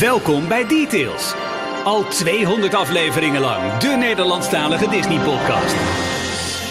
[0.00, 1.34] Welkom bij Details.
[1.84, 5.74] Al 200 afleveringen lang, de Nederlandstalige Disney-podcast.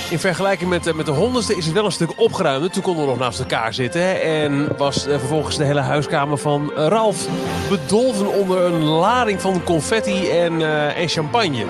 [0.10, 2.74] In vergelijking met, eh, met de honderdste is het wel een stuk opgeruimd.
[2.74, 4.22] Toen konden we nog naast elkaar zitten.
[4.22, 7.28] En was eh, vervolgens de hele huiskamer van eh, Ralf
[7.70, 11.66] bedolven onder een lading van confetti en, eh, en champagne.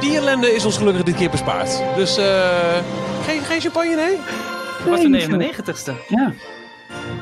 [0.00, 1.82] Die ellende is ons gelukkig dit keer bespaard.
[1.96, 2.50] Dus eh,
[3.26, 4.16] geen, geen champagne, nee?
[4.86, 5.92] Was de Nee, niet 99ste.
[6.08, 6.32] Ja.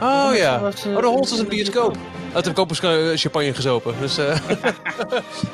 [0.01, 0.61] Oh ja.
[0.65, 1.97] Oh, de honderdste is een bioscoop.
[2.33, 3.95] Uit heb ik ook eens, champagne gezopen.
[4.01, 4.27] Dus, eh,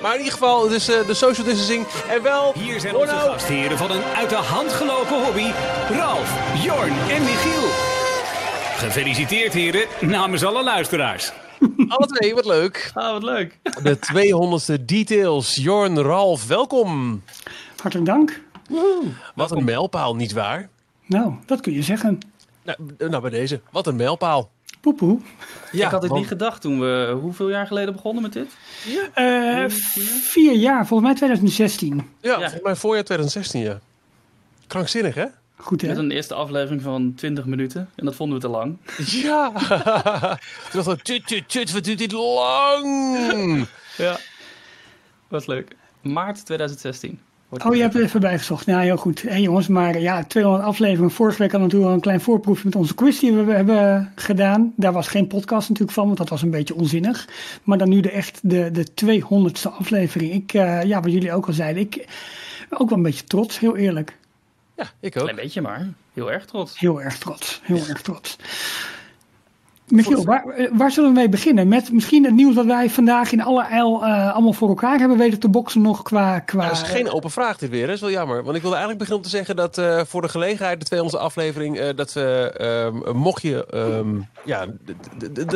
[0.03, 1.87] maar in ieder geval, dus eh, de social distancing.
[2.09, 2.53] En wel...
[2.55, 3.31] Hier zijn onze nou.
[3.31, 5.51] gastheren van een uit de hand gelopen hobby,
[5.91, 7.69] Ralf, Jorn en Michiel.
[8.77, 11.33] Gefeliciteerd heren, namens alle luisteraars.
[11.89, 12.91] Alle twee, wat leuk.
[12.95, 13.59] Ah, wat leuk.
[13.83, 15.55] De 200ste details.
[15.55, 17.23] Jorn, Ralf, welkom.
[17.81, 18.41] Hartelijk dank.
[19.35, 20.69] Wat een mijlpaal, nietwaar?
[21.07, 22.19] Nou, dat kun je zeggen.
[22.63, 23.61] Nou, nou, bij deze.
[23.71, 24.51] Wat een mijlpaal.
[24.85, 25.19] Poepoe.
[25.73, 28.47] Ja, ik had het want- niet gedacht toen we hoeveel jaar geleden begonnen met dit?
[29.15, 29.65] Eh,
[30.31, 31.97] vier jaar, volgens mij 2016.
[31.97, 32.35] Ja, Ja.
[32.41, 33.81] volgens mij voorjaar 2016, ja.
[34.67, 35.25] Krankzinnig, hè?
[35.57, 35.89] Goed hè?
[35.89, 37.91] Met een eerste aflevering van 20 minuten.
[37.95, 38.77] En dat vonden we te lang.
[39.07, 39.53] Ja.
[40.71, 43.67] Toen dacht ik, tut, tut, tut, wat duurt dit lang?
[43.97, 44.19] Ja.
[45.29, 45.77] Was leuk.
[46.03, 47.21] Maart 2016.
[47.49, 47.79] Oh, je het.
[47.81, 48.67] hebt er even bijgezocht.
[48.67, 49.23] Nou, heel goed.
[49.23, 51.11] Hé jongens, maar ja, 200 afleveringen.
[51.11, 54.13] Vorige week hadden we natuurlijk al een klein voorproefje met onze quiz die we hebben
[54.15, 54.73] gedaan.
[54.77, 57.29] Daar was geen podcast natuurlijk van, want dat was een beetje onzinnig.
[57.63, 60.33] Maar dan nu de echt de, de 200ste aflevering.
[60.33, 62.07] Ik, eh, ja, wat jullie ook al zeiden, ik
[62.71, 64.17] ook wel een beetje trots, heel eerlijk.
[64.77, 65.23] Ja, ik ook.
[65.23, 65.89] Klein beetje maar.
[66.13, 66.79] Heel erg trots.
[66.79, 68.37] Heel erg trots, heel erg trots.
[69.95, 71.69] Michiel, waar, eh, waar zullen we mee beginnen?
[71.69, 75.19] Met misschien het nieuws dat wij vandaag in alle eil eh, allemaal voor elkaar hebben
[75.19, 76.39] weten te boksen nog qua...
[76.39, 77.87] qua Nou, dat is geen open vraag dit weer, hè?
[77.87, 78.43] dat is wel jammer.
[78.43, 81.23] Want ik wilde eigenlijk beginnen om te zeggen dat eh, voor de gelegenheid, de 200
[81.23, 84.67] aflevering, eh, dat we, ehm, mocht je, ehm, ja,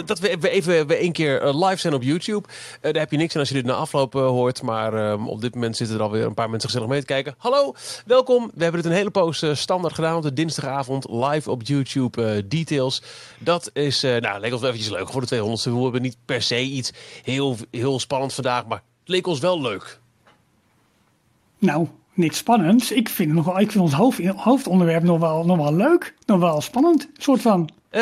[0.05, 2.49] dat we we even we één keer live zijn op YouTube.
[2.81, 4.63] Daar heb je niks aan als je dit na afloop hoort.
[4.63, 7.35] Maar ehm, op dit moment zitten er alweer een paar mensen gezellig mee te kijken.
[7.39, 7.75] Hallo,
[8.07, 8.51] welkom.
[8.55, 13.03] We hebben dit een hele poos standaard gedaan op de dinsdagavond live op YouTube Details.
[13.39, 15.73] Dat is, eh, nou, leek ons wel eventjes leuk voor de 200ste.
[15.73, 19.61] We hebben niet per se iets heel, heel spannend vandaag, maar het leek ons wel
[19.61, 20.01] leuk.
[21.59, 22.93] Nou, niks spannends.
[22.93, 26.15] Ik vind, nog wel, ik vind ons hoofd, hoofdonderwerp nog wel, nog wel leuk.
[26.27, 27.71] Nog wel spannend, soort van.
[27.91, 28.01] Eh,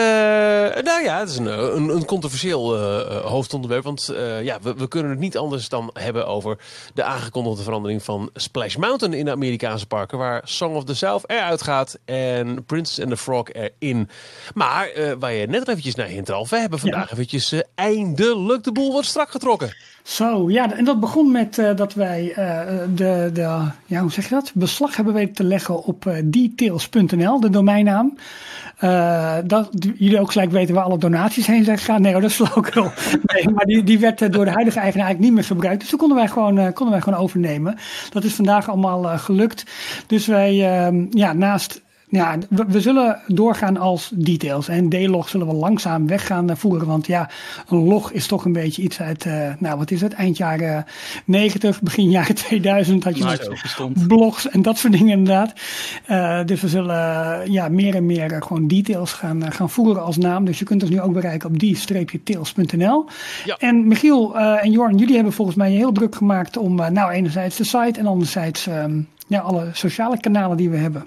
[0.82, 3.84] nou ja, het is een, een, een controversieel eh, eh, hoofdonderwerp.
[3.84, 6.58] Want eh, ja, we, we kunnen het niet anders dan hebben over
[6.94, 10.18] de aangekondigde verandering van Splash Mountain in de Amerikaanse parken.
[10.18, 14.08] Waar Song of the South eruit gaat en Princess and the Frog erin.
[14.54, 18.64] Maar eh, waar je net eventjes naar hint, Ralf, we hebben vandaag eventjes eh, eindelijk
[18.64, 19.76] de boel wordt strak getrokken.
[20.06, 22.60] Zo, ja, en dat begon met eh, dat wij eh,
[22.94, 24.52] de, de, ja, hoe zeg je dat?
[24.54, 28.16] Beslag hebben weten te leggen op eh, details.nl, de domeinnaam.
[29.44, 32.02] Dat jullie ook gelijk weten waar alle donaties heen zijn gegaan.
[32.02, 32.90] Nee, dat is flauwekul.
[33.32, 35.80] Nee, maar die, die werd door de huidige eigenaar eigenlijk niet meer gebruikt.
[35.80, 37.78] Dus dat konden wij gewoon, konden wij gewoon overnemen.
[38.10, 39.64] Dat is vandaag allemaal gelukt.
[40.06, 44.68] Dus wij, ehm, ja, naast ja, we, we zullen doorgaan als details.
[44.68, 46.86] En D-log zullen we langzaam weg gaan eh, voeren.
[46.86, 47.30] Want ja,
[47.68, 50.84] een log is toch een beetje iets uit, eh, nou wat is het, eind jaren
[51.24, 55.52] 90, begin jaren 2000 had je Nou, blogs en dat soort dingen inderdaad.
[56.04, 60.44] Eh, dus we zullen ja, meer en meer gewoon details gaan, gaan voeren als naam.
[60.44, 63.06] Dus je kunt ons nu ook bereiken op die-tails.nl.
[63.44, 63.56] Ja.
[63.58, 67.64] En Michiel en Jorn, jullie hebben volgens mij heel druk gemaakt om nou enerzijds de
[67.64, 71.06] site en anderzijds ehm, ja, alle sociale kanalen die we hebben.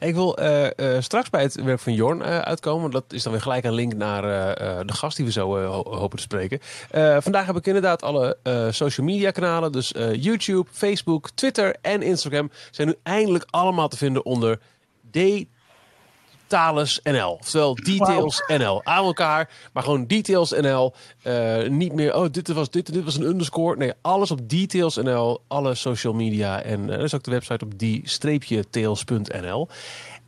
[0.00, 2.90] Ik wil eh, eh, straks bij het werk van Jorn eh, uitkomen.
[2.90, 5.56] Dat is dan weer gelijk een link naar eh, eh, de gast die we zo
[5.56, 6.60] eh, ho- hopen te spreken.
[6.90, 9.72] Eh, vandaag heb ik inderdaad alle eh, social media kanalen.
[9.72, 14.58] Dus eh, YouTube, Facebook, Twitter en Instagram zijn nu eindelijk allemaal te vinden onder
[16.50, 17.36] Details NL.
[17.40, 18.84] Oftewel Details NL.
[18.84, 20.94] Aan elkaar, maar gewoon Details NL.
[21.22, 23.76] Eh, niet meer, oh, dit was, dit, dit was een underscore.
[23.76, 25.40] Nee, alles op Details NL.
[25.48, 26.62] Alle social media.
[26.62, 29.68] En uh, er is ook de website op die-tails.nl.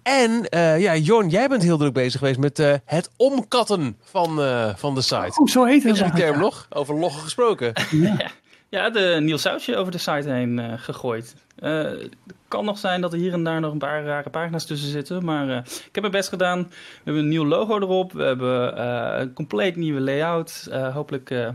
[0.02, 4.40] En uh, ja, Jorn, jij bent heel druk bezig geweest met uh, het omkatten van,
[4.40, 5.40] uh, van de site.
[5.40, 5.92] Oh, zo heet het.
[5.92, 6.66] Is die term nog?
[6.70, 7.72] Over loggen gesproken.
[7.90, 8.16] Ja,
[8.72, 11.34] ja de Niels Sausje over de site heen uh, gegooid.
[11.58, 14.66] Uh, het kan nog zijn dat er hier en daar nog een paar rare pagina's
[14.66, 15.24] tussen zitten.
[15.24, 16.58] Maar uh, ik heb mijn best gedaan.
[16.68, 16.74] We
[17.04, 18.12] hebben een nieuw logo erop.
[18.12, 18.82] We hebben
[19.20, 20.68] een compleet nieuwe layout.
[20.92, 21.54] hopelijk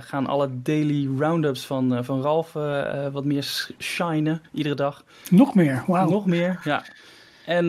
[0.00, 2.52] gaan alle daily roundups van, van Ralf
[3.12, 5.04] wat meer shinen iedere dag.
[5.30, 6.10] Nog meer, wauw.
[6.10, 6.84] Nog meer, ja.
[7.46, 7.66] En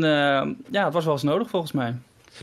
[0.69, 1.95] ja, het was wel eens nodig volgens mij.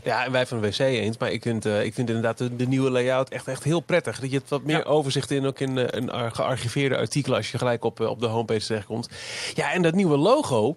[0.03, 1.17] Ja, en wij van de WC eens.
[1.17, 4.19] Maar ik vind, uh, ik vind inderdaad de, de, nieuwe layout echt, echt heel prettig.
[4.19, 4.83] Dat je het wat meer ja.
[4.83, 8.25] overzicht in, ook in uh, een gearchiveerde artikelen als je gelijk op, uh, op de
[8.25, 9.09] homepage terechtkomt.
[9.53, 10.75] Ja, en dat nieuwe logo,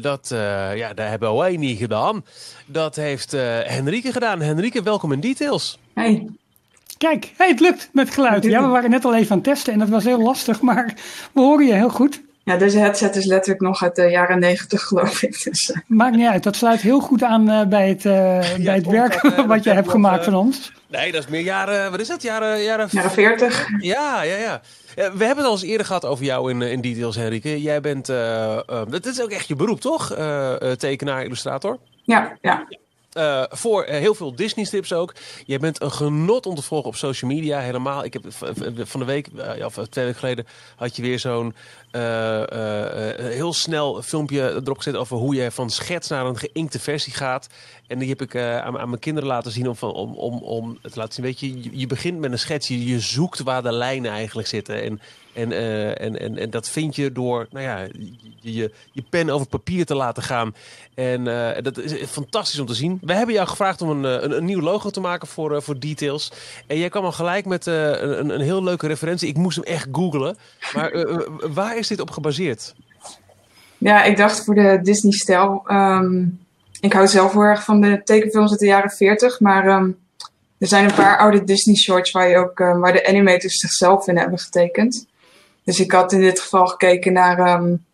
[0.00, 0.28] dat,
[0.74, 2.24] ja, daar hebben wij niet gedaan.
[2.66, 4.40] Dat heeft Henrike gedaan.
[4.40, 5.78] Henrike, welkom in Details.
[5.94, 6.26] Hey.
[6.98, 8.44] Kijk, hey, het lukt met geluid.
[8.44, 10.94] Ja, we waren net al even aan het testen en dat was heel lastig, maar
[11.32, 12.22] we horen je heel goed.
[12.46, 15.42] Ja, deze headset is letterlijk nog uit de jaren negentig, geloof ik.
[15.44, 15.76] Dus, uh.
[15.86, 18.12] Maakt niet uit, dat sluit heel goed aan uh, bij het, uh,
[18.64, 20.72] bij het werk wat je hebt gemaakt van ons.
[20.88, 22.22] Nee, dat is meer jaren, wat is dat?
[22.22, 23.68] Jaren, jaren, jaren 40.
[23.80, 24.60] Ja, ja, ja.
[24.94, 27.62] We hebben het al eens eerder gehad over jou in, in details, Henrike.
[27.62, 30.16] Jij bent, dat is ook echt je beroep, toch?
[30.76, 31.78] tekenaar, illustrator?
[32.04, 32.66] Ja, ja.
[33.16, 35.14] Uh, voor uh, heel veel Disney-strips ook.
[35.46, 37.58] Je bent een genot om te volgen op social media.
[37.60, 38.04] Helemaal.
[38.04, 38.22] Ik heb
[38.88, 39.28] van de week,
[39.58, 40.46] uh, of twee weken geleden,
[40.76, 41.54] had je weer zo'n
[43.18, 47.48] heel snel filmpje erop gezet over hoe je van schets naar een geïnkte versie gaat.
[47.86, 50.92] En die heb ik aan, aan, mijn kinderen laten zien om, om, om, om het
[50.92, 51.24] te laten zien.
[51.24, 52.68] Weet je, je, begint met een schets.
[52.68, 54.82] Je, je zoekt waar de lijnen eigenlijk zitten.
[54.82, 55.00] En
[55.36, 55.52] en,
[55.98, 57.86] en, en, en dat vind je door nou ja,
[58.40, 60.54] je, je, pen over papier te laten gaan.
[60.94, 61.24] En
[61.62, 62.98] dat is fantastisch om te zien.
[63.02, 66.32] We hebben jou gevraagd om een, een, een nieuw logo te maken voor, voor Details.
[66.66, 69.28] En jij kwam al gelijk met een, een heel leuke referentie.
[69.28, 70.36] Ik moest hem echt googlen.
[70.74, 71.06] Maar
[71.52, 72.74] waar is dit op gebaseerd?
[73.78, 75.64] Ja, ik dacht voor de Disney-stijl.
[75.70, 76.40] Um,
[76.80, 79.40] ik hou zelf heel erg van de tekenfilms uit de jaren 40.
[79.40, 79.98] Maar um,
[80.58, 84.38] er zijn een paar oude Disney-shorts waar, je ook, waar de animators zichzelf in hebben
[84.38, 85.06] getekend.
[85.64, 87.84] Dus ik had in dit geval gekeken naar um,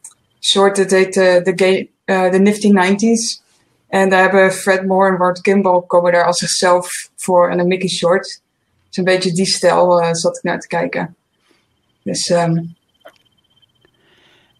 [0.40, 3.42] short, het heet uh, de, uh, de Nifty 90s.
[3.88, 7.66] En daar hebben Fred Moore en Ward Kimball komen daar als zichzelf voor en een
[7.66, 8.40] Mickey short.
[8.86, 11.16] Dus een beetje die stijl uh, zat ik naar te kijken.
[12.02, 12.76] Dus um,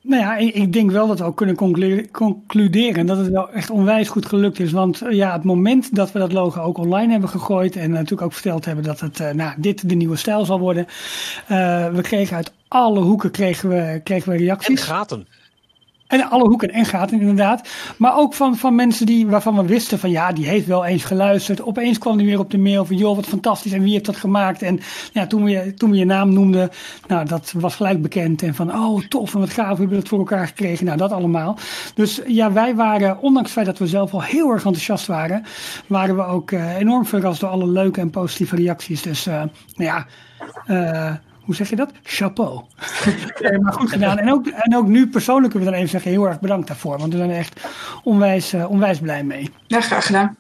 [0.03, 3.71] nou ja, ik, denk wel dat we ook kunnen conclu concluderen dat het wel echt
[3.71, 4.73] onwijs goed gelukt is.
[4.73, 8.33] Want ja, het moment dat we dat logo ook online hebben gegooid en natuurlijk ook
[8.33, 10.87] verteld hebben dat het, uh, nou, dit de nieuwe stijl zal worden.
[10.87, 14.81] Uh, we kregen uit alle hoeken kregen we, kregen we reacties.
[14.81, 15.27] En gaten.
[16.13, 17.69] En alle hoeken en gaten inderdaad.
[17.97, 21.05] Maar ook van, van mensen die, waarvan we wisten van ja, die heeft wel eens
[21.05, 21.63] geluisterd.
[21.63, 24.17] Opeens kwam die weer op de mail van joh, wat fantastisch en wie heeft dat
[24.17, 24.63] gemaakt.
[24.63, 24.81] En
[25.13, 26.71] ja, toen we, toen we je naam noemden,
[27.09, 28.43] nou dat was gelijk bekend.
[28.43, 30.87] En van oh tof en wat gaaf, we hebben het voor elkaar gekregen.
[30.87, 31.59] Nou dat allemaal.
[31.95, 35.45] Dus ja, wij waren, ondanks het feit dat we zelf al heel erg enthousiast waren,
[35.87, 39.03] waren we ook uh, enorm verrast door alle leuke en positieve reacties.
[39.03, 40.07] Dus uh, nou ja,
[40.67, 41.91] uh, hoe zeg je dat?
[42.03, 42.63] Chapeau.
[43.41, 44.19] nee, maar goed gedaan.
[44.19, 46.99] En ook, en ook nu persoonlijk kunnen we dan even zeggen, heel erg bedankt daarvoor.
[46.99, 47.61] Want we zijn echt
[48.03, 49.51] onwijs, uh, onwijs blij mee.
[49.67, 50.37] Ja, graag gedaan.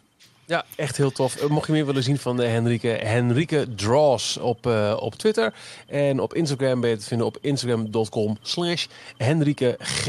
[0.47, 1.49] Ja, echt heel tof.
[1.49, 5.55] Mocht je meer willen zien van de Henrike, Henrike Draws op, uh, op Twitter.
[5.87, 8.87] En op Instagram ben je te vinden op instagram.com slash
[9.17, 10.09] Henrike G.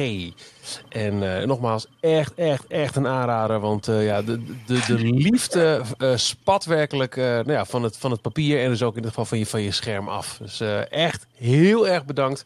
[0.90, 3.60] En nogmaals, echt, echt, echt een aanrader.
[3.60, 5.82] Want ja, de, de, de liefde
[6.16, 9.26] spat werkelijk nou ja, van, het, van het papier en dus ook in ieder geval
[9.26, 10.38] van je, van je scherm af.
[10.42, 10.60] Dus
[10.90, 12.46] echt heel erg bedankt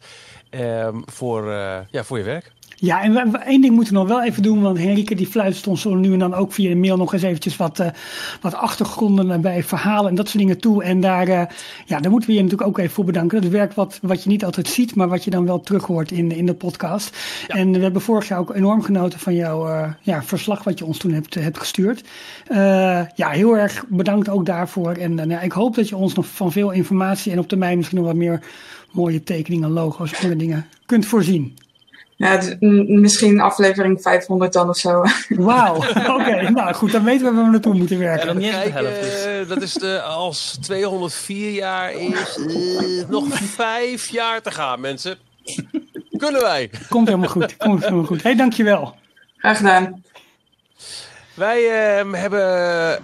[0.50, 1.46] ehm, voor,
[1.90, 2.52] ja, voor je werk.
[2.80, 5.66] Ja, en we, één ding moeten we nog wel even doen, want Henrike die fluistert
[5.66, 7.86] ons zo nu en dan ook via de mail nog eens eventjes wat, uh,
[8.40, 10.82] wat achtergronden bij verhalen en dat soort dingen toe.
[10.84, 11.42] En daar, uh,
[11.86, 13.42] ja, daar moeten we je natuurlijk ook even voor bedanken.
[13.42, 16.10] Dat werk wat, wat je niet altijd ziet, maar wat je dan wel terug hoort
[16.10, 17.16] in, in de podcast.
[17.48, 17.54] Ja.
[17.54, 20.84] En we hebben vorig jaar ook enorm genoten van jouw uh, ja, verslag wat je
[20.84, 22.04] ons toen hebt, hebt gestuurd.
[23.14, 24.92] ja, heel erg bedankt ook daarvoor.
[24.92, 27.98] En nou, ik hoop dat je ons nog van veel informatie en op termijn misschien
[27.98, 28.42] nog wat meer
[28.90, 31.56] mooie tekeningen, logo's, andere dingen kunt voorzien.
[32.18, 32.40] Ja,
[32.86, 35.02] misschien aflevering 500 dan of zo.
[35.28, 36.12] Wauw, oké.
[36.12, 36.48] Okay.
[36.48, 38.26] Nou goed, dan weten we waar we naartoe moeten werken.
[38.26, 39.26] Ja, niet de helft is.
[39.26, 45.16] Uh, dat is de, als 204 jaar is, uh, nog vijf jaar te gaan, mensen.
[46.16, 46.70] Kunnen wij.
[46.88, 48.22] Komt helemaal goed, komt helemaal goed.
[48.22, 48.94] Hé, hey, dankjewel.
[49.36, 50.02] Graag gedaan.
[51.38, 51.62] Wij
[52.04, 52.40] uh, hebben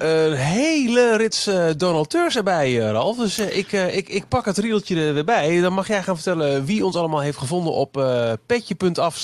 [0.09, 3.17] een hele rits uh, donateurs erbij, uh, Ralf.
[3.17, 5.61] Dus ik, ik, ik pak het rieltje er weer bij.
[5.61, 7.93] Dan mag jij gaan vertellen wie ons allemaal heeft gevonden op
[8.47, 9.23] petje.af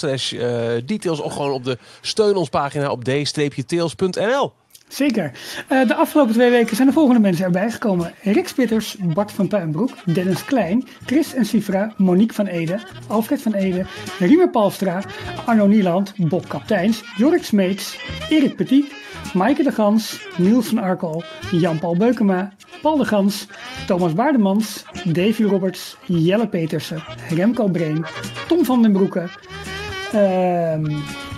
[0.85, 1.21] details.
[1.21, 4.53] Of gewoon op de steun ons pagina op d-tails.nl.
[4.91, 5.33] Zeker.
[5.73, 8.13] Uh, de afgelopen twee weken zijn de volgende mensen erbij gekomen.
[8.23, 13.55] Rick Spitters, Bart van Puinbroek, Dennis Klein, Chris en Sifra, Monique van Ede, Alfred van
[13.55, 13.87] Ede,
[14.19, 15.03] Riemer Palstra,
[15.47, 18.93] Arno Nieland, Bob Kapteins, Jorik Smeets, Erik Petit,
[19.35, 23.47] Maaike de Gans, Niels van Arkel, Jan-Paul Beukema, Paul de Gans,
[23.87, 28.05] Thomas Baardemans, Davy Roberts, Jelle Petersen, Remco Breen,
[28.49, 29.29] Tom van den Broeke,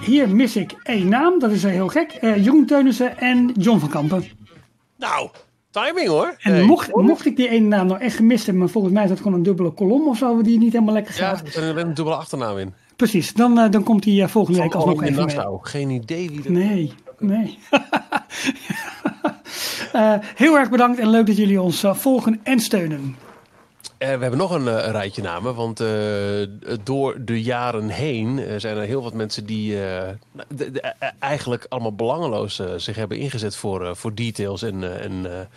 [0.05, 2.19] hier mis ik één naam, dat is heel gek.
[2.21, 4.25] Uh, Jeroen Teunissen en John van Kampen.
[4.97, 5.31] Nou,
[5.71, 6.35] timing hoor.
[6.39, 6.63] En hey.
[6.63, 9.19] mocht, mocht ik die ene naam nou echt gemist hebben, maar volgens mij is dat
[9.19, 11.43] gewoon een dubbele kolom of zo, die niet helemaal lekker gaat.
[11.55, 12.75] Ja, er een dubbele achternaam in.
[12.97, 15.59] Precies, dan, uh, dan komt hij uh, volgende week alsnog even mee.
[15.61, 17.59] Geen idee wie dat Nee, nee.
[20.45, 23.17] heel erg bedankt en leuk dat jullie ons volgen en steunen.
[24.03, 25.89] Uh, we hebben nog een uh, rijtje namen, want uh,
[26.83, 30.19] door de jaren heen zijn er heel wat mensen die de,
[30.71, 30.81] de,
[31.19, 35.49] eigenlijk allemaal belangeloos zich hebben ingezet voor, voor details en, en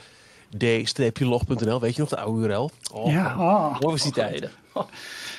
[1.14, 1.80] d-log.nl.
[1.80, 2.72] Weet je nog de oude URL?
[2.94, 3.80] Oh, ja, oh.
[3.80, 4.50] Mooi was die tijd.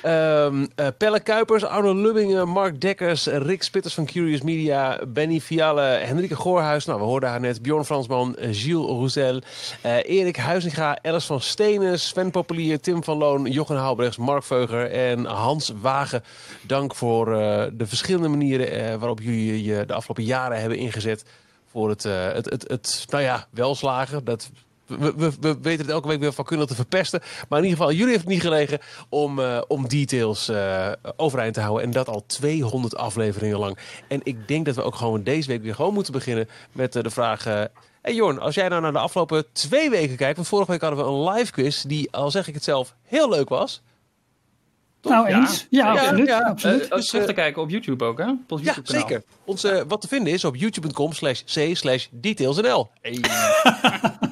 [0.02, 5.82] Ehm, eh, Pelle Kuipers, Arno Lubbingen, Mark Dekkers, Rick Spitters van Curious Media, Benny Fialle,
[5.82, 9.40] Henrike Goorhuis, nou we hoorden haar net, Bjorn Fransman, eh, Gilles Roussel,
[9.80, 14.90] eh, Erik Huizinga, Alice van Stenen, Sven Populier, Tim van Loon, Jochen Haalbrechts, Mark Veuger
[14.90, 16.22] en Hans Wagen.
[16.62, 17.24] Dank voor
[17.72, 21.24] de verschillende manieren waarop jullie je de afgelopen jaren hebben ingezet
[21.70, 24.24] voor het, het, het, het nou ja, welslagen.
[24.24, 24.50] Dat,
[24.86, 27.20] we, we, we weten het elke week weer van kunnen te verpesten.
[27.48, 28.78] Maar in ieder geval, jullie heeft het niet gelegen
[29.08, 31.84] om, eh, om details eh, overeind te houden.
[31.84, 33.78] En dat al 200 afleveringen lang.
[34.08, 37.02] En ik denk dat we ook gewoon deze week weer gewoon moeten beginnen met eh,
[37.02, 37.44] de vraag...
[37.44, 40.36] hey Jorn, als jij nou naar de afgelopen twee weken kijkt...
[40.36, 43.28] want vorige week hadden we een live quiz die, al zeg ik het zelf, heel
[43.28, 43.82] leuk was.
[45.08, 45.66] Nou eens.
[45.70, 46.26] Ja, Ja, absoluut.
[46.26, 46.38] ja.
[46.38, 46.82] absoluut.
[46.88, 48.32] Eh, Dus, terug eh, te kijken op YouTube ook, hè?
[48.48, 49.22] Op Ja, zeker.
[49.44, 52.88] Onze, wat te vinden is op youtube.com slash c slash detailsnl.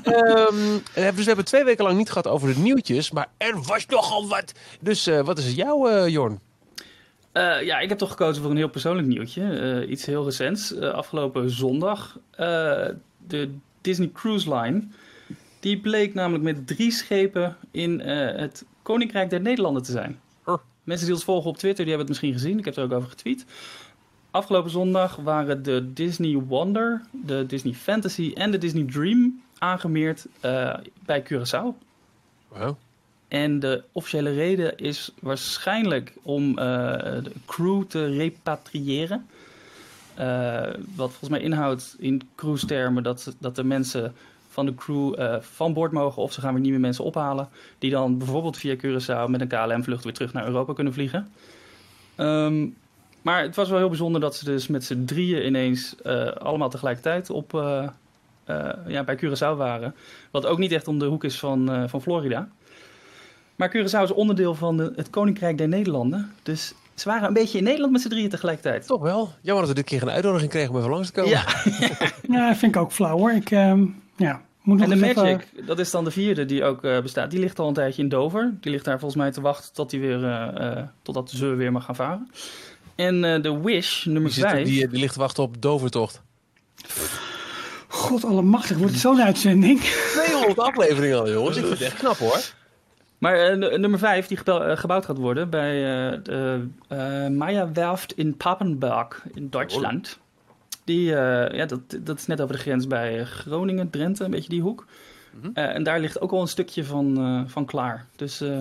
[0.05, 3.63] Ehm, eh, dus we hebben twee weken lang niet gehad over de nieuwtjes, maar er
[3.63, 4.53] was nogal wat.
[4.81, 6.41] Dus eh, wat is het jouw, eh, Jorn?
[7.33, 9.43] Eh, ja, ik heb toch gekozen voor een heel persoonlijk nieuwtje.
[9.83, 10.75] Eh, iets heel recents.
[10.75, 12.19] Eh, afgelopen zondag.
[12.31, 12.47] eh,
[13.27, 14.83] de Disney Cruise Line.
[15.61, 20.21] Die bleek namelijk met drie schepen in eh, het Koninkrijk der Nederlanden te zijn.
[20.85, 22.59] Mensen die ons volgen op Twitter, die hebben het misschien gezien.
[22.59, 23.45] Ik heb er ook over getweet.
[24.31, 30.75] Afgelopen zondag waren de Disney Wonder, de Disney Fantasy en de Disney Dream aangemeerd eh,
[31.05, 31.83] bij Curaçao.
[32.49, 32.77] Wow.
[33.29, 36.65] En de officiële reden is waarschijnlijk om eh,
[37.23, 39.27] de crew te repatriëren.
[40.15, 40.63] Eh,
[40.95, 44.15] wat volgens mij inhoudt in cruise-termen dat, dat de mensen
[44.55, 47.49] van de crew eh, van boord mogen of ze gaan weer nieuwe mensen ophalen.
[47.79, 51.29] Die dan bijvoorbeeld via Curaçao met een KLM-vlucht weer terug naar Europa kunnen vliegen.
[52.15, 52.67] Ehm,
[53.23, 56.71] maar het was wel heel bijzonder dat ze dus met z'n drieën ineens eh, allemaal
[56.71, 57.87] tegelijkertijd op, eh,
[58.45, 59.95] eh, ja, bij Curaçao waren.
[60.31, 62.49] Wat ook niet echt om de hoek is van, eh, van Florida.
[63.57, 66.33] Maar Curaçao is onderdeel van de, het Koninkrijk der Nederlanden.
[66.43, 68.87] Dus ze waren een beetje in Nederland met z'n drieën tegelijkertijd.
[68.87, 69.33] Toch wel.
[69.41, 71.31] Jammer dat we dit keer een uitnodiging kregen om even langs te komen.
[71.31, 71.45] Ja,
[72.37, 73.33] Ja, vind ik ook flauw hoor.
[73.33, 76.65] Ik, ehm, ja, moet nog en de even- Magic, dat is dan de vierde die
[76.65, 77.31] ook eh, bestaat.
[77.31, 78.55] Die ligt al een tijdje in Dover.
[78.61, 81.73] Die ligt daar volgens mij te wachten tot die weer, eh, eh, totdat ze weer
[81.73, 82.31] mag gaan varen.
[82.95, 84.67] En eh, de Wish, nummer Die, zit, 5.
[84.67, 86.23] die, die ligt te wachten op Dovertocht.
[87.89, 89.81] God allemachtig, wordt het zo'n uitzending?
[89.81, 91.57] 200 afleveringen al, jongens.
[91.57, 92.41] Ik vind het echt knap, hoor.
[93.19, 94.37] Maar eh, nummer 5 die
[94.77, 95.75] gebouwd gaat worden bij
[96.13, 100.19] eh, de uh, Maya Werft in Papenburg in Duitsland.
[100.85, 104.31] Die, eh, ja, dat, dat is net over de grens bij eh, Groningen, Drenthe, een
[104.31, 104.87] beetje die hoek.
[105.55, 108.07] Eh, en daar ligt ook al een stukje van, eh, van klaar.
[108.17, 108.59] Dus eh,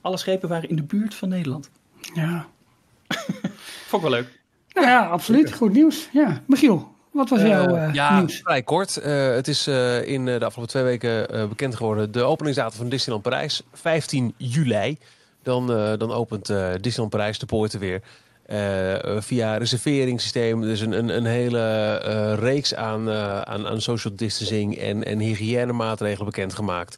[0.00, 1.70] alle schepen waren in de buurt van Nederland.
[2.14, 2.46] Ja.
[3.88, 4.40] Vond ik wel leuk.
[4.72, 5.52] Nou ja, absoluut.
[5.52, 6.08] Goed nieuws.
[6.12, 6.42] Ja.
[6.46, 8.40] Michiel, wat was jouw eh, ja, nieuws?
[8.42, 8.96] vrij kort.
[8.96, 12.12] Eh, het is eh, in eh, de afgelopen twee weken eh, bekend geworden.
[12.12, 14.98] De openingsdatum van Disneyland Parijs, 15 juli.
[15.42, 18.02] Dan, eh, dan opent eh, Disneyland Parijs de poorten weer.
[18.46, 20.60] Eh, via reserveringssysteem.
[20.60, 21.60] Dus een, een, een hele
[22.04, 26.96] eh, reeks aan, eh, aan, aan social distancing en, en hygiënemaatregelen bekendgemaakt.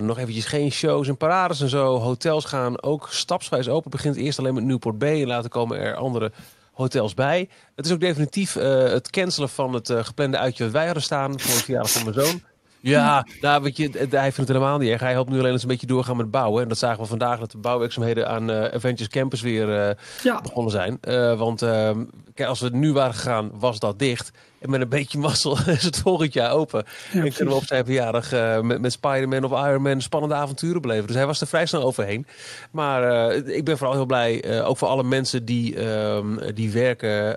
[0.00, 1.98] Nog eventjes geen shows en parades en zo.
[1.98, 3.90] Hotels gaan ook stapswijs open.
[3.90, 5.20] Het begint eerst alleen met Newport Bay.
[5.20, 6.32] En later komen er andere
[6.72, 7.48] hotels bij.
[7.74, 11.50] Het is ook definitief het cancelen van het geplande uitje wat wij hadden staan voor
[11.50, 12.42] het verjaardag van mijn zoon.
[12.90, 15.00] Ja, nou, weet je, hij vindt het helemaal niet erg.
[15.00, 16.62] Hij hoopt nu alleen eens een beetje doorgaan met bouwen.
[16.62, 20.40] En dat zagen we vandaag, dat de bouwwerkzaamheden aan eh, Adventures Campus weer eh, Ja.
[20.40, 20.98] begonnen zijn.
[21.00, 24.30] Eh, want ehm, kijk, als we nu waren gegaan, was dat dicht.
[24.58, 26.84] En met een beetje mazzel is het volgend jaar open.
[26.84, 27.36] en precies.
[27.36, 28.30] kunnen we op zijn verjaardag
[28.62, 31.06] met, met Spider-Man of Iron Man spannende avonturen beleven.
[31.06, 32.26] Dus hij was er vrij snel overheen.
[32.70, 37.36] Maar ik ben vooral heel blij, ook voor alle mensen die, ehm, die werken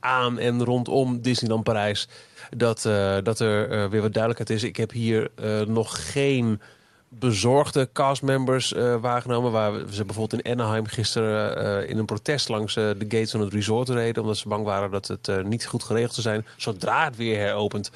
[0.00, 2.08] aan en rondom Disneyland Parijs.
[2.56, 4.68] Dat, eh, dat er eh, weer wat duidelijkheid is.
[4.68, 6.60] Ik heb hier eh, nog geen
[7.08, 9.52] bezorgde castmembers waargenomen.
[9.52, 13.52] Waar we- ze bijvoorbeeld in Anaheim gisteren in een protest langs de gates van het
[13.52, 14.22] resort reden.
[14.22, 16.46] Omdat ze bang waren dat het niet goed geregeld zou zijn.
[16.56, 17.90] Zodra het weer heropent.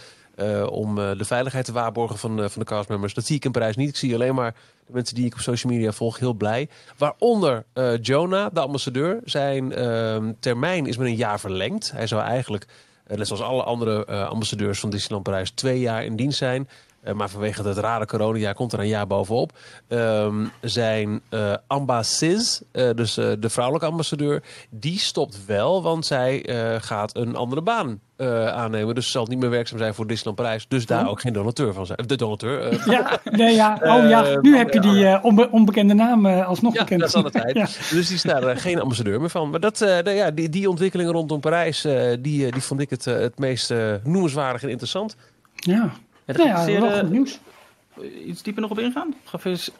[0.71, 3.15] om de veiligheid te waarborgen van, van de castmembers.
[3.15, 3.89] Dat zie ik in Parijs niet.
[3.89, 4.55] Ik zie alleen maar
[4.87, 6.69] de mensen die ik op social media volg heel blij.
[6.99, 7.65] Waaronder
[8.01, 9.21] Jonah, de ambassadeur.
[9.25, 11.91] Zijn ehm, termijn is met een jaar verlengd.
[11.93, 12.67] Hij zou eigenlijk,
[13.07, 16.69] net zoals alle andere eh, ambassadeurs van Disneyland Parijs, twee jaar in dienst zijn.
[17.07, 19.53] Eh, maar vanwege het rare coronajaar komt er een jaar bovenop.
[19.89, 26.45] Ehm, zijn eh ambassadeur, eh, dus eh, de vrouwelijke ambassadeur, die stopt wel, want zij
[26.45, 28.94] eh, gaat een andere baan eh, aannemen.
[28.94, 30.68] Dus zal niet meer werkzaam zijn voor Disneyland Parijs.
[30.68, 31.99] Dus daar ook geen donateur van zijn.
[32.06, 32.61] De donateur.
[32.68, 33.75] eh, Ja, nee, ja.
[33.96, 37.00] Oh ja, Eh, nu heb je die eh, onbe- onbekende naam eh, alsnog Ja, bekend.
[37.00, 37.54] dat is altijd.
[37.56, 37.64] Ja.
[37.64, 39.50] Dus die is daar geen ambassadeur meer van.
[39.50, 43.38] Maar dat, ja, die, die ontwikkelingen rondom Parijs, eh, die, die vond ik het, het
[43.38, 45.16] meest noemenswaardig en interessant.
[45.54, 45.82] Ja, Ja,
[46.26, 47.40] ja, wel gecompliceerde- goed nieuws.
[48.26, 49.15] Iets dieper nog op ingaan?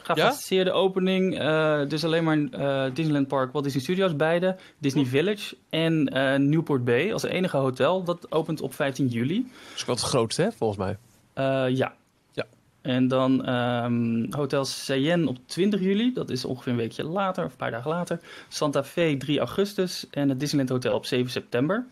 [0.03, 1.39] Gefaseerde opening.
[1.39, 4.57] eh, dus alleen maar eh, Disneyland Park, Walt Disney Studios, beide.
[4.79, 8.03] Disney Village en eh, Newport Bay als enige hotel.
[8.05, 9.43] Dat opent op 15 juli.
[9.43, 10.97] Dat is wel het grootste, hè, volgens mij.
[11.33, 11.95] Eh, ja.
[12.33, 12.45] Ja.
[12.83, 16.13] En dan ehm, Hotel Cheyenne op 20 juli.
[16.13, 18.21] Dat is ongeveer een weekje later, of een paar dagen later.
[18.49, 20.07] Santa Fe 3 augustus.
[20.11, 21.87] En het Disneyland Hotel op 7 september.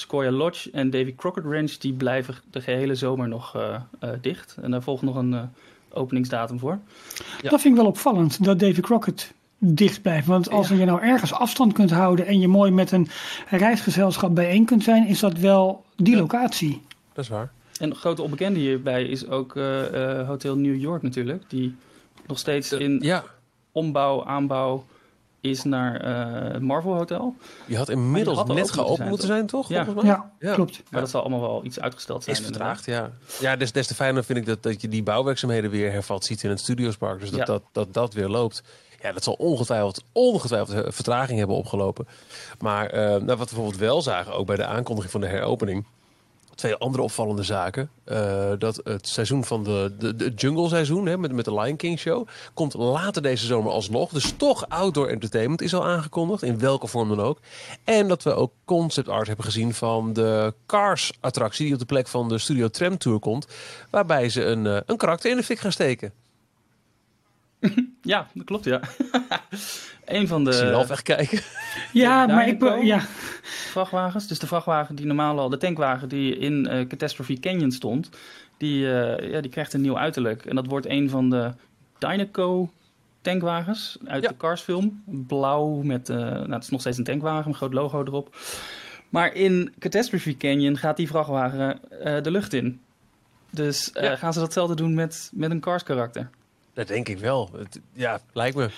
[0.00, 4.56] Sequoia Lodge en Davy Crockett Ranch die blijven de gehele zomer nog eh, eh, dicht.
[4.62, 5.42] En daar volgt nog een eh,
[5.92, 6.78] openingsdatum voor.
[7.42, 7.50] Ja.
[7.50, 10.26] Dat vind ik wel opvallend, dat Davy Crockett dicht blijft.
[10.26, 13.08] Want als je nou ergens afstand kunt houden en je mooi met een
[13.48, 16.82] reisgezelschap bijeen kunt zijn, is dat wel die locatie.
[17.12, 17.52] Dat is waar.
[17.80, 21.42] En een grote onbekende hierbij is ook eh, eh, Hotel New York natuurlijk.
[21.48, 21.74] Die
[22.26, 23.24] nog steeds in Ja,
[23.72, 24.84] ombouw, aanbouw
[25.40, 27.34] is naar eh, het Marvel Hotel.
[27.66, 29.68] die had inmiddels had net moeten geopend zijn, moeten zijn, toch?
[29.68, 29.84] Ja.
[29.84, 30.14] Volgens mij?
[30.14, 30.54] Ja, Ja.
[30.54, 30.82] klopt.
[30.90, 32.36] Maar dat zal allemaal wel iets uitgesteld zijn.
[32.36, 32.80] Is inderdaad.
[32.80, 33.48] vertraagd, ja.
[33.50, 36.42] Ja, des, des te fijner vind ik dat, dat je die bouwwerksemheden weer hervat ziet
[36.42, 37.20] in het Studiospark.
[37.20, 37.44] Dus dat, Ja.
[37.44, 38.62] dat, dat dat weer loopt.
[39.02, 42.06] Ja, dat zal ongetwijfeld, ongetwijfeld vertraging hebben opgelopen.
[42.58, 45.84] Maar eh, nou, wat we bijvoorbeeld wel zagen, ook bij de aankondiging van de heropening.
[46.60, 47.90] Twee andere opvallende zaken.
[48.04, 51.98] Eh, dat het seizoen van de, de, jungle seizoen, hè, met, met de Lion King
[51.98, 54.10] show, komt later deze zomer alsnog.
[54.10, 57.40] Dus toch outdoor entertainment is al aangekondigd, in welke vorm dan ook.
[57.84, 61.86] En dat we ook concept art hebben gezien van de Cars attractie, die op de
[61.86, 63.46] plek van de Studio Tram Tour komt.
[63.90, 66.12] Waarbij ze een, eh, een karakter in de fik gaan steken.
[68.02, 68.80] Ja, dat klopt, ja.
[70.14, 71.40] een van Ik zie je de half echt kijken.
[71.92, 72.78] Ja, maar ik, komen.
[72.80, 73.00] be- ja,
[73.70, 78.10] vrachtwagens, dus de vrachtwagen die normaal al, de tankwagen die in eh, Catastrophe Canyon stond,
[78.56, 80.44] die, eh, ja, die krijgt een nieuw uiterlijk.
[80.46, 81.52] En dat wordt een van de
[81.98, 82.70] Dynaco
[83.20, 84.28] tankwagens uit Ja.
[84.28, 85.02] de Cars film.
[85.06, 88.36] Blauw met, eh, nou het is nog steeds een tankwagen, een groot logo erop.
[89.08, 92.80] Maar in Catastrophe Canyon gaat die vrachtwagen eh, de lucht in.
[93.50, 94.16] Dus eh, Ja.
[94.16, 96.30] gaan ze datzelfde doen met, met een Cars karakter.
[96.74, 97.50] Dat denk ik wel.
[97.58, 98.70] Het, ja, lijkt me.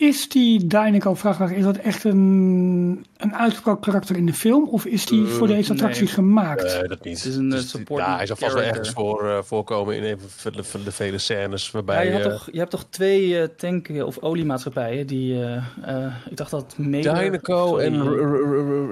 [0.00, 4.68] Is die Dynaco vrachtwagen, is dat echt een, een uitgesproken karakter in de film?
[4.68, 6.12] Of is die Eh, voor deze attractie nee.
[6.12, 6.62] gemaakt?
[6.62, 7.16] Nee, dat niet.
[7.22, 9.96] Het is een, eh, Dus, supporting ja, hij zal vast wel ergens voor, eh, voorkomen
[9.96, 12.06] in een van de, de vele scènes Ja, waarbij...
[12.06, 16.12] je, had eh, toch, je hebt toch twee eh, tank- of oliemaatschappijen die, eh, eh,
[16.30, 16.74] ik dacht dat.
[16.76, 17.92] Dynaco sorry, en...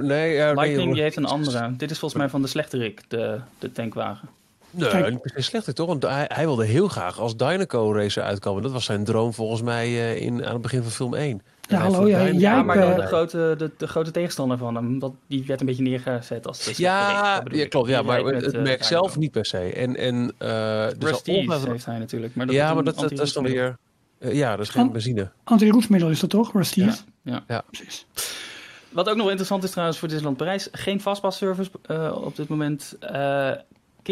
[0.07, 1.75] Nee, ja, nee, Lightning r- die heeft een andere.
[1.77, 4.29] Dit is volgens mij van de slechterik, de, de tankwagen.
[4.71, 5.11] Nee, Kijk.
[5.11, 5.87] niet per se slechter toch?
[5.87, 8.63] Want hij, hij wilde heel graag als Dynaco racer uitkomen.
[8.63, 11.43] Dat was zijn droom volgens mij eh, in, aan het begin van film 1.
[11.69, 14.75] Ja, hallo, ja, Dynaco- jij Ja, maar eh, de grote, de, de grote tegenstander van
[14.75, 16.73] hem, dat, die werd een beetje neergezet als de.
[16.77, 17.89] Ja, ja, klopt.
[17.89, 18.85] Ja, maar het, met, het eh, merk Dynaco.
[18.85, 19.59] zelf niet per se.
[19.59, 20.49] En, en, eh
[20.87, 22.35] er Rusties ongetwijfeld- heeft hij natuurlijk.
[22.35, 23.77] Maar dat Ja, maar dat, dat, dat is dan weer...
[24.19, 24.93] ja, dat is geen Oh.
[24.93, 25.31] benzine.
[25.45, 26.81] Anti-roestmiddel is dat toch, Rusty?
[26.81, 27.45] Ja, ja.
[27.49, 27.63] Ja.
[27.71, 28.07] Precies.
[28.89, 32.97] Wat ook nog interessant is trouwens voor Disneyland Parijs, geen vastpasservice eh op dit moment.
[33.01, 33.51] Eh,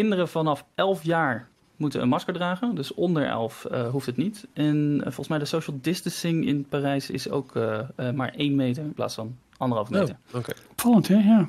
[0.02, 4.46] kinderen vanaf 11 jaar moeten een masker dragen, dus onder 11 eh, hoeft het niet.
[4.52, 8.54] En eh, volgens mij de social distancing in Parijs is ook eh, eh, maar 1
[8.54, 10.16] meter in plaats van anderhalf meter.
[10.32, 10.52] Oh, oké.
[10.70, 11.44] Opvallend, hè?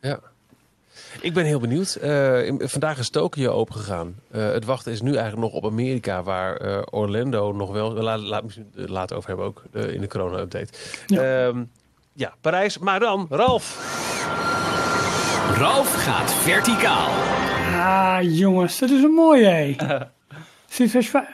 [0.00, 0.18] Ja.
[1.20, 1.94] Ik ben heel benieuwd.
[1.94, 4.14] Eh, in- vandaag is Tokio opengegaan.
[4.30, 7.92] Eh het wachten is nu eigenlijk nog op Amerika, waar eh, Orlando nog wel.
[7.92, 10.72] Laat, laat later over hebben ook in de corona-update.
[11.06, 11.22] Ja.
[11.22, 11.52] Ja.
[12.12, 12.78] ja, Parijs.
[12.78, 13.76] Maar dan, Ralf.
[15.58, 17.10] Ralf gaat verticaal.
[17.70, 19.76] Ah, jongens, dat is een mooie, hé.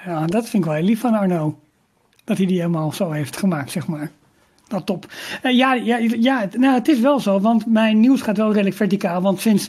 [0.05, 1.59] Ja, dat vind ik wel heel lief van Arno.
[2.25, 4.11] Dat hij die helemaal zo heeft gemaakt, zeg maar.
[4.69, 5.07] Nou, top.
[5.43, 8.53] Eh, ja, ja, ja het, nou, het is wel zo, want mijn nieuws gaat wel
[8.53, 9.23] redelijk verticaal.
[9.23, 9.69] Want sinds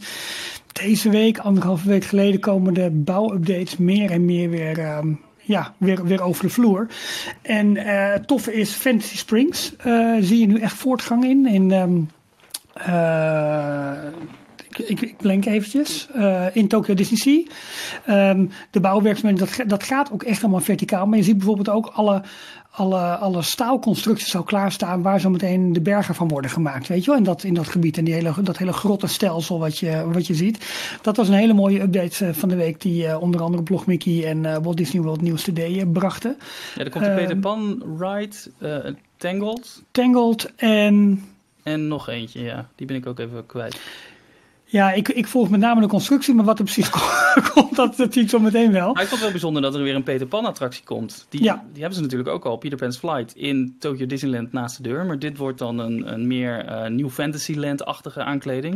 [0.74, 6.04] deze week, anderhalve week geleden, komen de bouwupdates meer en meer weer, ehm, ja, weer,
[6.04, 6.88] weer over de vloer.
[7.42, 11.46] En eh, het toffe is, Fantasy Springs eh, zie je nu echt voortgang in.
[11.46, 12.02] in ehm,
[12.74, 14.12] eh,
[14.78, 16.08] ik, ik, blank eventjes.
[16.14, 17.44] Eh, in Tokyo Disney Sea.
[18.06, 21.06] Ehm, de bouwwerkzaamheden, dat, dat gaat ook echt allemaal verticaal.
[21.06, 22.22] Maar je ziet bijvoorbeeld ook alle,
[22.72, 25.02] alle, alle staalconstructies al klaarstaan...
[25.02, 26.88] waar zo meteen de bergen van worden gemaakt.
[26.88, 27.98] Weet je wel, in dat, in dat gebied.
[27.98, 30.66] En die hele, dat hele grottenstelsel wat je, wat je ziet.
[31.02, 32.82] Dat was een hele mooie update eh, van de week...
[32.82, 36.38] die eh, onder andere Blog Mickey en Walt Disney World News Today brachten.
[36.76, 37.20] Ja, er komt de Ehm.
[37.20, 38.36] Peter Pan ride,
[39.18, 41.24] Tangled Tangled en...
[41.64, 42.70] en nog eentje, ja.
[42.76, 43.80] Die ben ik ook even kwijt.
[44.72, 46.90] Ja, ik, ik volg met name de constructie, maar wat er precies
[47.54, 48.94] komt, dat, dat zie ik zo meteen wel.
[48.94, 51.26] Maar ik vond het wel bijzonder dat er weer een Peter Pan attractie komt.
[51.30, 51.64] Die, Ja.
[51.72, 55.06] die hebben ze natuurlijk ook al, Peter Pan's Flight, in Tokyo Disneyland naast de deur.
[55.06, 58.76] Maar dit wordt dan een, een meer eh New Fantasyland-achtige aankleding.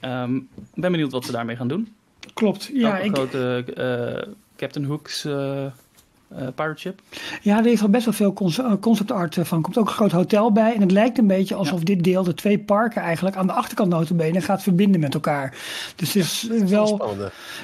[0.00, 1.88] Ik ben benieuwd wat ze daarmee gaan doen.
[2.34, 2.70] Klopt.
[2.72, 5.64] Ja, ik, grote eh, Captain Hooks eh,
[6.28, 7.00] eh, Pirate Ship.
[7.42, 9.58] Ja, er is al best wel veel eh, concept art eh, van.
[9.58, 10.74] Er komt ook een groot hotel bij.
[10.74, 13.88] En het lijkt een beetje alsof dit deel de twee parken eigenlijk aan de achterkant
[13.88, 15.54] notabene gaat verbinden met elkaar.
[15.96, 17.16] Dus het is wel,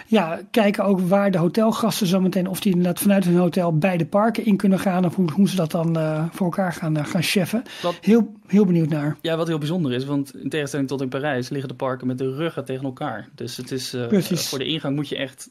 [0.07, 4.07] ja, kijken ook waar de hotelgasten zometeen, of die inderdaad vanuit hun hotel bij de
[4.07, 5.05] parken in kunnen gaan.
[5.05, 5.97] Of hoe, hoe ze dat dan
[6.33, 7.63] voor elkaar gaan, eh, gaan cheffen.
[7.83, 9.17] Wat- Heel, heel benieuwd naar.
[9.21, 12.19] Ja, wat heel bijzonder is, want in tegenstelling tot in Parijs liggen de parken met
[12.19, 13.29] de ruggen tegen elkaar.
[13.35, 14.49] Dus het is, Precies.
[14.49, 15.51] voor de ingang moet je echt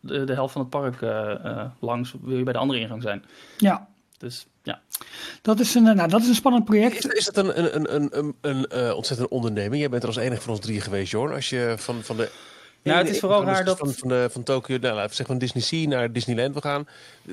[0.00, 3.02] de, de helft van het park eh, eh, langs, wil je bij de andere ingang
[3.02, 3.24] zijn.
[3.56, 4.80] Ja, Dus ja,
[5.42, 7.14] dat is een, eh, nou, dat is een spannend Is, project.
[7.14, 9.80] is het een, een, een, een, een, een eh, ontzettende onderneming?
[9.80, 11.32] Jij bent er als enige van ons drie geweest, Jorn.
[11.34, 12.30] Als je van, van de...
[12.82, 15.26] Nou, het is vooral raar dat- Van, van, de, van Tokio, nou, laten we zeggen
[15.26, 16.86] van Disney Sea naar Disneyland wil gaan.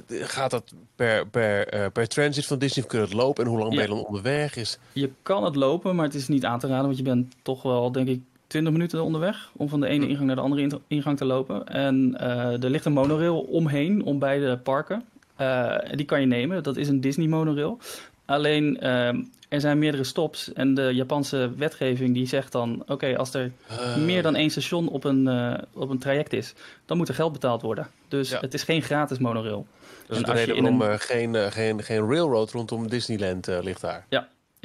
[0.09, 2.83] Gaat dat per, per, eh, per transit van Disney?
[2.83, 3.43] Of kun je het lopen?
[3.43, 4.55] En hoe lang ben je dan onderweg?
[4.55, 7.35] Is, je kan het lopen, maar het is niet aan te raden, want je bent
[7.41, 8.21] toch wel, denk ik,
[8.55, 11.67] 20 minuten onderweg om van de ene ingang naar de andere in- ingang te lopen.
[11.67, 15.03] En eh, er ligt een monorail omheen, om beide parken.
[15.35, 17.77] Eh, die kan je nemen, dat is een Disney monorail.
[18.25, 22.83] Alleen, ehm, er zijn meerdere stops en de Japanse wetgeving die zegt dan...
[22.87, 26.53] oké, als er eh, meer dan één station op een, eh, op een traject is,
[26.85, 27.87] dan moet er geld betaald worden.
[28.07, 28.39] Dus Ja.
[28.39, 29.67] het is geen gratis monorail.
[30.09, 34.05] En de reden waarom een- geen, eh, geen, geen railroad rondom Disneyland eh, ligt daar.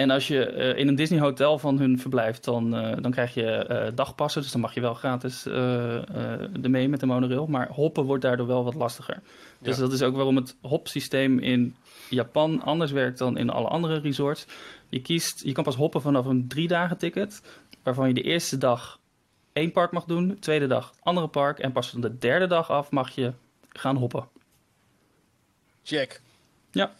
[0.00, 3.34] En als je eh, in een Disney hotel van hun verblijft, dan, eh, dan krijg
[3.34, 4.42] je eh, dagpassen.
[4.42, 7.46] Dus dan mag je wel gratis ermee met de monorail.
[7.46, 9.22] Maar hoppen wordt daardoor wel wat lastiger.
[9.58, 11.76] Dus dat is ook waarom het hopsysteem in
[12.10, 14.46] Japan anders werkt dan in alle andere resorts.
[14.88, 17.42] Je, kiest, je kan pas hoppen vanaf een drie dagen ticket.
[17.82, 18.98] Waarvan je de eerste dag
[19.52, 20.28] één park mag doen.
[20.28, 21.58] De tweede dag andere park.
[21.58, 23.32] En pas van de derde dag af mag je
[23.68, 24.28] gaan hoppen.
[25.82, 26.20] Check.
[26.70, 26.92] Ja,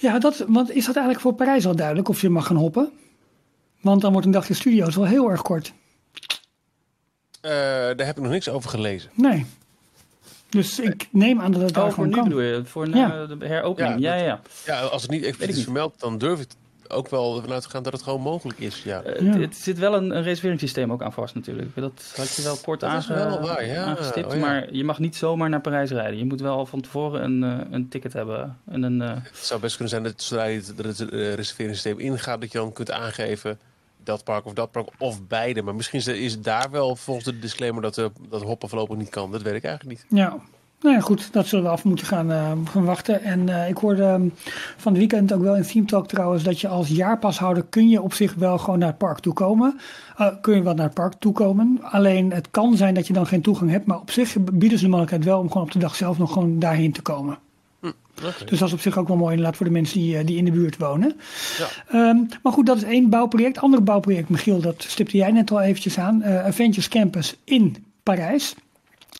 [0.00, 2.90] Ja, dat, want is dat eigenlijk voor Parijs al duidelijk of je mag gaan hoppen?
[3.80, 5.72] Want dan wordt een dagje studio's wel heel erg kort.
[7.40, 9.10] Eh, daar heb ik nog niks over gelezen.
[9.14, 9.46] Nee.
[10.48, 12.24] Dus ik neem aan dat het daar oh, voor gewoon nu kan.
[12.24, 12.64] bedoel je?
[12.64, 13.06] Voor Ja.
[13.08, 14.00] na de heropening?
[14.00, 14.74] Ja, Ja, ja, dat- ja.
[14.74, 16.48] Ja, als het niet ik expliciet vermeld, dan durf ik
[16.88, 18.82] ook wel vanuit gaan dat het gewoon mogelijk is.
[18.82, 19.02] Ja.
[19.02, 19.30] Eh, Ja.
[19.32, 21.74] Het, het zit wel een, een reserveringssysteem ook aan vast natuurlijk.
[21.74, 23.84] Dat had je wel kort Dat is aange- wel waar, ja.
[23.84, 24.26] aangestipt.
[24.26, 24.38] Oh, ja.
[24.38, 26.18] Maar je mag niet zomaar naar Parijs rijden.
[26.18, 28.58] Je moet wel van tevoren een, eh, een ticket hebben.
[28.70, 32.40] En een, eh, Het zou best kunnen zijn dat zodra je het, het reserveringssysteem ingaat,
[32.40, 33.58] dat je dan kunt aangeven
[34.04, 35.62] dat park of dat park of beide.
[35.62, 39.32] Maar misschien is, daar wel volgens de disclaimer dat, eh, dat hoppen voorlopig niet kan.
[39.32, 40.18] Dat weet ik eigenlijk niet.
[40.18, 40.36] Ja.
[40.80, 43.22] Nou ja, goed, dat zullen we af moeten gaan, eh, gaan wachten.
[43.22, 44.28] En eh, ik hoorde ehm,
[44.76, 48.02] van het weekend ook wel in Theme Talk trouwens dat je als jaarpashouder kun je
[48.02, 49.80] op zich wel gewoon naar het park toe komen.
[50.16, 51.78] Eh, kun je wel naar het park toe komen.
[51.82, 53.86] Alleen het kan zijn dat je dan geen toegang hebt.
[53.86, 56.32] Maar op zich bieden ze de mogelijkheid wel om gewoon op de dag zelf nog
[56.32, 57.38] gewoon daarheen te komen.
[57.82, 58.44] Oké.
[58.44, 60.44] Dus dat is op zich ook wel mooi inderdaad voor de mensen die, die in
[60.44, 61.16] de buurt wonen.
[61.58, 61.66] Ja.
[61.88, 63.58] Ehm, maar goed, dat is één bouwproject.
[63.58, 66.24] Ander bouwproject, Michiel, dat stipte jij net al eventjes aan.
[66.24, 68.54] Avengers Campus in Parijs.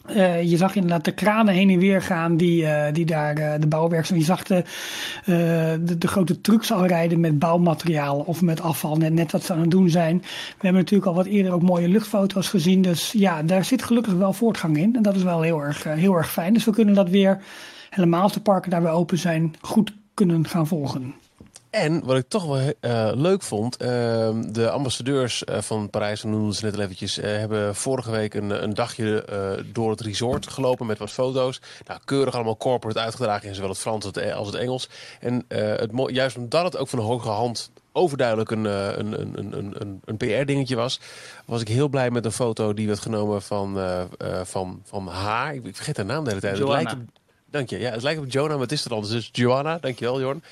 [0.08, 3.60] Eh, je zag inderdaad de kranen heen en weer gaan die, eh, die daar eh,
[3.60, 4.18] de bouwwerkzaam.
[4.18, 4.64] Je zag de,
[5.84, 8.96] de, de grote trucks al rijden met bouwmateriaal of met afval.
[8.96, 10.18] Net, net wat ze aan het doen zijn.
[10.18, 10.26] We
[10.58, 12.82] hebben natuurlijk al wat eerder ook mooie luchtfoto's gezien.
[12.82, 14.96] Dus ja, daar zit gelukkig wel voortgang in.
[14.96, 16.54] En dat is wel heel erg, heel erg fijn.
[16.54, 17.42] Dus we kunnen dat weer,
[17.90, 21.14] helemaal als de parken daar weer open zijn, goed kunnen gaan volgen.
[21.70, 26.28] En wat ik toch wel eh, leuk vond, ehm, de ambassadeurs eh, van Parijs, we
[26.28, 29.24] noemden ze net al eventjes, eh, hebben vorige week een, een dagje
[29.72, 31.60] door het resort gelopen met wat foto's.
[31.86, 34.88] Nou, keurig allemaal corporate uitgedragen in zowel het Frans als het, het Engels.
[35.20, 40.00] En het, juist omdat het ook van de hoge hand overduidelijk een, een, een, een,
[40.04, 41.00] een, PR-dingetje was,
[41.44, 43.78] was ik heel blij met een foto die werd genomen van,
[44.44, 45.54] van, van haar.
[45.54, 46.58] Ik, vergeet haar naam de hele tijd.
[46.58, 47.17] Het lijkt op-
[47.50, 47.78] Dank je.
[47.78, 49.12] Ja, het lijkt op Jonah, maar het is er anders.
[49.12, 50.42] Dus Joanna, dankjewel Jorn.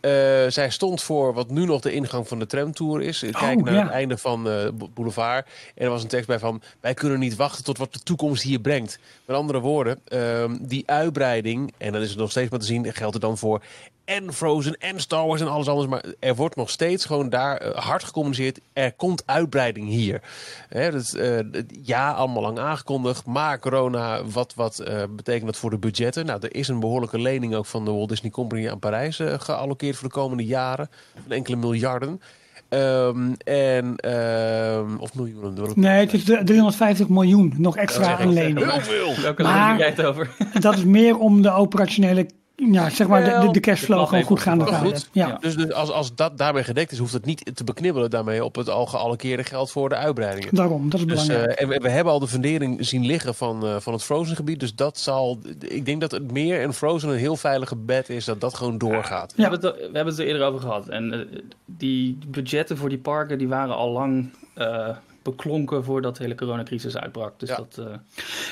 [0.00, 0.10] Eh,
[0.48, 3.18] zij stond voor wat nu nog de ingang van de tramtour is.
[3.18, 3.82] Kijk Oh, naar ja.
[3.82, 5.46] het einde van eh, Bo- Boulevard.
[5.74, 6.62] En er was een tekst bij van...
[6.80, 8.98] Wij kunnen niet wachten tot wat de toekomst hier brengt.
[9.24, 11.72] Met andere woorden, ehm, die uitbreiding...
[11.78, 12.92] En dan is het nog steeds maar te zien...
[12.94, 13.62] geldt het dan voor
[14.04, 15.88] en Frozen en Star Wars en alles anders.
[15.88, 18.60] Maar er wordt nog steeds gewoon daar eh, hard gecommuniceerd.
[18.72, 20.22] Er komt uitbreiding hier.
[20.68, 21.38] Hè, dat, eh,
[21.82, 23.26] ja, allemaal lang aangekondigd.
[23.26, 26.26] Maar corona, wat, wat eh, betekent dat voor de budgetten?
[26.26, 29.96] Nou, er is een behoorlijke lening ook van de Walt Disney Company aan Parijs geallockeerd
[29.96, 30.90] voor de komende jaren.
[31.22, 32.20] Van enkele miljarden.
[32.68, 35.72] Ehm, en, ehm, of miljoenen.
[35.74, 38.70] Nee, het is de 350 miljoen nog extra aan lening.
[38.70, 39.14] Heel veel!
[39.22, 40.30] welke Maar- lening jij het over?
[40.60, 44.58] Dat is meer om de operationele, ja, zeg maar, de, de, cashflow gewoon goed gaan
[44.58, 45.00] te houden.
[45.12, 45.28] Ja.
[45.28, 45.36] Ja.
[45.40, 48.54] Dus, dus als, als dat daarmee gedekt is, hoeft het niet te beknibbelen daarmee op
[48.56, 50.54] het al geallockeerde geld voor de uitbreidingen.
[50.54, 51.58] daarom, dat is Dus, belangrijk.
[51.58, 54.36] eh, en we, we hebben al de fundering zien liggen van, eh, van het Frozen
[54.36, 54.60] gebied.
[54.60, 55.38] Dus dat zal.
[55.58, 58.78] Ik denk dat het meer en Frozen een heel veilige bed is dat dat gewoon
[58.78, 59.34] doorgaat.
[59.36, 60.88] We, hebben het, er- we hebben het er eerder over gehad.
[60.88, 61.18] En eh,
[61.64, 64.88] die budgetten voor die parken die waren al lang eh,
[65.22, 67.40] beklonken voordat de hele coronacrisis uitbrak.
[67.40, 67.56] Dus Ja.
[67.56, 67.94] dat, eh,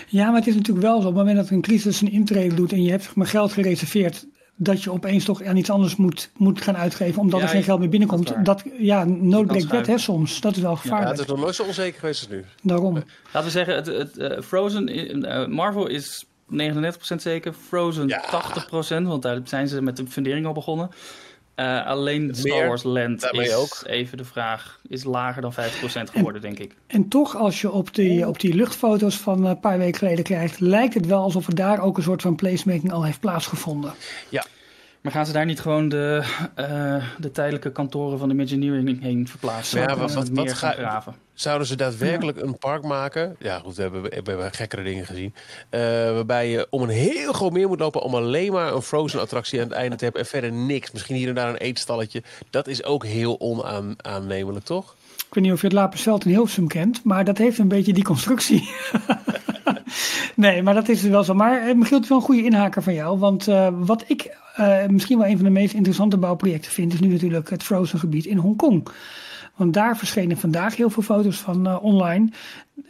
[0.09, 1.09] Ja, maar het is natuurlijk wel zo.
[1.09, 3.53] Op het moment dat een crisis een intrede doet en je hebt zeg maar, geld
[3.53, 7.53] gereserveerd, dat je opeens toch aan iets anders moet, moet gaan uitgeven, omdat Ja, er
[7.53, 8.45] geen geld meer binnenkomt.
[8.45, 10.41] dat ja, nood breekt wet hè, soms.
[10.41, 11.11] Dat is wel Ja, gevaarlijk.
[11.11, 12.45] het is nog nooit zo onzeker geweest als nu.
[12.63, 12.95] Daarom.
[13.33, 14.89] laten we zeggen, het, het, eh, Frozen,
[15.25, 18.21] eh, Marvel is 39% zeker, Frozen Ja.
[18.31, 20.91] 80%, want daar zijn ze met de fundering al begonnen.
[21.61, 23.83] Eh, alleen Star Meer, Wars Land daarmee is ook.
[23.87, 26.75] even de vraag, is lager dan 50% geworden, denk ik.
[26.87, 30.61] En toch, als je op die, op die luchtfoto's van een paar weken geleden krijgt,
[30.61, 33.93] lijkt het wel alsof er daar ook een soort van placemaking al heeft plaatsgevonden.
[35.01, 36.23] Maar gaan ze daar niet gewoon de,
[36.55, 39.81] eh, de tijdelijke kantoren van Imagineering heen verplaatsen?
[39.81, 41.15] Ja, wat- wat- meer wat graven?
[41.41, 43.37] Zouden ze daadwerkelijk een park maken?
[43.39, 45.35] Ja, goed, we hebben, we hebben gekkere dingen gezien.
[45.71, 45.81] eh,
[46.13, 49.61] waarbij je om een heel groot meer moet lopen om alleen maar een Frozen attractie
[49.61, 50.91] aan het einde te hebben en verder niks.
[50.91, 52.23] Misschien hier en daar een eetstalletje.
[52.51, 54.95] Dat is ook heel onaannemelijk, toch?
[55.17, 57.93] Ik weet niet of je het Lapersveld in Hilversum kent, maar dat heeft een beetje
[57.93, 58.71] die constructie.
[60.37, 61.35] nee, maar dat is wel zo.
[61.35, 63.19] Maar eh, Michiel, het is wel een goede inhaker van jou.
[63.19, 64.37] Want eh, wat ik
[64.89, 68.27] misschien wel een van de meest interessante bouwprojecten vind, is nu natuurlijk het Frozen gebied
[68.27, 68.89] in Hongkong.
[69.61, 72.29] Want daar verschenen vandaag heel veel foto's van eh, online.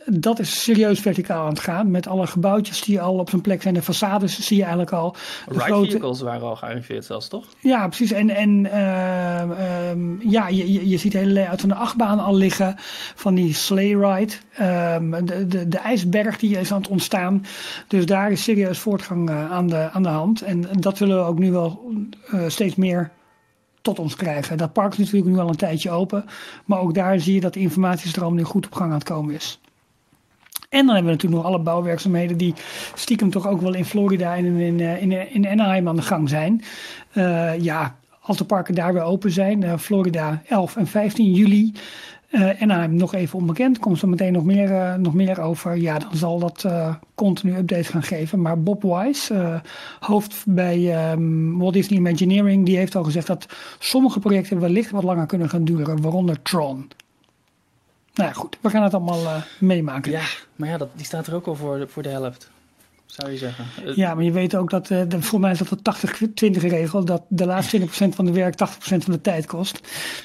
[0.07, 1.91] Dat is serieus verticaal aan het gaan.
[1.91, 3.75] Met alle gebouwtjes die al op zijn plek zijn.
[3.75, 5.17] De façades zie je eigenlijk al.
[5.49, 7.47] De grote- vehicles waren al gearriveerd zelfs, toch?
[7.61, 8.13] ja, precies.
[8.13, 12.19] En, en eh, ehm, ja, je, je, je ziet de hele layout van de achtbaan
[12.19, 12.75] al liggen.
[13.15, 14.33] Van die sleigh ride.
[14.55, 17.45] Ehm, de, de, de ijsberg die is aan het ontstaan.
[17.89, 20.43] Dus daar is serieus voortgang eh, aan, de, aan de hand.
[20.43, 21.93] En dat willen we ook nu wel
[22.31, 23.11] eh, steeds meer
[23.83, 24.59] tot ons krijgen.
[24.59, 26.25] Dat park is natuurlijk nu al een tijdje open.
[26.65, 29.35] Maar ook daar zie je dat de informatiestroom nu goed op gang aan het komen
[29.35, 29.61] is.
[30.69, 32.55] En dan hebben we natuurlijk nog alle bouwwerkzaamheden die
[32.95, 36.29] stiekem toch ook wel in Florida en in, in, eh, in, Anaheim aan de gang
[36.29, 36.63] zijn.
[37.13, 39.63] Eh, ja, als de parken daar weer open zijn.
[39.63, 41.73] eh, Florida 11 en 15 juli.
[42.31, 43.79] Eh Anaheim nog even onbekend.
[43.79, 45.77] Komt zo meteen nog meer, eh, nog meer over.
[45.77, 48.41] Ja, dan zal dat eh, continu updates gaan geven.
[48.41, 49.63] Maar Bob Wise,
[50.01, 53.47] hoofd bij ehm, Walt Disney Imagineering, die heeft al gezegd dat
[53.79, 56.03] sommige projecten wellicht wat langer kunnen gaan duren.
[56.03, 56.91] Waaronder Tron.
[58.15, 58.59] Nou ja, goed.
[58.61, 60.13] We gaan het allemaal meemaken.
[60.13, 60.25] Ja,
[60.57, 62.51] maar ja, dat, die staat er ook al voor voor de helft.
[63.11, 63.65] Zou je zeggen.
[63.87, 66.63] Eh, Ja, maar je weet ook dat, eh, de, voor mij is dat de 80-20
[66.63, 69.81] regel, dat de laatste 20% van de werk 80% van de tijd kost.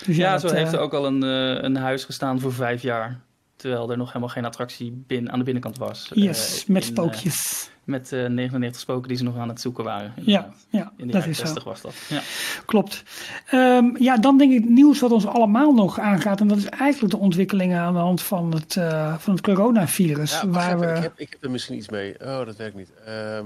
[0.06, 2.82] Dus ja, zo eh, heeft er ook al een, eh, een huis gestaan voor vijf
[2.82, 3.20] jaar.
[3.56, 6.10] Terwijl er nog helemaal geen attractie bin, aan de binnenkant was.
[6.14, 7.70] Yes, Eh, met in, spookjes.
[7.86, 10.14] Eh, met eh, 99 spoken die ze nog aan het zoeken waren.
[10.16, 10.66] ja, inderdaad.
[10.70, 11.44] ja, In de dat is zo.
[11.46, 11.94] 60 was dat.
[12.10, 12.22] Ja.
[12.66, 13.04] Klopt.
[13.46, 16.40] Ehm, ja, dan denk ik het nieuws wat ons allemaal nog aangaat.
[16.40, 20.32] En dat is eigenlijk de ontwikkelingen aan de hand van het, eh, van het coronavirus.
[20.32, 20.86] Ja, waar we...
[20.86, 22.16] ik, heb, ik heb er misschien iets mee.
[22.22, 22.90] Oh, dat werkt niet.
[23.06, 23.46] Ehm,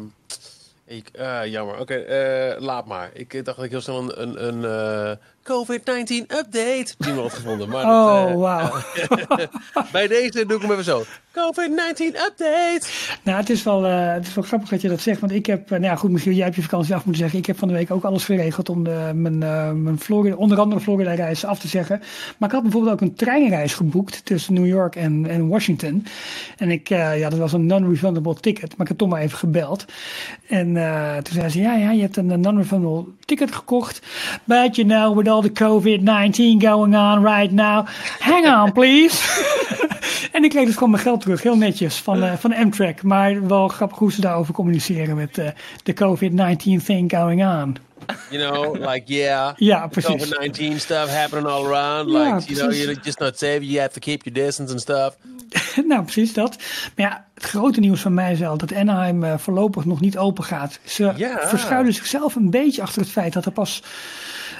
[0.86, 1.80] ik, ah, jammer.
[1.80, 3.10] Oké, eh, laat maar.
[3.13, 5.17] Ik dacht dat ik heel snel een, een, een eh,
[5.51, 7.69] COVID-19 update had gevonden.
[7.69, 8.71] Maar dat, Oh, eh, wauw.
[9.91, 11.03] bij deze doe ik hem even zo.
[11.31, 12.81] COVID-19 update!
[13.23, 15.19] Nou, het is, wel, eh, het is wel grappig dat je dat zegt.
[15.19, 17.39] Want ik heb, eh, nou ja, goed, Michiel, jij hebt je vakantie af moeten zeggen.
[17.39, 20.59] Ik heb van de week ook alles geregeld om de, mijn, eh, mijn Florida, onder
[20.59, 22.01] andere Florida-reis af te zeggen.
[22.38, 26.05] Maar ik had bijvoorbeeld ook een treinreis geboekt tussen New York en, en Washington.
[26.57, 28.69] En ik, eh, ja, dat was een non-refundable ticket.
[28.69, 29.85] Maar ik heb toch maar even gebeld.
[30.47, 34.01] En eh, toen zei ze, ja, ja, je hebt een non-refundable ticket gekocht.
[34.43, 37.86] But you know, with all the COVID-19 going on right now,
[38.19, 39.17] hang on please.
[40.32, 43.04] en ik kreeg dus gewoon mijn geld terug, heel netjes, van, eh, van Amtrak.
[43.04, 45.47] Maar wel grappig hoe ze daarover communiceren met eh,
[45.84, 47.75] de COVID-19 thing going on.
[48.30, 49.52] You know, like, yeah.
[49.71, 50.34] Ja, precies.
[50.34, 52.10] COVID-19 stuff happening all around.
[52.12, 53.60] Ja, Like, you know, you're just not safe.
[53.65, 55.15] You have to keep your distance and stuff.
[55.88, 56.56] nou, precies dat.
[56.95, 60.17] Maar ja, het grote nieuws van mij is wel dat Anaheim eh, voorlopig nog niet
[60.17, 60.80] open gaat.
[60.84, 61.39] Ze Ja.
[61.47, 63.84] verschuilen zichzelf een beetje achter het feit dat er pas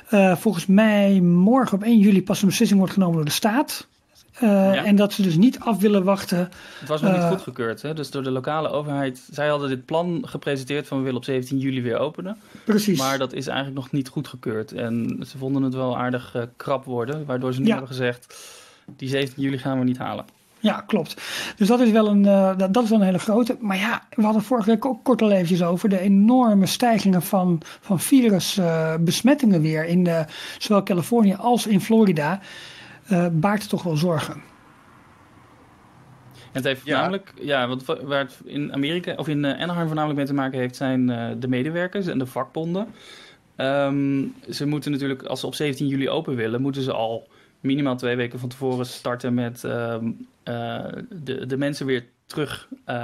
[0.10, 3.88] eh, volgens mij morgen op 1 juli pas een beslissing wordt genomen door de staat.
[4.34, 4.84] Eh, Ja.
[4.86, 6.38] En dat ze dus niet af willen wachten.
[6.80, 7.82] Het was nog niet Eh, goedgekeurd.
[7.82, 7.94] Hè?
[7.94, 9.28] Dus door de lokale overheid.
[9.32, 12.38] Zij hadden dit plan gepresenteerd van we willen op 17 juli weer openen.
[12.66, 13.00] Precies.
[13.00, 14.72] Maar dat is eigenlijk nog niet goedgekeurd.
[14.72, 17.26] En ze vonden het wel aardig krap worden.
[17.26, 17.72] Waardoor ze nu Ja.
[17.72, 18.36] hebben gezegd,
[18.86, 20.26] die 17 juli gaan we niet halen.
[20.62, 21.22] Ja, klopt.
[21.56, 23.58] Dus dat is wel een, eh, dat, dat is wel een hele grote.
[23.60, 27.62] Maar ja, we hadden vorige week ook kort al eventjes over de enorme stijgingen van,
[27.82, 30.22] van virusbesmettingen weer in eh,
[30.58, 32.40] zowel Californië als in Florida.
[33.08, 34.34] eh baart het toch wel zorgen.
[34.34, 34.42] En
[36.52, 36.94] het heeft Ja.
[36.94, 40.60] voornamelijk, ja, wat, waar het in Amerika of in eh, Anaheim voornamelijk mee te maken
[40.60, 42.88] heeft, zijn eh, de medewerkers en de vakbonden.
[43.56, 47.28] Ehm, ze moeten natuurlijk, als ze op 17 juli open willen, moeten ze al
[47.60, 50.12] minimaal twee weken van tevoren starten met ehm,
[50.44, 52.96] eh, de, de mensen weer terug eh,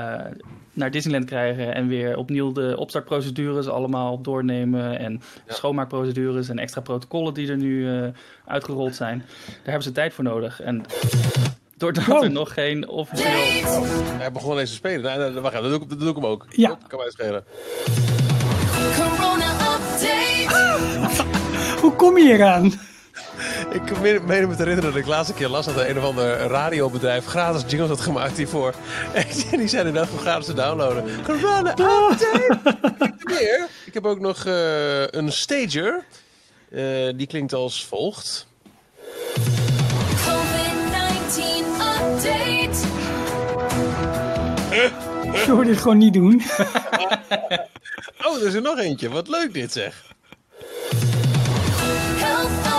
[0.74, 5.54] naar Disneyland krijgen en weer opnieuw de opstartprocedures allemaal doornemen en Ja.
[5.54, 8.08] schoonmaakprocedures en extra protocollen die er nu eh,
[8.46, 9.18] uitgerold zijn.
[9.46, 10.62] Daar hebben ze tijd voor nodig.
[10.62, 10.84] En
[11.78, 12.24] Doordat Wow.
[12.24, 13.32] er nog geen officieel...
[14.18, 15.20] Hij begon ineens te spelen.
[15.20, 16.46] Nee, wacht even, dat doe, ik, dat doe ik hem ook.
[16.50, 16.68] Ja.
[16.70, 17.44] Dat kan mij schelen.
[18.96, 21.24] Corona update.
[21.82, 22.72] Hoe kom je hier aan?
[23.78, 26.38] Ik meen me te herinneren dat ik de laatste keer las dat een of ander
[26.38, 28.74] radiobedrijf gratis jingles had gemaakt hiervoor.
[29.52, 31.04] En die zijn inderdaad voor gratis te downloaden.
[31.24, 32.58] Corona update!
[32.64, 33.68] ik heb meer.
[33.86, 36.04] Ik heb ook nog eh, een stager.
[36.72, 36.84] Eh,
[37.16, 38.48] die klinkt als volgt.
[39.36, 39.42] COVID-19
[42.02, 42.78] update.
[45.34, 46.42] Zullen we dit gewoon niet doen?
[48.26, 49.10] Oh, er is er nog eentje.
[49.10, 50.15] Wat leuk dit zeg.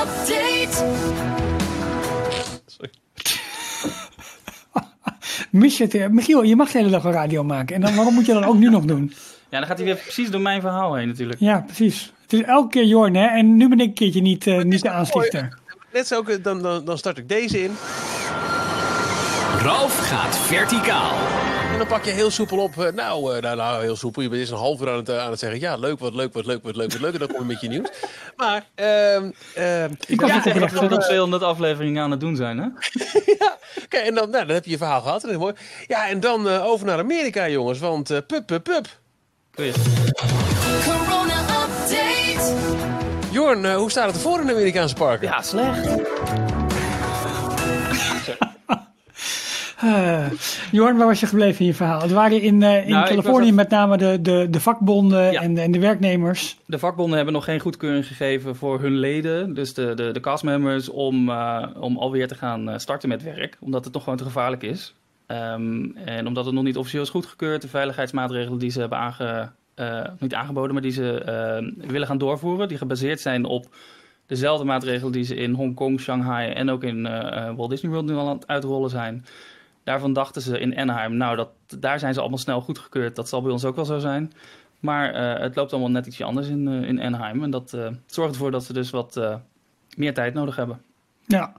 [5.76, 5.94] Het?
[5.94, 7.74] eh, Michiel, je mag de hele dag een radio maken.
[7.74, 9.12] En dan, waarom moet je dat ook nu nog doen?
[9.50, 11.40] Ja, dan gaat hij weer precies door mijn verhaal heen natuurlijk.
[11.40, 12.12] Ja, precies.
[12.22, 13.26] Het is elke keer Jorn, hè?
[13.26, 15.58] En nu ben ik een keertje niet, eh, niet de aanstichter.
[15.92, 17.70] Net zo, ook, dan, dan, dan start ik deze in.
[19.62, 21.14] Ralf gaat verticaal.
[21.76, 22.78] En dan pak je heel soepel op.
[22.78, 24.22] eh, nou, eh, nou, nou, heel soepel.
[24.22, 25.60] Je bent eerst een half uur aan het, eh, aan het zeggen.
[25.60, 27.12] Ja, leuk, wat leuk, wat leuk, wat leuk, wat leuk.
[27.12, 27.88] En dan kom je met je nieuws.
[28.36, 32.58] Maar, ehm ehm Ik was Ja, dat we nog 200 afleveringen aan het doen zijn,
[32.58, 32.66] hè?
[33.84, 35.22] Oké, en dan, nou, dan heb je je verhaal gehad.
[35.22, 35.54] En dat is mooi.
[35.86, 37.78] Ja, en dan eh, over naar Amerika, jongens.
[37.78, 38.86] Want eh pup, pup, pup.
[39.50, 39.74] Quiz.
[40.84, 42.54] Corona update.
[43.30, 45.28] Jorn, hoe staat het ervoor in de Amerikaanse parken?
[45.28, 45.88] Ja, slecht.
[49.80, 50.30] Eh,
[50.72, 52.00] Jorn, waar was je gebleven in je verhaal?
[52.00, 55.40] Het waren in, eh, in Nou, Californië met name de, de, de vakbonden Ja.
[55.40, 56.58] en, de, en de werknemers.
[56.66, 60.88] De vakbonden hebben nog geen goedkeuring gegeven voor hun leden, dus de, de, de castmembers,
[60.88, 63.56] om, eh, om alweer te gaan starten met werk.
[63.60, 64.94] Omdat het toch gewoon te gevaarlijk is.
[65.26, 69.50] Ehm, en omdat het nog niet officieel is goedgekeurd, de veiligheidsmaatregelen die ze hebben aange,
[70.18, 71.22] niet aangeboden, maar die ze
[71.76, 73.66] willen gaan doorvoeren, die gebaseerd zijn op
[74.26, 77.02] dezelfde maatregelen die ze in Hongkong, Shanghai en ook in
[77.56, 79.24] Walt Disney World nu al aan het uitrollen zijn.
[79.86, 83.16] Daarvan dachten ze in Anaheim, nou, dat, daar zijn ze allemaal snel goedgekeurd.
[83.16, 84.32] Dat zal bij ons ook wel zo zijn.
[84.80, 87.42] Maar eh, het loopt allemaal net ietsje anders in, eh, in Anaheim.
[87.42, 89.20] En dat eh, zorgt ervoor dat ze dus wat
[89.96, 90.82] meer tijd nodig hebben.
[91.26, 91.52] Ja.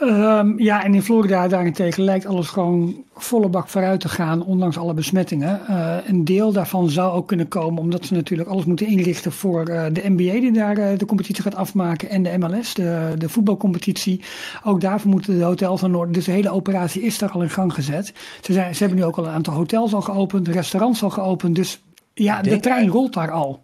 [0.00, 4.78] Ehm, ja, en in Florida daarentegen lijkt alles gewoon volle bak vooruit te gaan, ondanks
[4.78, 5.66] alle besmettingen.
[5.66, 9.66] Eh, een deel daarvan zou ook kunnen komen omdat ze natuurlijk alles moeten inrichten voor
[9.66, 13.28] eh, de NBA die daar eh, de competitie gaat afmaken en de MLS, de, de
[13.28, 14.20] voetbalcompetitie.
[14.64, 16.12] Ook daarvoor moeten de hotels aan orde.
[16.12, 18.12] Dus de hele operatie is daar al in gang gezet.
[18.40, 21.56] Ze, zijn, ze hebben nu ook al een aantal hotels al geopend, restaurants al geopend.
[21.56, 21.80] Dus
[22.14, 23.60] ja, de trein rolt daar al.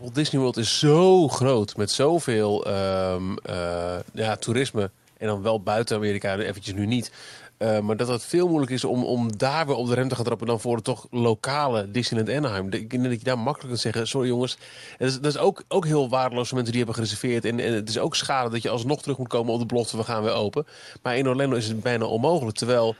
[0.00, 1.76] Walt Disney World is zo groot.
[1.76, 4.90] Met zoveel ehm, eh, ja, toerisme.
[5.18, 7.10] En dan wel buiten Amerika, eventjes nu niet.
[7.56, 10.14] Eh, maar dat het veel moeilijker is om, om daar weer op de rem te
[10.14, 12.72] gaan trappen dan voor het toch lokale Disneyland Anaheim.
[12.72, 14.58] Ik denk dat je daar makkelijk kunt zeggen, sorry jongens.
[14.98, 17.44] Dat is, ook, ook heel waardeloos voor mensen die hebben gereserveerd.
[17.44, 19.96] En, en het is ook schade dat je alsnog terug moet komen op de belofte,
[19.96, 20.66] we gaan weer open.
[21.02, 22.56] Maar in Orlando is het bijna onmogelijk.
[22.56, 22.96] Terwijl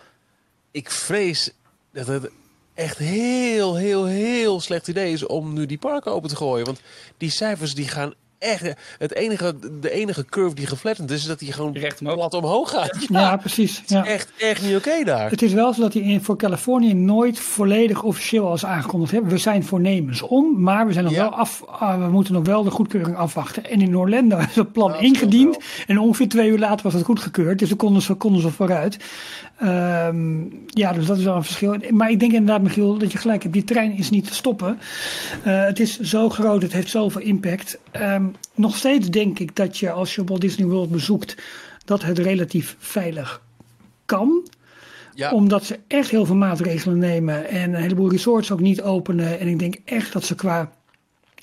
[0.70, 1.52] ik vrees
[1.92, 2.30] dat het
[2.74, 6.66] echt heel, heel, heel slecht idee is om nu die parken open te gooien.
[6.66, 6.80] Want
[7.16, 8.72] die cijfers die gaan echt...
[8.98, 12.14] Het enige, de enige curve die geflattend is, is dat die gewoon Recht omhoog.
[12.16, 12.96] plat omhoog gaat.
[13.08, 13.82] Ja, precies.
[13.86, 14.04] Ja.
[14.06, 15.30] Echt, echt niet oké daar.
[15.30, 19.24] Het is wel zo dat hij in, voor Californië nooit volledig officieel als aangekondigd heeft.
[19.26, 21.20] We zijn voornemens om, maar we, zijn nog Ja.
[21.22, 23.64] wel af, ah, we moeten nog wel de goedkeuring afwachten.
[23.70, 25.58] En in Orlando is het plan ingediend.
[25.86, 27.58] En ongeveer twee uur later was het goedgekeurd.
[27.58, 28.96] Dus dan konden ze, konden ze vooruit.
[29.58, 31.76] Ehm, ja, dus dat is wel een verschil.
[31.90, 33.54] Maar ik denk inderdaad, Michiel, dat je gelijk hebt.
[33.54, 34.78] Die trein is niet te stoppen.
[35.42, 37.78] Eh, het is zo groot, het heeft zoveel impact.
[37.90, 41.36] Ehm, nog steeds denk ik dat je als je Walt Disney World bezoekt,
[41.84, 43.42] dat het relatief veilig
[44.04, 44.48] kan
[45.14, 49.38] Ja, omdat ze echt heel veel maatregelen nemen en een heleboel resorts ook niet openen.
[49.38, 50.72] En ik denk echt dat ze qua,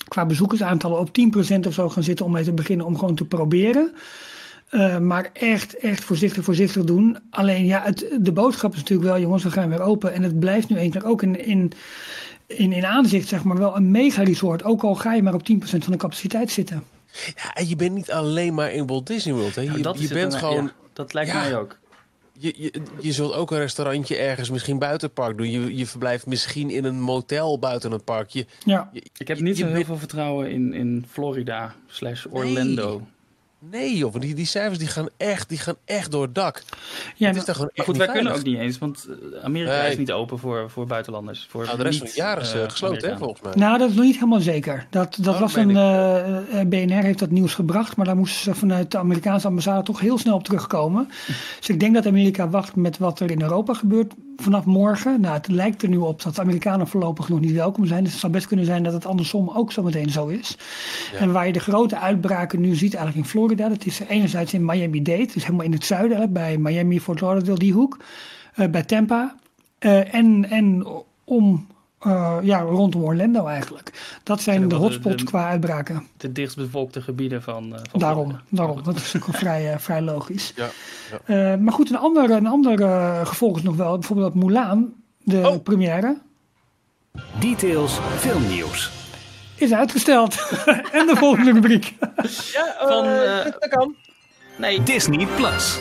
[0.08, 3.26] qua bezoekersaantallen op 10% of zo gaan zitten om mee te beginnen om gewoon te
[3.26, 3.94] proberen.
[4.74, 7.18] Eh, maar echt, echt voorzichtig, voorzichtig doen.
[7.30, 10.14] Alleen ja, het, de boodschap is natuurlijk wel, jongens, we gaan weer open.
[10.14, 11.72] En het blijft nu eens ook in, in,
[12.58, 14.64] in, in aanzicht, zeg maar, wel een mega resort.
[14.64, 16.84] Ook al ga je maar op 10% van de capaciteit zitten.
[17.36, 19.56] ja, en je bent niet alleen maar in Walt Disney World.
[19.56, 19.62] Hè.
[19.62, 20.64] Je, dat je het bent dan, gewoon...
[20.64, 21.42] ja, dat lijkt Ja.
[21.42, 21.78] mij ook.
[22.38, 25.52] Je, je, je zult ook een restaurantje ergens misschien buiten het park doen.
[25.52, 28.30] Je, je verblijft misschien in een motel buiten het park.
[28.30, 32.26] Je, Ja, je- Ik heb niet je zo heel veel vertrouwen in, in Florida slash
[32.30, 32.98] Orlando.
[32.98, 33.08] Nee
[33.72, 36.64] joh, want die, die cijfers die gaan, echt, die gaan echt door het dak.
[37.16, 39.82] ja het is daar gewoon Maar goed, wij kunnen ook niet eens, want eh, Amerika
[39.82, 39.92] Nee.
[39.92, 41.48] is niet open voor, voor buitenlanders.
[41.50, 43.54] Voor Nou, de rest van niet, het jaar is eh, eh, gesloten, hè, volgens mij.
[43.56, 44.88] Nou, dat is nog niet helemaal zeker.
[44.90, 45.76] Dat, dat Oh, was een.
[45.78, 49.84] eh, eh, BNR heeft dat nieuws gebracht, maar daar moesten ze vanuit de Amerikaanse ambassade
[49.84, 51.08] toch heel snel op terugkomen.
[51.60, 54.14] Dus ik denk dat Amerika wacht met wat er in Europa gebeurt.
[54.36, 55.22] Vanaf morgen.
[55.22, 58.04] Nou, het lijkt er nu op dat de Amerikanen voorlopig nog niet welkom zijn.
[58.04, 60.58] Dus het zou best kunnen zijn dat het andersom ook zo meteen zo is.
[61.20, 63.70] En waar je de grote uitbraken nu ziet, eigenlijk in Florida.
[63.70, 67.74] Dat is enerzijds in Miami-Dade, dus helemaal in het zuiden, bij Miami, Fort Lauderdale, die
[67.74, 67.98] hoek.
[68.54, 69.36] Eh, bij Tampa.
[69.80, 70.88] Eh, en, en
[71.24, 71.68] om,
[72.04, 74.18] eh, ja, rondom Orlando eigenlijk.
[74.24, 76.08] Dat zijn de hotspots de- qua uitbraken.
[76.18, 78.44] De dichtstbevolkte gebieden van, eh, van Daarom, Florida.
[78.50, 78.84] daarom.
[78.84, 80.54] Dat is ook wel vrij, eh, vrij logisch.
[80.56, 80.70] Ja,
[81.26, 84.94] Eh, maar goed, een ander, een ander eh, gevolg is nog wel, bijvoorbeeld dat Mulan,
[85.20, 85.64] de Oh.
[85.64, 86.18] première,
[87.40, 88.92] Details filmnieuws.
[89.56, 90.36] is uitgesteld.
[90.92, 91.96] en de volgende rubriek.
[92.54, 93.96] Ja, Van, eh, dat kan.
[94.58, 95.80] Nee, Disney Plus.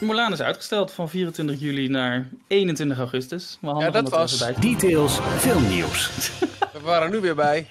[0.00, 3.58] Mulan is uitgesteld van 24 juli naar 21 augustus.
[3.60, 6.10] Maar Ja, dat was- Details filmnieuws.
[6.72, 7.66] We waren nu weer bij.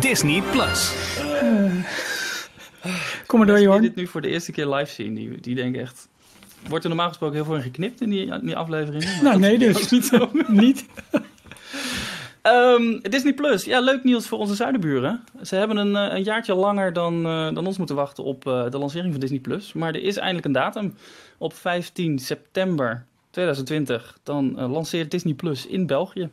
[0.00, 0.92] Disney Plus.
[3.26, 3.82] Kom maar door, Jorn.
[3.82, 6.08] dit nu voor de eerste keer live zien, die, die denken echt...
[6.68, 9.08] Wordt er normaal gesproken heel veel in geknipt in die, in die afleveringen?
[9.22, 9.90] Nou, dat nee, is dus.
[9.90, 10.30] niet zo.
[10.48, 10.84] Niet.
[12.42, 15.24] Ehm, Disney Plus, ja, leuk nieuws voor onze zuidenburen.
[15.42, 18.70] Ze hebben een, eh, een jaartje langer dan, eh, dan ons moeten wachten op eh,
[18.70, 19.72] de lancering van Disney Plus.
[19.72, 20.94] Maar er is eindelijk een datum.
[21.44, 26.28] Op 15 september 2020 dan eh, lanceert Disney Plus in België.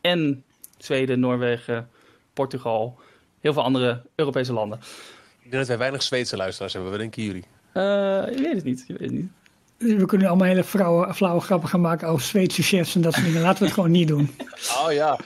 [0.00, 0.44] En
[0.78, 1.88] Zweden, Noorwegen,
[2.32, 2.98] Portugal,
[3.40, 4.78] heel veel andere Europese landen.
[5.38, 6.90] Ik denk dat wij weinig Zweedse luisteraars hebben.
[6.90, 7.44] Wat denken jullie?
[7.72, 9.30] Eh, ik weet het niet, ik weet het niet.
[9.80, 13.26] We kunnen allemaal hele flauwe, flauwe grappen gaan maken over Zweedse chefs en dat soort
[13.26, 13.42] dingen.
[13.42, 14.36] Laten we het gewoon niet doen.
[14.84, 15.18] Oh ja.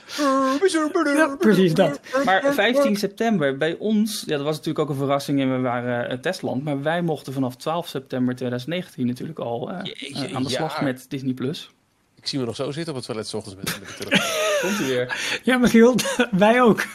[1.15, 1.99] Ja, precies dat.
[2.25, 6.09] Maar 15 september, bij ons, ja, dat was natuurlijk ook een verrassing en we waren
[6.09, 6.63] eh, testland.
[6.63, 10.77] Maar wij mochten vanaf 12 september 2019 natuurlijk al eh, Jeetje, eh, aan de slag
[10.79, 10.83] ja.
[10.83, 11.69] met Disney Plus.
[12.15, 14.29] Ik zie me nog zo zitten op het toilet 's ochtends met, met de telefoon.
[14.69, 15.39] Komt u weer.
[15.43, 15.95] Ja, Michiel,
[16.31, 16.85] wij ook.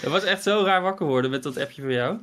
[0.00, 2.18] Het was echt zo raar wakker worden met dat appje van jou.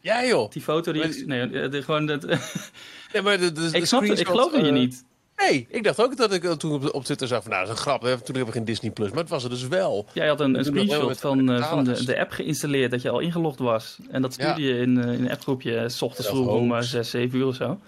[0.00, 0.50] Ja joh.
[0.50, 1.26] Die foto die ik...
[1.26, 2.22] Nee, eh, de, gewoon dat...
[3.12, 5.04] Nee, maar de, de, de ik snap het, ik screenshot, geloofde je eh, niet.
[5.36, 7.72] Nee, ik dacht ook dat ik eh, toen op, op Twitter zag van nou, dat
[7.72, 8.02] is een grap.
[8.02, 10.06] hè, Toen hebben we geen Disney Plus, maar het was er dus wel.
[10.12, 13.18] Jij had een, een screenshot van, eh, van de, de app geïnstalleerd dat je al
[13.18, 13.98] ingelogd was.
[14.10, 14.68] En dat stuurde Ja.
[14.68, 16.90] je in, eh, in een appgroepje s ochtends Ja, vroeg om hoax.
[16.90, 17.80] 6, 7 uur of zo.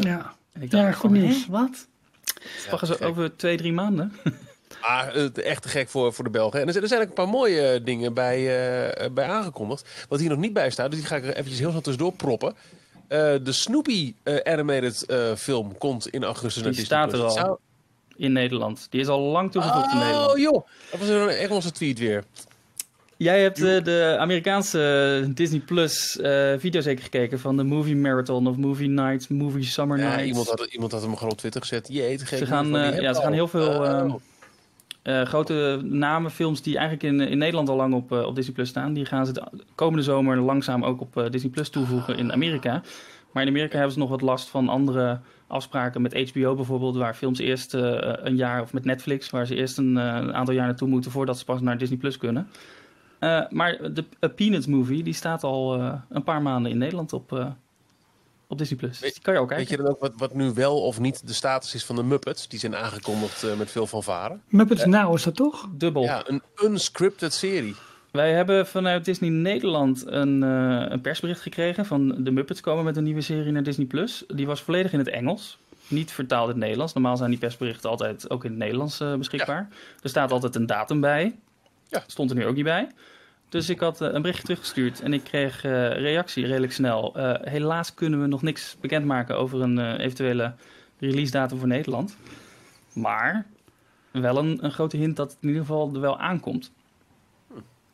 [0.00, 0.34] Ja.
[0.52, 1.46] En ik Ja, dacht, goed nieuws.
[1.46, 1.86] wat?
[2.70, 3.02] Ja, gek.
[3.02, 4.12] over twee, drie maanden?
[4.80, 6.60] Maar eh, echt te gek voor, voor de Belgen.
[6.60, 8.36] En er zijn, er zijn ook een paar mooie eh, dingen bij,
[8.90, 9.88] eh, bij aangekondigd.
[10.08, 12.12] Wat hier nog niet bij staat, dus die ga ik er eventjes heel snel tussendoor
[12.12, 12.54] proppen.
[13.08, 17.58] Eh, de Snoopy eh, animated eh, film komt in augustus naar Die staat er al.
[18.16, 18.86] In Nederland.
[18.90, 20.32] Die is al lang toegevoegd in Nederland.
[20.32, 22.24] Oh joh, dat was een Engelse tweet weer.
[23.16, 28.46] Jij hebt eh, de Amerikaanse Disney Plus eh video zeker gekeken van de Movie Marathon
[28.46, 30.26] of Movie Nights, Movie Summer Ja, Nights.
[30.26, 31.88] iemand, had, iemand had hem gewoon op Twitter gezet.
[31.90, 34.20] Jeet, Ze gaan, eh, ja, ze gaan heel veel
[35.08, 38.54] eh, grote namen, films die eigenlijk in, in Nederland al lang op, eh, op Disney
[38.54, 39.42] Plus staan, die gaan ze de
[39.74, 42.82] komende zomer langzaam ook op eh, Disney Plus toevoegen in Amerika.
[43.32, 47.14] Maar in Amerika hebben ze nog wat last van andere afspraken met HBO bijvoorbeeld, waar
[47.14, 51.10] films eerst een jaar, of met Netflix, waar ze eerst een, aantal jaar naartoe moeten
[51.10, 52.48] voordat ze pas naar Disney Plus kunnen.
[53.50, 54.04] Maar de
[54.34, 57.54] Peanuts movie, die staat al een paar maanden in Nederland op,
[58.48, 58.98] op Disney Plus.
[58.98, 59.76] Weet- die kan je ook Weet kijken.
[59.76, 62.48] je dan ook wat, wat nu wel of niet de status is van de Muppets?
[62.48, 64.38] Die zijn aangekondigd eh, met veel fanfare.
[64.48, 65.68] Muppets Now is dat toch?
[65.72, 66.02] Dubbel.
[66.02, 67.74] Ja, een unscripted serie.
[68.10, 72.96] Wij hebben vanuit Disney Nederland een, eh, een persbericht gekregen van de Muppets komen met
[72.96, 74.24] een nieuwe serie naar Disney Plus.
[74.28, 76.92] Die was volledig in het Engels, niet vertaald in het Nederlands.
[76.92, 79.68] Normaal zijn die persberichten altijd ook in het Nederlands beschikbaar.
[80.02, 81.36] Er staat altijd een datum bij.
[81.88, 82.04] Ja.
[82.06, 82.88] Stond er nu ook niet bij.
[83.48, 87.14] Dus ik had eh, een berichtje teruggestuurd en ik kreeg eh, reactie redelijk snel.
[87.16, 90.52] Eh, helaas kunnen we nog niks bekendmaken over een eh, eventuele
[90.98, 92.16] release datum voor Nederland.
[92.92, 93.46] Maar
[94.10, 96.72] wel een, een grote hint dat het in ieder geval er wel aankomt.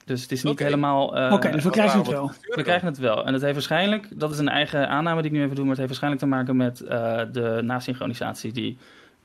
[0.05, 1.17] Dus het is niet helemaal...
[1.17, 2.31] eh, Oké, dus we krijgen het wel.
[2.43, 3.27] we krijgen het wel.
[3.27, 5.77] En het heeft waarschijnlijk, dat is een eigen aanname die ik nu even doe, maar
[5.77, 8.79] het heeft waarschijnlijk te maken met eh, de nasynchronisatie die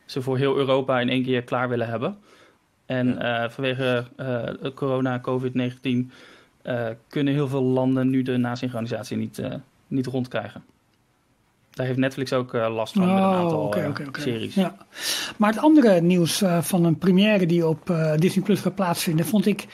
[0.05, 2.17] ze voor heel Europa in één keer klaar willen hebben.
[2.89, 4.43] En eh, vanwege eh,
[4.75, 6.11] corona, COVID-19,
[6.61, 9.53] eh, kunnen heel veel landen nu de nasynchronisatie niet, eh,
[9.87, 10.63] niet rondkrijgen.
[11.69, 14.55] Daar heeft Netflix ook eh, last van met een Oh, aantal eh, series.
[14.55, 14.75] Ja.
[15.37, 19.25] Maar het andere nieuws eh, van een première die op eh, Disney Plus gaat plaatsvinden,
[19.25, 19.67] vond ik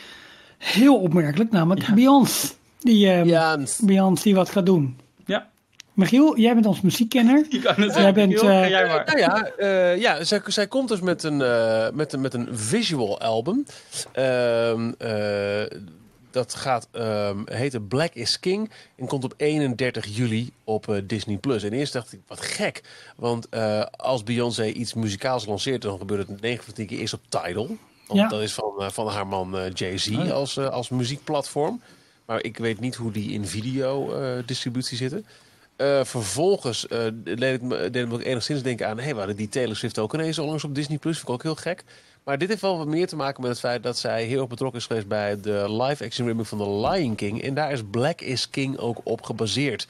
[0.57, 1.51] heel opmerkelijk.
[1.51, 1.93] Namelijk Ja.
[1.93, 2.47] Beyoncé.
[2.79, 4.97] Die, eh, Ja, Beyoncé die wat gaat doen.
[5.95, 7.45] Michiel, jij bent ons muziekkenner.
[7.49, 9.05] Je kan het Jij bent, eh, ga jij maar.
[9.05, 12.47] Nou ja, eh, ja zij, zij komt dus met een, eh, met een, met een
[12.51, 13.65] visual album.
[14.11, 15.79] Ehm, eh,
[16.31, 21.37] dat gaat um, heten Black is King en komt op 31 juli op Disney+.
[21.37, 21.63] Plus.
[21.63, 22.83] En eerst dacht ik, wat gek.
[23.15, 26.99] Want eh, als Beyoncé iets muzikaals lanceert, dan gebeurt het 9 van de 10 keer
[26.99, 27.67] eerst op Tidal.
[28.07, 28.27] Want Ja.
[28.27, 30.31] dat is van, eh, van haar man Jay-Z Oh ja.
[30.31, 31.81] als, als muziekplatform.
[32.25, 35.25] Maar ik weet niet hoe die in video eh, distributie zitten.
[35.75, 38.99] Eh, vervolgens eh, deed, het me, deed me ook enigszins denken aan...
[38.99, 40.97] hé, we hadden die Taylor Swift ook ineens onlangs op Disney+.
[40.97, 41.15] Plus.
[41.15, 41.83] Vind ik ook heel gek.
[42.25, 44.47] Maar dit heeft wel wat meer te maken met het feit dat zij heel erg
[44.47, 45.07] betrokken is geweest...
[45.07, 47.41] bij de live-action remake van The Lion King.
[47.41, 49.87] En daar is Black is King ook op gebaseerd.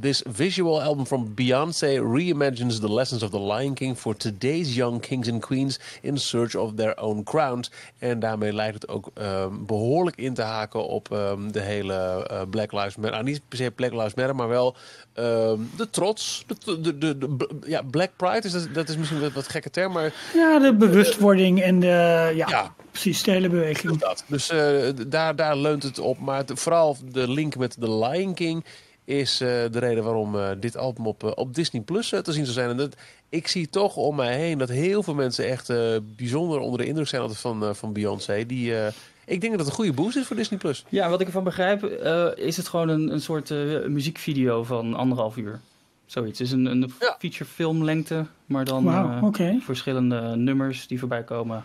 [0.00, 3.96] This visual album from Beyoncé reimagines the lessons of The Lion King...
[3.96, 7.70] for today's young kings and queens in search of their own crowns.
[7.98, 12.40] En daarmee lijkt het ook ehm, behoorlijk in te haken op ehm, de hele eh,
[12.50, 13.12] Black Lives Matter.
[13.12, 14.76] Nou, niet per se Black Lives Matter, maar wel
[15.12, 16.44] ehm, de trots.
[16.46, 20.12] De, de, de, ja, Black Pride, is dat, dat is misschien wat gekke term, maar
[20.34, 22.74] Ja, de bewustwording en de, ja, Ja.
[22.90, 23.98] precies, de hele beweging.
[23.98, 24.24] dat.
[24.26, 26.18] Dus eh, daar, daar leunt het op.
[26.18, 28.64] Maar het- vooral de link met The Lion King
[29.04, 32.54] is eh, de reden waarom eh, dit album op, op Disney Plus te zien zal
[32.54, 32.70] zijn.
[32.70, 32.94] En dat,
[33.28, 36.86] ik zie toch om mij heen dat heel veel mensen echt eh, bijzonder onder de
[36.86, 38.46] indruk zijn altijd van, eh, van Beyoncé.
[38.46, 38.92] Die, eh,
[39.24, 40.84] ik denk dat het een goede boost is voor Disney Plus.
[40.88, 44.94] Ja, wat ik ervan begrijp, eh, is het gewoon een, een soort eh, muziekvideo van
[44.94, 45.60] anderhalf uur.
[46.06, 46.38] Zoiets.
[46.38, 47.16] Het is een, een Ja.
[47.18, 51.64] feature filmlengte, maar dan eh, verschillende nummers die voorbij komen.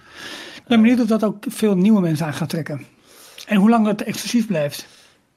[0.56, 2.86] Ik ben benieuwd of dat ook veel nieuwe mensen aan gaat trekken.
[3.48, 4.88] En hoe lang het exclusief blijft.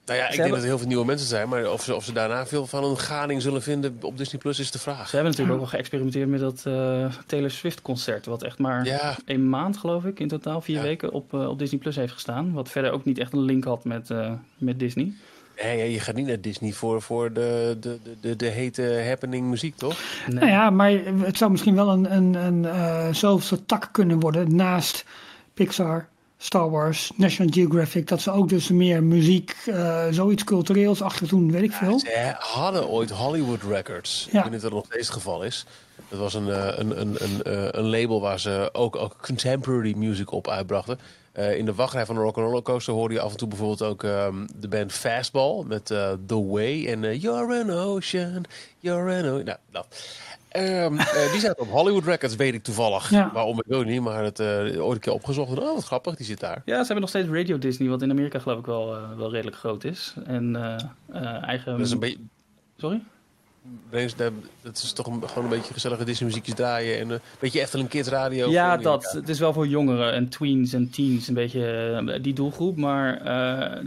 [0.06, 1.48] Nou ja, ik Ze denk hebben- dat er heel veel nieuwe mensen zijn.
[1.48, 4.58] Maar of ze, of ze daarna veel van een gading zullen vinden op Disney Plus
[4.58, 5.08] is de vraag.
[5.08, 8.84] Ze hebben natuurlijk ook al geëxperimenteerd met dat eh, Taylor Swift concert, wat echt maar
[8.86, 10.82] Ja, een maand, geloof ik, in totaal vier Ja.
[10.82, 12.52] weken op, eh, op Disney Plus heeft gestaan.
[12.52, 15.12] Wat verder ook niet echt een link had met, eh, met Disney.
[15.62, 19.46] Nee, je gaat niet naar Disney voor, voor de, de, de, de, de hete happening
[19.46, 19.98] muziek, toch?
[20.26, 20.38] Nee.
[20.38, 24.56] Nou ja, maar het zou misschien wel een, een, een eh, zoveelste tak kunnen worden
[24.56, 25.04] naast
[25.54, 28.08] Pixar, Star Wars, National Geographic.
[28.08, 31.98] Dat ze ook dus meer muziek, eh, zoiets cultureels achter doen, weet ik veel.
[31.98, 34.28] Ze hadden ooit Hollywood Records.
[34.30, 34.38] Ja.
[34.38, 35.66] Ik weet niet of dat nog steeds het geval is.
[36.08, 39.94] Dat was een, eh, een, een, een, eh, een label waar ze ook, ook contemporary
[39.96, 40.98] music op uitbrachten.
[41.34, 44.04] Eh, in de wachtrij van de Rock'n'Roller Coaster hoorde je af en toe bijvoorbeeld ook
[44.04, 48.44] ehm, de band Fastball met eh, The Way en eh, You're an Ocean,
[48.78, 49.44] You're an Ocean.
[49.44, 49.86] Nou, dat.
[50.54, 53.10] Ehm, eh, die zaten op Hollywood Records, weet ik toevallig.
[53.10, 53.30] Ja.
[53.32, 54.46] Waarom ik ook niet, maar het eh,
[54.84, 55.50] ooit een keer opgezocht.
[55.50, 56.62] En, oh, wat grappig, die zit daar.
[56.64, 59.56] Ja, ze hebben nog steeds Radio Disney, wat in Amerika geloof ik wel, wel redelijk
[59.56, 60.14] groot is.
[60.26, 60.76] En eh,
[61.12, 61.72] eh, eigen...
[61.72, 62.18] Dat is een beetje...
[62.76, 63.02] Sorry?
[63.90, 64.32] Brains, dat
[64.82, 67.88] is toch een, gewoon een beetje gezellige Disney muziekjes draaien en eh, een beetje Efteling
[67.88, 68.50] Kids radio.
[68.50, 69.12] Ja, dat.
[69.12, 71.66] Het is wel voor jongeren en tweens en teens een beetje
[72.06, 72.76] eh, die doelgroep.
[72.76, 73.24] Maar eh,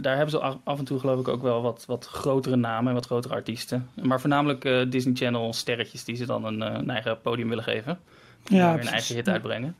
[0.00, 2.94] daar hebben ze af en toe geloof ik ook wel wat, wat grotere namen en
[2.94, 3.88] wat grotere artiesten.
[4.02, 7.64] Maar voornamelijk eh, Disney Channel sterretjes die ze dan een, eh, een eigen podium willen
[7.64, 7.98] geven.
[8.44, 9.76] Die Ja, weer een eigen hit uitbrengen.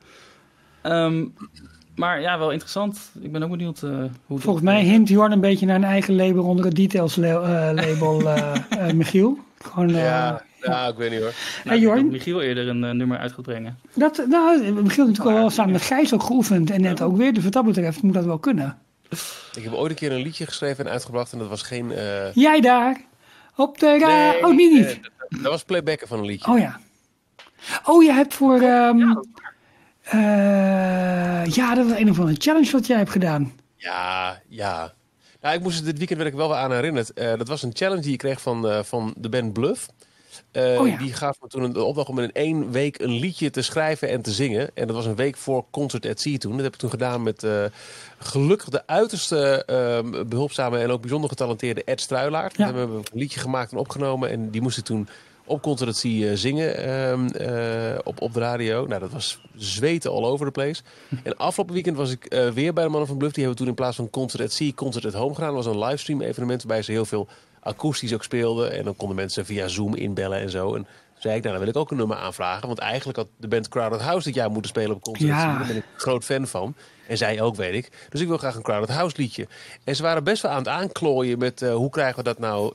[0.81, 1.25] Ehm,
[1.95, 3.11] maar ja, wel interessant.
[3.21, 4.39] Ik ben ook benieuwd eh, hoe...
[4.39, 7.75] Volgens mij hint Jorn een beetje naar een eigen label onder het Details la- eh,
[7.89, 8.21] label,
[8.95, 9.37] Michiel.
[9.63, 11.33] Gewoon, eh, Ja, ja, ik weet niet hoor.
[11.63, 13.79] Nou, Hey, Michiel eerder een eh, nummer uit gaat brengen.
[13.93, 17.17] dat, nou, Michiel heeft natuurlijk al wel samen met Gijs ook geoefend en net ook
[17.17, 17.33] weer.
[17.33, 18.77] Dus wat dat betreft moet dat wel kunnen.
[19.55, 21.91] Ik heb ooit een keer een liedje geschreven en uitgebracht en dat was geen...
[21.91, 23.01] eh, Jij daar,
[23.55, 24.85] op de ra- nee, Oh, niet niet.
[24.85, 24.95] eh,
[25.29, 26.51] dat, dat was playbacken van een liedje.
[26.51, 26.79] Oh ja.
[27.85, 28.61] Oh, je hebt voor...
[28.61, 29.15] ehm,
[30.03, 33.51] eh, ja, dat was een of andere challenge wat jij hebt gedaan.
[33.75, 34.93] Ja, ja.
[35.41, 37.13] Nou, ik moest het dit weekend werd ik wel weer aan herinnerd.
[37.13, 39.87] Eh, dat was een challenge die je kreeg van, eh, van de band Bluff.
[40.51, 40.97] Eh, Oh ja.
[40.97, 44.09] Die gaf me toen een- de opdracht om in één week een liedje te schrijven
[44.09, 44.69] en te zingen.
[44.73, 46.51] En dat was een week voor Concert at Sea toen.
[46.51, 47.63] Dat heb ik toen gedaan met eh,
[48.17, 52.57] gelukkig de uiterste eh, behulpzame en ook bijzonder getalenteerde Ed Struilaert.
[52.57, 52.71] Ja.
[52.73, 54.29] We hebben een liedje gemaakt en opgenomen.
[54.29, 55.07] En die moest ik toen
[55.49, 58.85] op Concert Sea eh, zingen ehm, eh, op, op de radio.
[58.85, 60.81] Nou, dat was zweten all over the place.
[61.23, 63.33] En afgelopen weekend was ik eh, weer bij de Mannen van Bluff.
[63.33, 65.55] Die hebben toen in plaats van Concert at Sea, Concert at Home gedaan.
[65.55, 67.27] Dat was een livestream evenement waarbij ze heel veel
[67.59, 68.71] akoestisch ook speelden.
[68.71, 70.75] En dan konden mensen via Zoom inbellen en zo.
[70.75, 72.67] En toen zei ik, nou, dan wil ik ook een nummer aanvragen.
[72.67, 75.57] Want eigenlijk had de band Crowded House dit jaar moeten spelen op Concert Ja.
[75.57, 76.75] Daar ben ik groot fan van.
[77.07, 78.07] En zij ook, weet ik.
[78.09, 79.47] Dus ik wil graag een Crowded House liedje.
[79.83, 82.73] En ze waren best wel aan het aanklooien met hoe krijgen we dat nou...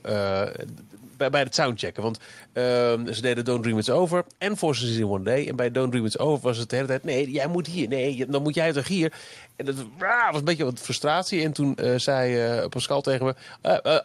[1.17, 2.03] bij, bij het soundchecken.
[2.03, 2.19] Want
[2.53, 5.47] ehm, ze deden Don't Dream It's Over en Forces in One Day.
[5.47, 7.03] En bij Don't Dream It's Over was het de hele tijd...
[7.03, 7.87] Nee, jij moet hier.
[7.87, 9.13] Nee, dan moet jij toch hier.
[9.55, 11.43] En dat ah, was een beetje wat frustratie.
[11.43, 13.35] En toen eh, zei eh, Pascal tegen me...
[13.61, 13.97] eh,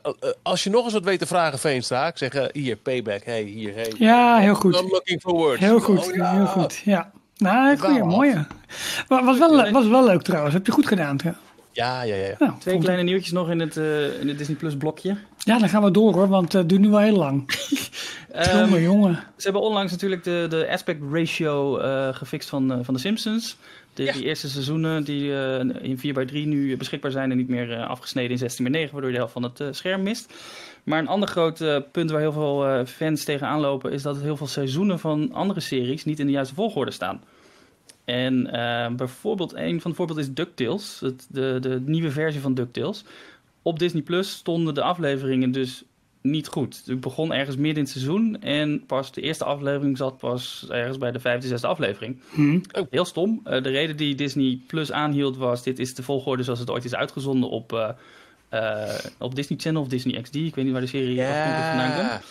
[0.42, 2.06] als je nog eens wat weet te vragen, Veenstra...
[2.06, 3.24] Ik zeg, hier, payback.
[3.24, 3.92] Hey, hier, hey.
[3.98, 4.76] Ja, heel goed.
[4.80, 5.60] I'm looking for words.
[5.60, 6.32] Heel goed, Oh, ja.
[6.32, 6.76] heel goed.
[6.84, 7.10] Ja.
[7.36, 8.46] Nou, goeie, mooie.
[9.08, 10.54] Maar was wel, was wel leuk trouwens.
[10.54, 11.16] Heb je goed gedaan.
[11.16, 11.34] trouw-
[11.72, 12.34] Ja, ja, ja.
[12.38, 15.16] Nou, Twee kleine nieuwtjes nog in het, eh, in het Disney Plus blokje.
[15.38, 17.44] Ja, dan gaan we door hoor, want het duurt nu wel heel lang.
[18.30, 19.14] Ehm, jongen, jongen.
[19.14, 23.56] Ze hebben onlangs natuurlijk de, de aspect ratio eh, gefixt van, eh, van de Simpsons.
[23.94, 24.12] De, Ja.
[24.12, 28.30] Die eerste seizoenen die eh, in 4x3 nu beschikbaar zijn en niet meer eh, afgesneden
[28.30, 30.32] in 16 x 9, waardoor je de helft van het eh, scherm mist.
[30.84, 34.20] Maar een ander groot eh, punt waar heel veel eh, fans tegenaan lopen is dat
[34.20, 37.22] heel veel seizoenen van andere series niet in de juiste volgorde staan.
[38.10, 42.54] En eh, bijvoorbeeld, een van de voorbeelden is DuckTales, het, de, de nieuwe versie van
[42.54, 43.04] DuckTales.
[43.62, 45.84] Op Disney Plus stonden de afleveringen dus
[46.20, 46.82] niet goed.
[46.86, 50.98] Ik begon ergens midden in het seizoen en pas de eerste aflevering zat pas ergens
[50.98, 52.20] bij de vijfde, zesde aflevering.
[52.72, 53.40] Oh, Heel stom.
[53.44, 56.84] Eh, de reden die Disney Plus aanhield was, dit is de volgorde zoals het ooit
[56.84, 57.88] is uitgezonden op, eh,
[58.48, 60.34] eh, op Disney Channel of Disney XD.
[60.34, 62.22] Ik weet niet waar de serie vandaan komt.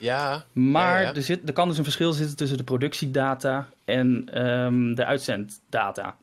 [0.00, 0.44] Ja.
[0.52, 1.14] Maar Ja, ja.
[1.14, 6.16] Er, zit, er kan dus een verschil zitten tussen de productiedata en ehm, de uitzenddata.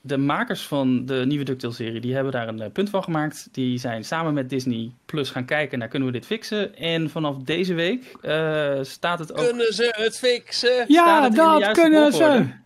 [0.00, 3.48] De makers van de nieuwe DuckTales-serie die hebben daar een eh, punt van gemaakt.
[3.52, 6.76] Die zijn samen met Disney Plus gaan kijken naar kunnen we dit fixen.
[6.76, 9.46] En vanaf deze week eh, staat het ook...
[9.46, 10.84] Kunnen ze het fixen?
[10.88, 12.44] Ja, het dat kunnen volgorde.
[12.44, 12.62] ze.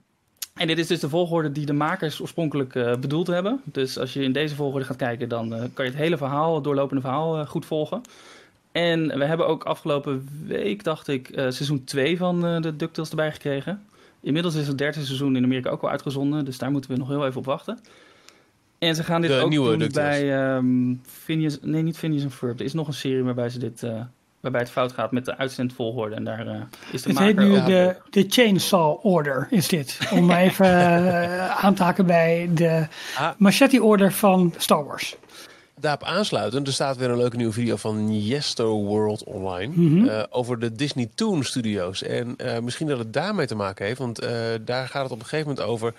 [0.55, 3.61] En dit is dus de volgorde die de makers oorspronkelijk eh, bedoeld hebben.
[3.64, 6.64] Dus als je in deze volgorde gaat kijken, dan kan je het hele verhaal, het
[6.64, 8.03] doorlopende verhaal, goed volgen.
[8.83, 13.11] En we hebben ook afgelopen week, dacht ik, eh, seizoen 2 van eh, de DuckTales
[13.11, 13.83] erbij gekregen.
[14.20, 17.09] Inmiddels is het derde seizoen in Amerika ook al uitgezonden, dus daar moeten we nog
[17.09, 17.79] heel even op wachten.
[18.79, 20.18] En ze gaan dit De ook nieuwe doen DuckTales.
[20.20, 22.59] bij ehm Phineas, nee niet Phineas en Ferb.
[22.59, 24.01] Er is nog een serie waarbij, ze dit, eh,
[24.41, 26.14] waarbij het fout gaat met de uitzendvolgorde.
[26.14, 26.61] En daar eh,
[26.93, 29.99] is de Het maker heet nu ook- de, de Chainsaw Order, is dit.
[30.12, 33.31] Om even eh, aan te haken bij de Ah.
[33.39, 35.16] Machete Order van Star Wars.
[35.81, 40.59] Daarop aansluitend, er staat weer een leuke nieuwe video van Yesto World online eh, over
[40.59, 42.03] de Disney Toon Studios.
[42.03, 44.31] En eh, misschien dat het daarmee te maken heeft, want eh,
[44.64, 45.95] daar gaat het op een gegeven moment over.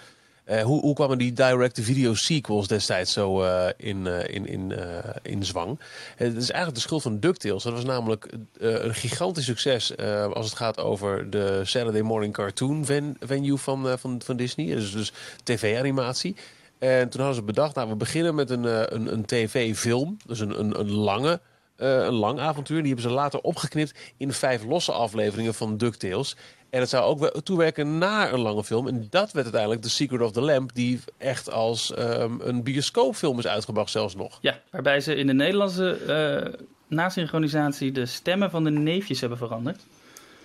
[0.63, 3.41] hoe, hoe kwamen die direct-to-video sequels destijds zo
[3.77, 4.73] in, in, in,
[5.21, 5.79] in zwang?
[6.15, 7.63] Het is eigenlijk de schuld van DuckTales.
[7.63, 9.97] Dat was namelijk een gigantisch succes
[10.33, 14.75] als het gaat over de Saturday Morning Cartoon ven- venue van, van, van Disney.
[14.75, 15.11] Dus, dus
[15.43, 16.35] tv-animatie.
[16.79, 20.17] En toen hadden ze bedacht, nou, we beginnen met een, eh, een, een tv-film.
[20.25, 21.39] Dus een, een, een lange,
[21.75, 22.77] eh, een lang avontuur.
[22.77, 26.35] Die hebben ze later opgeknipt in vijf losse afleveringen van DuckTales.
[26.69, 28.87] En het zou ook wel toewerken naar een lange film.
[28.87, 30.73] En dat werd uiteindelijk The Secret of the Lamp.
[30.73, 34.37] Die echt als ehm, een bioscoopfilm is uitgebracht zelfs nog.
[34.41, 39.81] Ja, waarbij ze in de Nederlandse eh nasynchronisatie de stemmen van de neefjes hebben veranderd.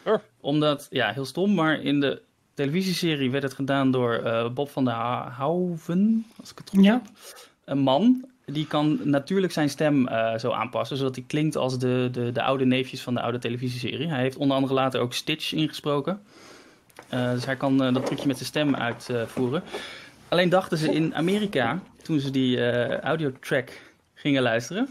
[0.04, 0.14] Oh.
[0.40, 2.22] Omdat, ja, heel stom, maar in de
[2.54, 6.92] televisieserie werd het gedaan door eh, Bob van der Houven, als ik het goed Ja.
[6.92, 7.02] heb.
[7.64, 12.08] Een man, die kan natuurlijk zijn stem eh, zo aanpassen, zodat hij klinkt als de,
[12.12, 14.08] de, de oude neefjes van de oude televisieserie.
[14.08, 16.20] Hij heeft onder andere later ook Stitch ingesproken.
[17.08, 19.62] Eh, dus hij kan dat trucje met zijn stem uitvoeren.
[20.28, 23.80] Alleen dachten ze in Amerika, toen ze die audiotrack
[24.14, 24.88] gingen luisteren.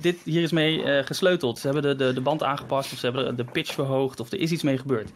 [0.00, 1.58] dit, hier is mee gesleuteld.
[1.58, 4.38] Ze hebben de, de, de band aangepast of ze hebben de pitch verhoogd of er
[4.38, 5.10] is iets mee gebeurd.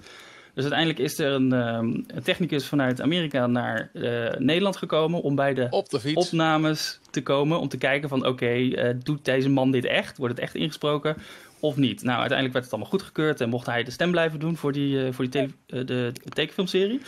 [0.61, 5.35] Dus uiteindelijk is er een, ehm, een technicus vanuit Amerika naar eh, Nederland gekomen om
[5.35, 6.27] bij de Op de fiets.
[6.27, 7.61] opnames te komen.
[7.61, 10.17] Om te kijken van oké, eh, doet deze man dit echt?
[10.19, 11.17] Wordt het echt ingesproken
[11.61, 12.03] of niet?
[12.03, 15.05] Nou, uiteindelijk werd het allemaal goedgekeurd en mocht hij de stem blijven doen voor die,
[15.05, 17.01] eh, voor die tele- de, de tekenfilmserie.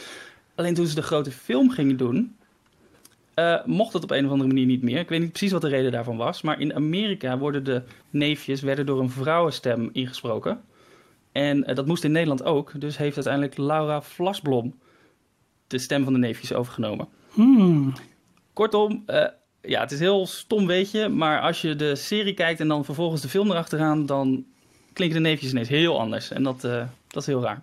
[0.54, 2.36] Alleen toen ze de grote film gingen doen,
[3.34, 4.98] eh, mocht het op een of andere manier niet meer.
[4.98, 6.42] Ik weet niet precies wat de reden daarvan was.
[6.42, 10.60] Maar in Amerika worden de neefjes werden door een vrouwenstem ingesproken.
[11.32, 12.80] En eh, dat moest in Nederland ook.
[12.80, 14.74] Dus heeft uiteindelijk Laura Vlasblom
[15.66, 17.08] de stem van de neefjes overgenomen.
[17.32, 17.92] Hmm.
[18.52, 19.26] Kortom, eh,
[19.62, 21.08] ja, het is heel stom weetje.
[21.08, 24.06] Maar als je de serie kijkt en dan vervolgens de film erachteraan...
[24.06, 24.44] dan
[24.92, 26.30] klinken de neefjes ineens heel anders.
[26.30, 27.62] En dat, eh, dat is heel raar.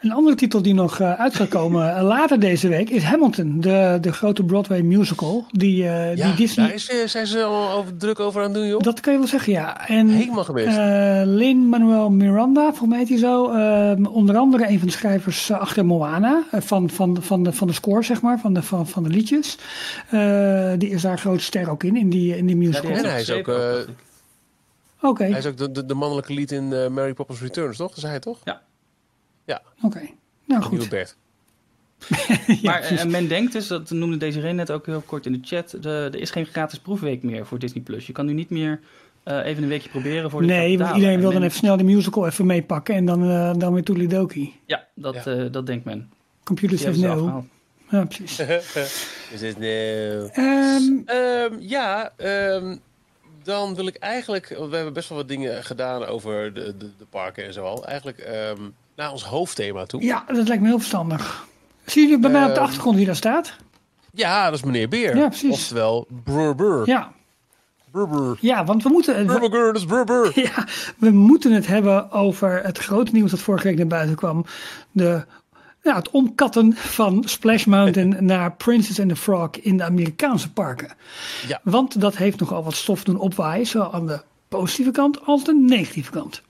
[0.00, 3.60] Een andere titel die nog eh, uit gaat komen eh, later deze week is Hamilton,
[3.60, 5.44] de, de grote Broadway musical.
[5.50, 6.66] Die, eh, Ja, die Disney.
[6.66, 8.80] daar is, zijn ze al over, druk over aan het doen, joh.
[8.80, 9.88] Dat kan je wel zeggen, ja.
[9.88, 10.76] En Helemaal gemist.
[10.76, 13.50] eh Lin-Manuel Miranda, volgens mij heet hij zo.
[13.50, 16.42] eh, onder andere een van de schrijvers achter Moana.
[16.52, 18.38] van, van, van, de, van de score, zeg maar.
[18.40, 19.58] Van de, van, van de liedjes.
[20.10, 22.90] Eh, die is daar grote ster ook in, in die, in die musical.
[22.90, 23.72] En hij is ook, eh.
[25.00, 27.88] Oké, Hij is ook de, de, de mannelijke lied in Mary Poppins Returns, toch?
[27.90, 28.38] Dat zei hij toch?
[29.82, 30.00] Oké.
[30.46, 30.88] Nou goed.
[30.88, 31.16] Bert.
[32.46, 35.38] Ja, maar eh, men denkt dus, dat noemde Desiree net ook heel kort in de
[35.42, 35.76] chat...
[35.80, 37.82] De, er is geen gratis proefweek meer voor Disney+.
[37.82, 38.06] Plus.
[38.06, 38.80] Je kan nu niet meer
[39.22, 41.76] eh, even een weekje proberen voor te Nee, want iedereen En wil dan even snel
[41.76, 44.54] de musical even meepakken en dan, eh, dan weer toedelidoki.
[44.66, 45.24] Ja, dat, Ja.
[45.24, 46.10] eh, dat denkt men.
[46.44, 47.46] Hebben ze no.
[47.90, 48.38] Ja, precies.
[49.32, 50.28] Is nou...
[50.32, 52.76] Ehm, Ehm, ja, ehm,
[53.42, 54.54] dan wil ik eigenlijk...
[54.58, 57.64] Want we hebben best wel wat dingen gedaan over de, de, de parken en zo
[57.64, 57.86] al.
[57.86, 58.60] Eigenlijk ehm,
[59.02, 60.02] naar ons hoofdthema toe.
[60.02, 61.46] ja, dat lijkt me heel verstandig.
[61.84, 63.56] Zie je bij mij op de Ehm, achtergrond wie daar staat?
[64.12, 65.16] Ja, dat is meneer Beer.
[65.16, 65.50] Ja, precies.
[65.50, 66.82] Oftewel, Brr Brr.
[66.84, 67.12] Ja,
[67.90, 68.36] Brr.
[68.40, 69.16] ja want we moeten,
[69.74, 70.40] is Brr Brr.
[70.40, 70.66] ja,
[70.98, 74.44] we moeten het hebben over het grote nieuws dat vorige week naar buiten kwam.
[74.90, 75.24] De,
[75.82, 80.92] ja, het omkatten van Splash Mountain naar Princess and the Frog in de Amerikaanse parken.
[81.48, 81.60] Ja.
[81.62, 85.54] Want dat heeft nogal wat stof doen opwaaien, zowel aan de positieve kant als de
[85.54, 86.42] negatieve kant.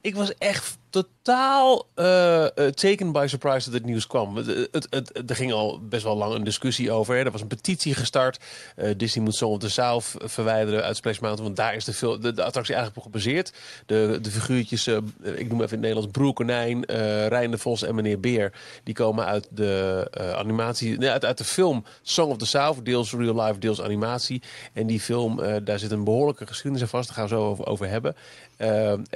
[0.00, 4.36] Ik was echt totaal eh, eh, taken by surprise dat het nieuws kwam.
[4.36, 7.16] Het, het, er ging al best wel lang een discussie over.
[7.16, 8.44] Er was een petitie gestart.
[8.76, 11.44] Eh, Disney moet Song of the South verwijderen uit Splash Mountain.
[11.44, 13.52] Want daar is de, fil- de, attractie eigenlijk op gebaseerd.
[13.86, 16.84] De, de figuurtjes, ik noem even in het Nederlands Broer Konijn,
[17.28, 18.52] Rijn de Vos en meneer Beer.
[18.84, 22.84] Die komen uit de animatie, nee, uit, uit de film Song of the South.
[22.84, 24.42] Deels real life, deels animatie.
[24.72, 27.06] En die film, daar zit een behoorlijke geschiedenis aan vast.
[27.06, 28.16] Daar gaan we zo over, over hebben.
[28.56, 29.06] Een,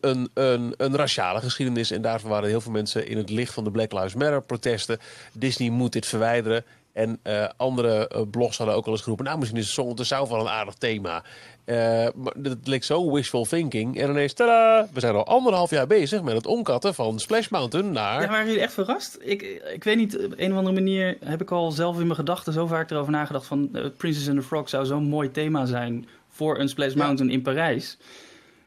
[0.00, 1.90] een, een, een geschiedenis.
[1.90, 4.98] En daarvoor waren heel veel mensen in het licht van de Black Lives Matter protesten.
[5.32, 6.64] Disney moet dit verwijderen.
[6.98, 9.24] En eh, andere eh, blogs hadden ook al eens geroepen...
[9.24, 11.22] nou, misschien is Song of the South wel een aardig thema.
[11.64, 11.76] Eh,
[12.14, 13.98] maar dat leek zo wishful thinking.
[14.00, 14.88] En ineens, tada!
[14.92, 18.22] We zijn al anderhalf jaar bezig met het omkatten van Splash Mountain naar...
[18.22, 19.18] Ja, waren jullie echt verrast?
[19.20, 19.42] Ik,
[19.74, 22.52] ik weet niet, op een of andere manier heb ik al zelf in mijn gedachten
[22.52, 26.58] zo vaak erover nagedacht van Princess and the Frog zou zo'n mooi thema zijn voor
[26.58, 27.98] een Splash Mountain in Parijs.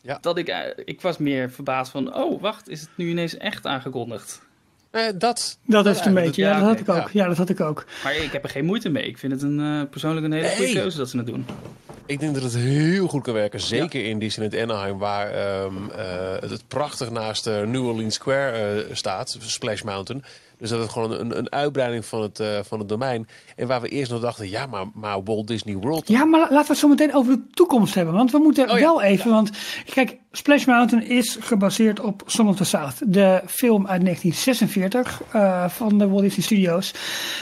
[0.02, 0.18] Ja.
[0.22, 3.66] Dat ik, eh, ik was meer verbaasd van, oh wacht, is het nu ineens echt
[3.66, 4.42] aangekondigd?
[4.92, 6.44] Eh, dat, Dat is het een beetje.
[6.44, 7.10] dat- Ja, ja, dat had ik ook.
[7.12, 7.86] Ja, dat had ik ook.
[8.04, 9.04] Maar ik heb er geen moeite mee.
[9.04, 11.46] Ik vind het een, eh, persoonlijk een hele goede keuze dat ze het doen.
[12.06, 13.60] Ik denk dat het heel goed kan werken.
[13.60, 18.52] Zeker in Disneyland Anaheim, waar ehm, eh, het, prachtig naast New Orleans Square
[18.84, 20.24] eh, staat, Splash Mountain.
[20.62, 23.28] Dus dat het gewoon een, een uitbreiding van het, eh, van het domein.
[23.56, 26.08] En waar we eerst nog dachten, ja, maar, maar Walt Disney World.
[26.08, 28.14] Ja, maar la- laten we het zo meteen over de toekomst hebben.
[28.14, 29.32] Want we moeten Oh ja, wel even.
[29.32, 29.50] Want
[29.94, 32.94] kijk, Splash Mountain is gebaseerd op Song of the South.
[33.14, 36.94] De film uit 1946 eh, van de Walt Disney Studios.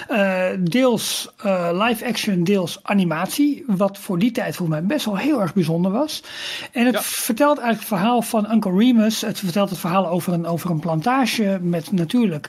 [0.08, 1.30] Eh, deels
[1.74, 3.64] live action, deels animatie.
[3.68, 6.24] Wat voor die tijd volgens mij best wel heel erg bijzonder was.
[6.72, 7.02] En het Ja.
[7.02, 9.22] vertelt eigenlijk het verhaal van Uncle Remus.
[9.22, 11.60] Het vertelt het verhaal over een, over een plantage.
[11.62, 12.48] Met natuurlijk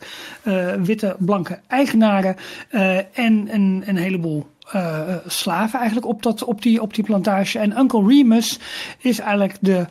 [0.83, 2.37] witte, blanke eigenaren.
[2.71, 7.59] eh, en een, een heleboel eh, slaven eigenlijk op, dat, op, die, op die plantage.
[7.59, 8.59] En Uncle Remus
[8.99, 9.87] is eigenlijk de,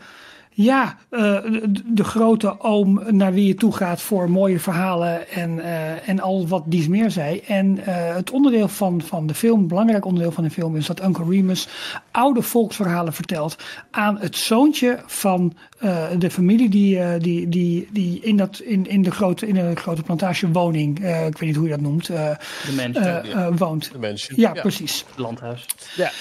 [0.62, 1.38] ja, eh,
[1.86, 6.48] de, grote oom naar wie je toe gaat voor mooie verhalen en, eh, en al
[6.48, 7.40] wat dies meer zei.
[7.40, 11.04] En eh, het onderdeel van, van de film, belangrijk onderdeel van de film, is dat
[11.04, 11.68] Uncle Remus
[12.12, 13.56] oude volksverhalen vertelt
[13.92, 18.88] aan het zoontje van eh, de familie die, eh, die, die, die in, dat, in,
[18.88, 22.10] in, de grote, in de grote plantagewoning, eh ik weet niet hoe je dat noemt,
[22.10, 22.32] eh,
[22.66, 23.92] De mensen, eh, eh, woont.
[23.92, 24.40] De mensen.
[24.40, 25.06] Ja, precies.
[25.10, 25.66] het landhuis.
[25.96, 26.12] Ja,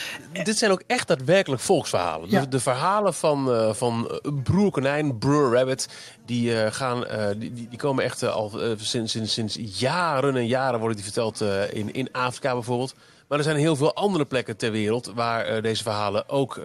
[0.45, 2.31] dit zijn ook echt daadwerkelijk volksverhalen.
[2.31, 2.41] Ja.
[2.41, 5.89] De, de verhalen van, eh, van Broer Konijn, Broer Rabbit,
[6.27, 10.79] die, eh, gaan, eh, die, die komen echt al sinds, sinds, sinds jaren en jaren
[10.79, 12.95] worden die verteld eh, in, in Afrika bijvoorbeeld.
[13.29, 16.61] Maar er zijn heel veel andere plekken ter wereld waar eh, deze verhalen ook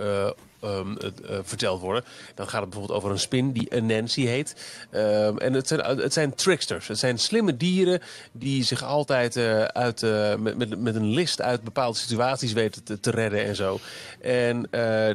[0.63, 2.03] eh, ehm, eh, verteld worden.
[2.35, 4.55] Dan gaat het bijvoorbeeld over een spin die Nancy heet.
[4.91, 6.87] Ehm, en het zijn, het zijn tricksters.
[6.87, 8.01] Het zijn slimme dieren
[8.31, 13.11] die zich altijd eh, uit, eh, met, met, een list uit bepaalde situaties weten te,
[13.11, 13.79] redden en zo.
[14.21, 14.67] En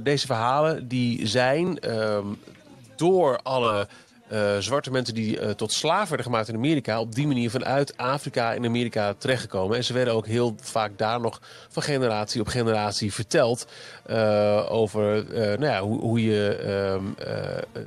[0.02, 2.26] deze verhalen die zijn ehm,
[2.96, 3.88] door alle
[4.28, 7.96] eh, zwarte mensen die eh, tot slaaf werden gemaakt in Amerika, op die manier vanuit
[7.96, 9.76] Afrika in Amerika terechtgekomen.
[9.76, 13.66] En ze werden ook heel vaak daar nog van generatie op generatie verteld
[14.06, 17.82] eh, over nou ja, hoe, hoe je ehm, eh,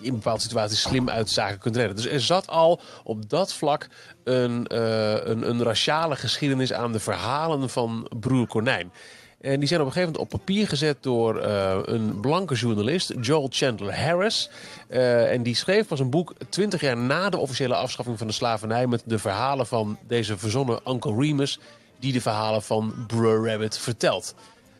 [0.00, 1.96] in bepaalde situaties slim uit zaken kunt redden.
[1.96, 3.86] Dus er zat al op dat vlak
[4.24, 4.66] een,
[5.30, 8.92] een, een raciale geschiedenis aan de verhalen van Broer Konijn.
[9.44, 13.12] En die zijn op een gegeven moment op papier gezet door eh, een blanke journalist,
[13.20, 14.50] Joel Chandler Harris.
[14.88, 18.32] Eh, en die schreef pas een boek twintig jaar na de officiële afschaffing van de
[18.32, 18.86] slavernij...
[18.86, 21.58] met de verhalen van deze verzonnen Uncle Remus...
[21.98, 24.34] die de verhalen van Brr Rabbit vertelt.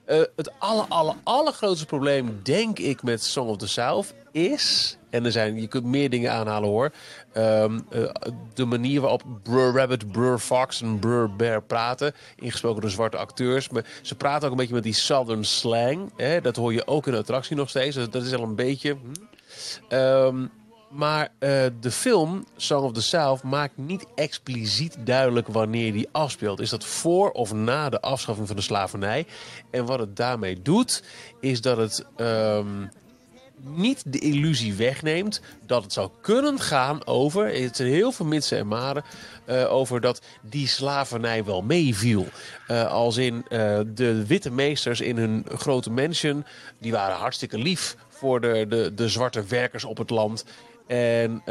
[0.05, 4.97] Eh, het aller, aller, allergrootste probleem, denk ik, met Song of the South is...
[5.15, 6.93] en er zijn, je kunt meer dingen aanhalen hoor...
[7.33, 8.03] ehm, eh,
[8.55, 12.15] de manier waarop Brr Rabbit, Brr Fox en Brr Bear praten...
[12.37, 13.69] ingesproken door zwarte acteurs.
[13.69, 16.13] Maar ze praten ook een beetje met die Southern slang.
[16.17, 16.41] Hè?
[16.41, 17.97] Dat hoor je ook in de attractie nog steeds.
[17.97, 18.93] Dat, is al een beetje...
[18.93, 19.13] hm.
[19.89, 20.47] Ehm,
[20.91, 26.61] maar eh, de film Song of the South maakt niet expliciet duidelijk wanneer die afspeelt.
[26.61, 29.27] Is dat voor of na de afschaffing van de slavernij?
[29.71, 31.03] En wat het daarmee doet,
[31.41, 32.87] is dat het ehm,
[33.65, 38.59] niet de illusie wegneemt dat het zou kunnen gaan over, het zijn heel veel mitsen
[38.59, 39.05] en maren,
[39.45, 42.27] eh, over dat die slavernij wel meeviel.
[42.67, 46.45] Eh, als in eh, de witte meesters in hun grote mansion,
[46.79, 50.45] die waren hartstikke lief voor de, de, de zwarte werkers op het land.
[50.87, 51.43] En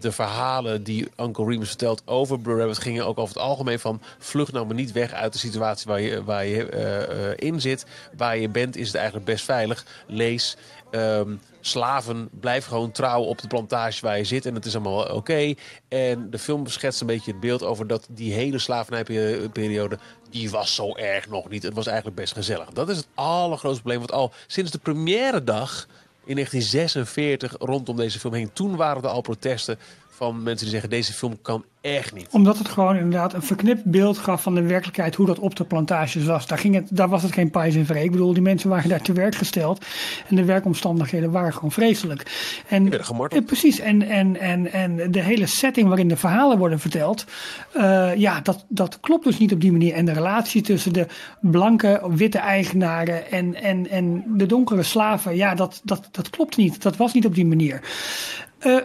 [0.00, 4.00] de verhalen die Uncle Remus vertelt over Brr Rabbit gingen ook over het algemeen van...
[4.18, 7.86] vlucht nou maar niet weg uit de situatie waar je, waar je in zit.
[8.16, 9.84] Waar je bent is het eigenlijk best veilig.
[10.06, 10.56] Lees,
[10.90, 15.14] ehm, slaven, blijf gewoon trouw op de plantage waar je zit en het is allemaal
[15.14, 15.54] oké.
[15.88, 19.98] En de film schetst een beetje het beeld over dat die hele slavernijperiode...
[20.30, 21.62] die was zo erg nog niet.
[21.62, 22.70] Het was eigenlijk best gezellig.
[22.70, 25.86] Dat is het allergrootste probleem wat al sinds de première dag
[26.24, 28.52] in 1946 rondom deze film heen.
[28.52, 29.78] Toen waren er al protesten
[30.20, 32.28] van mensen die zeggen deze film kan echt niet.
[32.30, 35.64] Omdat het gewoon inderdaad een verknipt beeld gaf van de werkelijkheid, hoe dat op de
[35.64, 36.46] plantages was.
[36.46, 38.04] Daar, ging het, daar was het geen pijs en vree.
[38.04, 39.84] Ik bedoel, die mensen waren daar te werk gesteld.
[40.28, 42.26] En de werkomstandigheden waren gewoon vreselijk.
[42.68, 43.40] En, gemarteld.
[43.40, 43.78] Eh, precies.
[43.78, 47.24] En, en, en, en de hele setting waarin de verhalen worden verteld.
[47.72, 49.94] eh, ja, dat, dat klopt dus niet op die manier.
[49.94, 51.06] En de relatie tussen de
[51.40, 55.36] blanke, witte eigenaren en, en, en de donkere slaven.
[55.36, 56.82] Ja, dat, dat, dat klopt niet.
[56.82, 57.80] Dat was niet op die manier.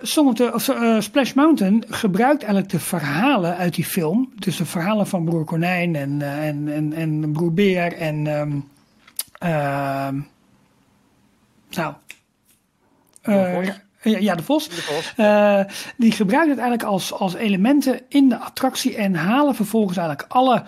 [0.02, 4.34] Song of eh, Splash Mountain gebruikt eigenlijk de verhalen uit die film.
[4.36, 8.28] Dus de verhalen van broer Konijn en, eh, en, en, en broer Beer en...
[8.28, 8.60] ehm,
[9.40, 10.20] ehm,
[11.70, 11.94] nou...
[13.24, 14.70] ja, ja, de Vos.
[15.98, 20.64] Die gebruikt het eigenlijk als, als elementen in de attractie en halen vervolgens eigenlijk alle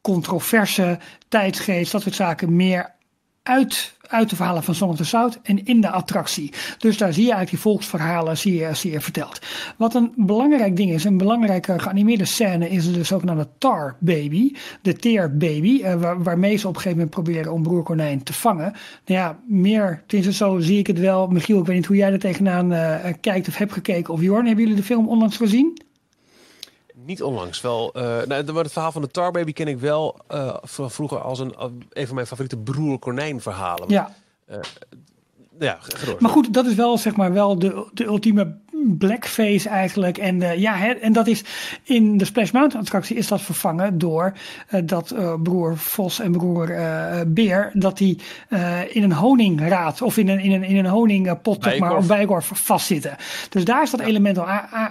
[0.00, 0.98] controverse,
[1.28, 2.94] tijdsgeest, dat soort zaken meer
[3.42, 6.52] uit, uit de verhalen van Song of the en in de attractie.
[6.78, 9.38] Dus daar zie je eigenlijk die volksverhalen zie je, zie je verteld.
[9.76, 14.52] Wat een belangrijk ding is, een belangrijke geanimeerde scène is de zogenaamde Tar Baby.
[14.82, 18.22] De Tear Baby, eh, waar, waarmee ze op een gegeven moment proberen om broer konijn
[18.22, 18.72] te vangen.
[19.06, 21.26] Nou ja, meer, tenminste zo zie ik het wel.
[21.26, 24.14] Michiel, ik weet niet hoe jij er tegenaan eh, kijkt of hebt gekeken.
[24.14, 25.84] Of Jorn, hebben jullie de film onlangs gezien?
[27.06, 27.92] Niet onlangs wel.
[27.94, 31.38] eh nou, het verhaal van de Tar Baby ken ik wel eh, van vroeger als
[31.38, 31.54] een,
[31.90, 33.88] een van mijn favoriete broer konijn verhalen.
[33.88, 34.14] Ja.
[35.58, 35.78] ja.
[36.18, 38.58] Maar goed, dat is wel zeg maar wel de, de ultieme
[38.98, 40.18] blackface eigenlijk.
[40.18, 41.44] En, eh, ja, hè, en dat is
[41.82, 44.32] in de Splash Mountain attractie is dat vervangen door
[44.68, 46.74] eh, dat eh, broer Vos en broer
[47.26, 48.20] Beer, dat die
[48.88, 52.50] in een honingraad of in een, in een, in een honingpot zeg maar, of bijenkorf
[52.54, 53.16] vastzitten.
[53.48, 54.46] Dus daar is dat element al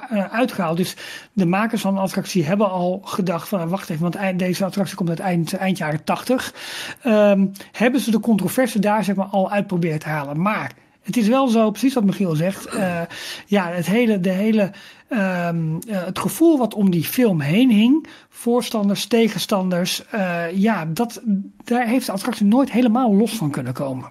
[0.09, 0.77] eh, uitgehaald.
[0.77, 0.95] Dus
[1.33, 4.65] de makers van de attractie hebben al gedacht van, eh, wacht even, want eind- deze
[4.65, 6.53] attractie komt uit eind, eind jaren 80.
[7.01, 10.41] Ehm, hebben ze de controverse daar zeg maar al uit proberen te halen.
[10.41, 10.71] Maar
[11.05, 12.65] het is wel zo, precies wat Michiel zegt.
[12.65, 13.01] eh,
[13.45, 14.71] ja, het hele, de hele,
[15.07, 18.07] ehm, eh, het gevoel wat om die film heen hing.
[18.29, 20.05] Voorstanders, tegenstanders.
[20.05, 21.21] eh, ja, dat,
[21.63, 24.09] daar heeft de attractie nooit helemaal los van kunnen komen.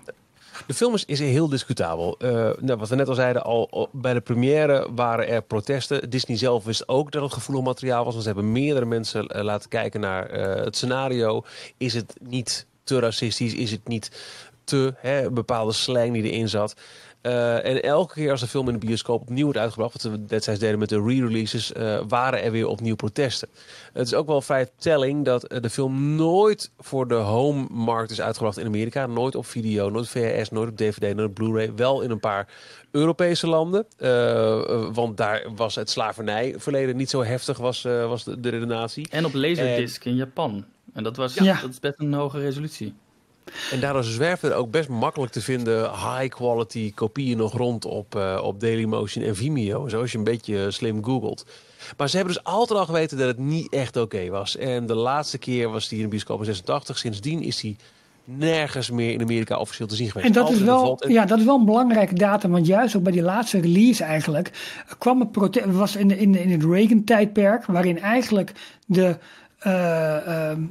[0.66, 2.16] De film is, is heel discutabel.
[2.61, 6.11] Nou, wat we net al zeiden, al, bij de première waren er protesten.
[6.11, 8.12] Disney zelf wist ook dat het gevoelig materiaal was.
[8.12, 10.30] Want ze hebben meerdere mensen laten kijken naar
[10.64, 11.45] het scenario.
[11.76, 13.55] Is het niet te racistisch?
[13.55, 14.11] Is het niet
[14.65, 16.75] te hè, een bepaalde slang die erin zat?
[17.25, 20.25] Eh, en elke keer als de film in de bioscoop opnieuw wordt uitgebracht, wat we
[20.25, 23.49] destijds deden met de re-releases, eh, waren er weer opnieuw protesten.
[23.93, 28.21] Het is ook wel vrij telling dat eh, de film nooit voor de home-markt is
[28.21, 29.07] uitgebracht in Amerika.
[29.07, 31.75] Nooit op video, nooit VHS, nooit op DVD, nooit op Blu-ray.
[31.75, 32.49] Wel in een paar
[32.91, 33.87] Europese landen.
[34.93, 39.07] Want daar was het slavernijverleden niet zo heftig, was, was de, de redenatie.
[39.11, 40.65] En op Laserdisc in Japan.
[40.93, 41.61] En dat, was, Ja.
[41.61, 42.95] dat is best een hoge resolutie.
[43.70, 48.40] En daardoor zwerven er ook best makkelijk te vinden high-quality kopieën nog rond op, eh,
[48.42, 49.88] op Dailymotion en Vimeo.
[49.88, 51.47] Zo als je een beetje slim googelt.
[51.97, 54.57] Maar ze hebben dus altijd al geweten dat het niet echt oké was.
[54.57, 56.99] En de laatste keer was die in de bioscoop in 86.
[56.99, 57.76] Sindsdien is die
[58.24, 60.26] nergens meer in Amerika officieel te zien geweest.
[60.26, 60.99] En dat is, wel.
[61.01, 64.05] En- ja, dat is wel een belangrijke datum, want juist ook bij die laatste release
[64.05, 64.51] eigenlijk
[64.86, 68.53] eh, kwam het protest, was in, in, in het Reagan-tijdperk, waarin eigenlijk
[68.86, 69.16] de,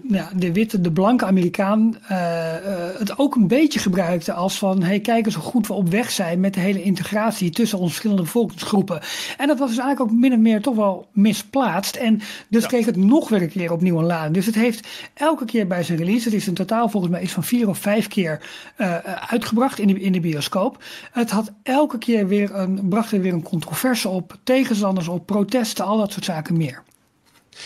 [0.08, 4.84] ja, de witte, de blanke Amerikaan eh, eh, het ook een beetje gebruikte als van,
[4.84, 7.90] hey, kijk eens hoe goed we op weg zijn met de hele integratie tussen onze
[7.90, 9.02] verschillende bevolkingsgroepen.
[9.38, 11.96] En dat was dus eigenlijk ook min of meer toch wel misplaatst.
[11.96, 14.34] En dus kreeg het nog weer een keer opnieuw een lading.
[14.34, 17.34] Dus het heeft elke keer bij zijn release, het is in totaal volgens mij iets
[17.34, 18.42] van vier of vijf keer
[18.76, 20.84] eh, eh, uitgebracht in de, in de bioscoop.
[21.12, 25.86] Het had elke keer weer een, bracht er weer een controverse op, tegenstanders op, protesten,
[25.86, 26.84] al dat soort zaken meer.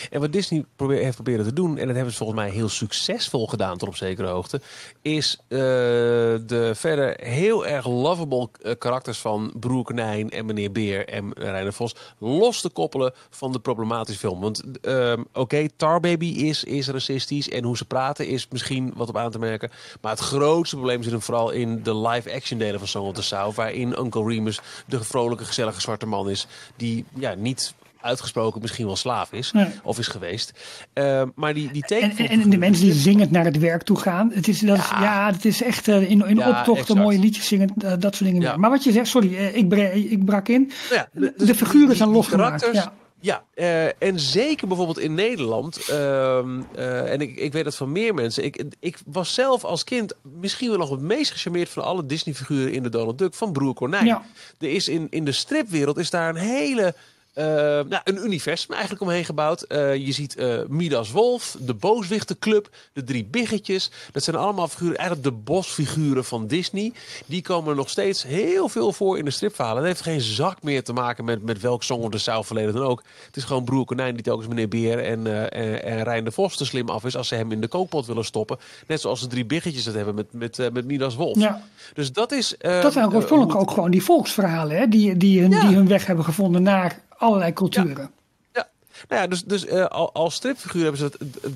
[0.10, 3.48] En wat Disney heeft proberen te doen, en dat hebben ze volgens mij heel succesvol
[3.48, 4.62] gedaan tot op zekere hoogte,
[5.02, 11.08] is eh, de verder heel erg lovable eh, karakters van Broer Konijn en meneer Beer
[11.08, 14.42] en Reiner Vos los te koppelen van de problematische film.
[14.42, 19.10] Want ehm, oké, Tar Baby is, is racistisch en hoe ze praten is misschien wat
[19.10, 19.72] op aan te merken.
[20.02, 23.22] Maar het grootste probleem zit hem vooral in de live-action delen van Song of the
[23.22, 27.74] South, waarin Uncle Remus de vrolijke, gezellige zwarte man is, die ja, niet
[28.08, 29.54] uitgesproken misschien wel slaaf is
[29.84, 30.52] of is geweest.
[30.94, 32.28] Uh, maar die, die En, tekenfilm...
[32.28, 34.32] en, en de mensen die zingend naar het werk toe gaan.
[34.34, 37.00] Het is, dat ja, het is echt uh, in, in Ja, optochten, exact.
[37.00, 38.60] mooie liedjes zingen, uh, dat soort dingen.
[38.60, 39.74] Maar wat je zegt, sorry, uh, ik,
[40.12, 40.72] ik brak in.
[40.90, 42.62] Ja, de, dus de figuren zijn losgemaakt.
[42.62, 42.94] karakters, Ja.
[43.20, 45.78] Ja, eh, en zeker bijvoorbeeld in Nederland.
[45.90, 48.44] ehm, eh, en ik, ik weet dat van meer mensen.
[48.44, 52.74] Ik, ik was zelf als kind misschien wel nog het meest gecharmeerd van alle Disney-figuren
[52.74, 54.06] in de Donald Duck van Broer Konijn.
[54.06, 54.22] Ja.
[54.60, 56.94] Er is in, in de stripwereld is daar een hele eh,
[57.44, 59.62] nou, een universum eigenlijk omheen gebouwd.
[59.62, 63.92] Eh, je ziet eh, Midas Wolf, de Booswichtenclub, de Drie Biggetjes.
[64.12, 66.92] Dat zijn allemaal figuren, eigenlijk de bosfiguren van Disney.
[67.26, 69.78] Die komen nog steeds heel veel voor in de stripverhalen.
[69.78, 72.74] Dat heeft geen zak meer te maken met, met welk Song of the South verleden
[72.74, 73.04] dan ook.
[73.26, 76.32] Het is gewoon Broer Konijn die telkens meneer Beer en, eh en, en Rijn de
[76.32, 77.16] Vos te slim af is...
[77.16, 78.58] als ze hem in de kookpot willen stoppen.
[78.88, 81.38] Net zoals de Drie Biggetjes dat hebben met, met, met Midas Wolf.
[81.40, 81.62] Ja.
[81.94, 82.56] Dus dat is...
[82.60, 84.88] Dat zijn ook eh, hoe- ook gewoon die volksverhalen, hè?
[84.88, 85.68] Die, die, hun, Ja.
[85.68, 88.12] die hun weg hebben gevonden naar allerlei culturen.
[88.54, 88.68] Ja,
[89.08, 91.40] nou ja, dus, dus al, als stripfiguur hebben ze het.
[91.44, 91.52] eh,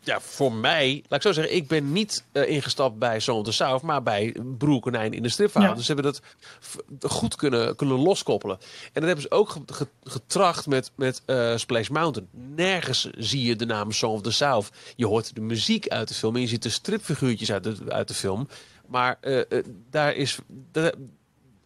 [0.00, 3.52] ja, voor mij, laat ik zo zeggen, ik ben niet eh, ingestapt bij of the
[3.52, 5.70] South, maar bij Broer Konijn in de stripverhaal.
[5.70, 5.76] Ja.
[5.76, 6.22] Dus ze hebben dat
[7.12, 8.58] goed kunnen, kunnen loskoppelen.
[8.60, 12.28] En dat hebben ze ook ge- ge- getracht met, met eh, Splash Mountain.
[12.56, 14.70] Nergens zie je de naam Song of the South.
[14.96, 18.08] Je hoort de muziek uit de film en je ziet de stripfiguurtjes uit de, uit
[18.08, 18.48] de film.
[18.86, 19.18] Maar
[19.90, 20.38] daar is.
[20.72, 20.94] daar-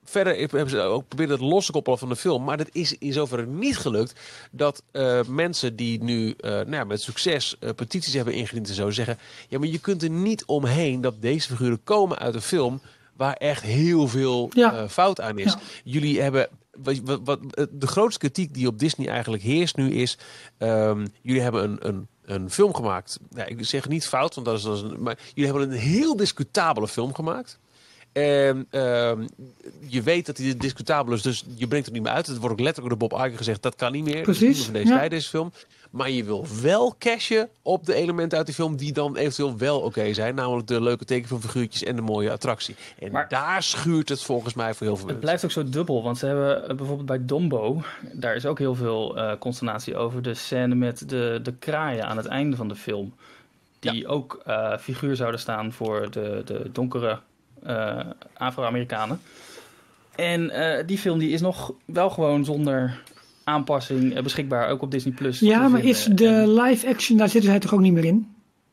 [0.05, 2.45] verder hebben ze ook geprobeerd het los te koppelen van de film.
[2.45, 4.21] Maar dat is in zoverre niet gelukt.
[4.51, 8.75] Dat eh, mensen die nu eh, nou ja, met succes eh, petities hebben ingediend en
[8.75, 9.19] zo zeggen.
[9.49, 12.81] Ja, maar je kunt er niet omheen dat deze figuren komen uit een film.
[13.17, 14.89] Waar echt heel veel Ja.
[14.89, 15.53] fout aan is.
[15.53, 15.61] Ja.
[15.85, 16.49] Jullie hebben.
[16.83, 17.41] Wat, wat, wat-
[17.71, 20.19] de grootste kritiek die op Disney eigenlijk heerst nu is.
[20.59, 23.19] ehm, jullie hebben een, een, een film gemaakt.
[23.35, 25.79] Ja, ik zeg niet fout, want dat is, dat is een, maar jullie hebben een
[25.79, 27.59] heel discutabele film gemaakt.
[28.13, 29.27] En ehm,
[29.87, 32.27] je weet dat hij discutabel is, dus je brengt het niet meer uit.
[32.27, 34.25] Het wordt ook letterlijk door Bob Iger gezegd, dat kan niet meer.
[34.25, 34.99] Dat is niet Precies, meer van deze ja.
[34.99, 35.53] tijd, deze film.
[35.91, 39.81] Maar je wil wel cashen op de elementen uit die film die dan eventueel wel
[39.81, 40.35] oké zijn.
[40.35, 42.75] Namelijk de leuke tekenfilmfiguurtjes en de mooie attractie.
[42.99, 45.21] En Maar- daar schuurt het volgens mij voor heel veel Het mensen.
[45.21, 47.83] blijft ook zo dubbel, want ze hebben eh, bijvoorbeeld bij Dombo,
[48.13, 52.17] daar is ook heel veel eh, consternatie over de scène met de, de kraaien aan
[52.17, 53.15] het einde van de film.
[53.79, 57.19] Die ook eh, figuur zouden staan voor de, de donkere
[58.37, 59.21] Afro-Amerikanen.
[60.17, 63.01] En eh, die film die is nog wel gewoon zonder
[63.45, 65.41] aanpassing eh, beschikbaar, ook op Disney Plus.
[65.41, 68.27] Ja, maar is de En- live action, daar zitten zij toch ook niet meer in?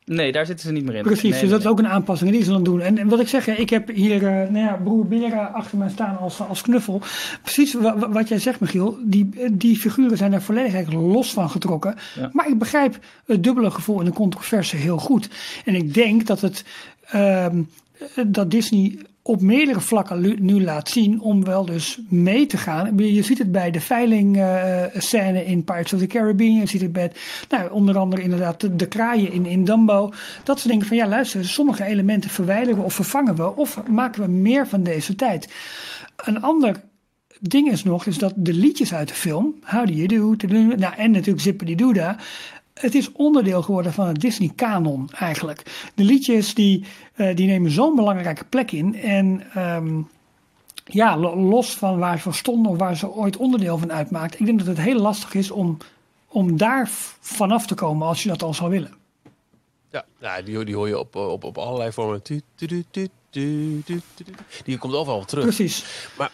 [0.04, 1.02] Nee, daar zitten ze niet meer in.
[1.02, 2.80] Precies, Nee, dus nee, dat is ook een aanpassing die ze dan doen.
[2.80, 5.88] En, en wat ik zeg, ik heb hier eh, nou ja, broer Bera achter mij
[5.88, 7.00] staan als, als knuffel.
[7.42, 8.98] Precies wa- wa- wat jij zegt, Michiel.
[9.04, 11.94] Die, die figuren zijn er volledig eigenlijk los van getrokken.
[12.16, 12.30] Ja.
[12.32, 15.28] Maar ik begrijp het dubbele gevoel en de controverse heel goed.
[15.64, 16.64] En ik denk dat het
[17.06, 17.62] ehm,
[18.26, 22.98] dat Disney op meerdere vlakken nu laat zien om wel dus mee te gaan.
[22.98, 26.54] Je ziet het bij de veiling eh, scène in Pirates of the Caribbean.
[26.54, 27.12] Je ziet het bij,
[27.48, 30.12] nou, onder andere inderdaad de, kraaien in, in Dumbo.
[30.44, 33.56] Dat ze denken van ja luister, sommige elementen verwijderen we of vervangen we.
[33.56, 35.52] Of maken we meer van deze tijd.
[36.16, 36.80] Een ander
[37.40, 40.46] ding is nog, is dat de liedjes uit de film, How Do You Do,
[40.76, 42.18] nou, en natuurlijk Zippity Doodah,
[42.80, 45.90] het is onderdeel geworden van het Disney-kanon eigenlijk.
[45.94, 46.84] De liedjes die,
[47.20, 48.94] eh, die nemen zo'n belangrijke plek in.
[48.96, 50.00] En ehm,
[50.84, 54.40] ja, lo- los van waar ze voor stonden of waar ze ooit onderdeel van uitmaakt.
[54.40, 55.76] Ik denk dat het heel lastig is om,
[56.28, 56.88] om daar
[57.20, 58.94] vanaf te komen als je dat al zou willen.
[59.90, 62.20] Ja, nou, die, die hoor je op, op, op allerlei vormen.
[64.64, 65.44] Die komt overal wel terug.
[65.44, 66.08] Precies.
[66.18, 66.30] Maar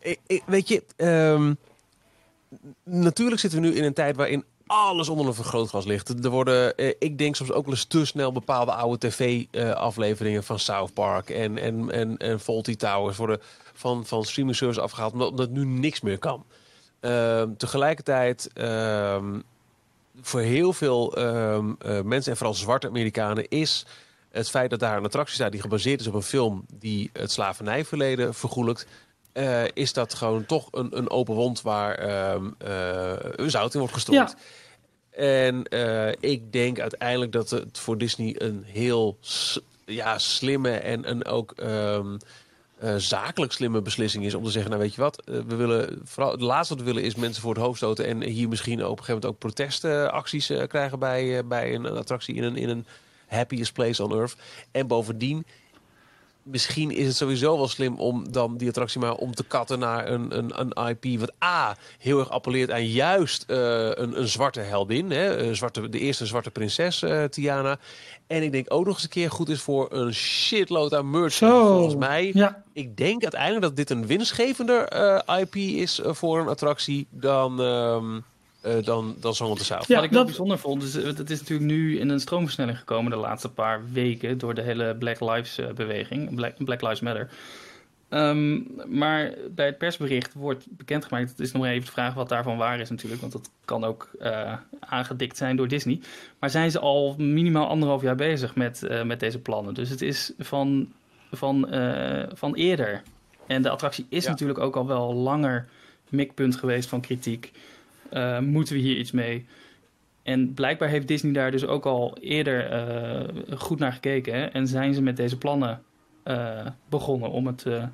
[0.00, 1.54] eh, ik- weet je, ehm,
[2.82, 6.24] natuurlijk zitten we nu in een tijd waarin alles onder een vergrootglas ligt.
[6.24, 10.58] Er worden, eh, ik denk soms ook wel eens te snel bepaalde oude tv-afleveringen van
[10.58, 13.40] South Park en, en, en, en Faulty Towers worden
[13.72, 16.44] van, van streaming service afgehaald, omdat, nu niks meer kan.
[17.00, 19.40] Ehm, tegelijkertijd, ehm,
[20.20, 23.86] voor heel veel ehm, eh, mensen en vooral zwarte Amerikanen is
[24.30, 27.32] het feit dat daar een attractie staat die gebaseerd is op een film die het
[27.32, 28.86] slavernijverleden vergoelijkt,
[29.34, 31.98] eh, is dat gewoon toch een, een open wond waar
[33.36, 34.36] een zout in wordt gestrooid.
[35.14, 39.18] En eh, ik denk uiteindelijk dat het voor Disney een heel
[39.84, 42.16] ja, slimme en een ook ehm,
[42.78, 46.32] eh, zakelijk slimme beslissing is om te zeggen, nou weet je wat, we willen vooral
[46.32, 48.98] het laatste wat we willen is mensen voor het hoofd stoten en hier misschien op
[48.98, 52.86] een gegeven moment ook protestacties krijgen bij, bij een attractie in een, in een
[53.26, 54.36] happiest place on earth.
[54.70, 55.46] En bovendien
[56.44, 60.10] misschien is het sowieso wel slim om dan die attractie maar om te katten naar
[60.10, 63.56] een, een, een IP wat A heel erg appelleert aan juist eh,
[63.90, 67.78] een, een zwarte heldin, hè, een zwarte, de eerste zwarte prinses eh, Tiana.
[68.26, 71.32] En ik denk ook nog eens een keer goed is voor een shitload aan merch.
[71.32, 71.66] Zo.
[71.74, 72.62] Volgens mij, Ja.
[72.72, 78.20] ik denk uiteindelijk dat dit een winstgevender eh, IP is voor een attractie dan, ehm
[78.64, 79.86] eh, dan, dan Song of the South.
[79.86, 82.78] Ja, Wat ik dat- ook bijzonder vond, is, het is natuurlijk nu in een stroomversnelling
[82.78, 87.00] gekomen de laatste paar weken door de hele Black Lives eh, beweging, Black, Black Lives
[87.00, 87.28] Matter.
[88.08, 92.28] Ehm, maar bij het persbericht wordt bekendgemaakt, het is nog maar even de vraag wat
[92.28, 96.00] daarvan waar is natuurlijk, want dat kan ook eh, aangedikt zijn door Disney.
[96.38, 99.74] Maar zijn ze al minimaal anderhalf jaar bezig met, eh, met deze plannen?
[99.74, 100.92] Dus het is van,
[101.32, 103.02] van, eh, van eerder.
[103.46, 104.30] En de attractie is Ja.
[104.30, 105.68] natuurlijk ook al wel langer
[106.08, 107.52] mikpunt geweest van kritiek.
[108.14, 109.46] Eh, moeten we hier iets mee?
[110.22, 114.34] En blijkbaar heeft Disney daar dus ook al eerder eh, goed naar gekeken.
[114.34, 114.44] Hè?
[114.44, 115.82] En zijn ze met deze plannen
[116.22, 117.86] eh, begonnen om, het, eh,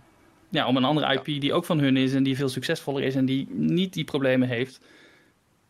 [0.48, 3.14] ja, om een andere IP die ook van hun is en die veel succesvoller is
[3.14, 4.80] en die niet die problemen heeft,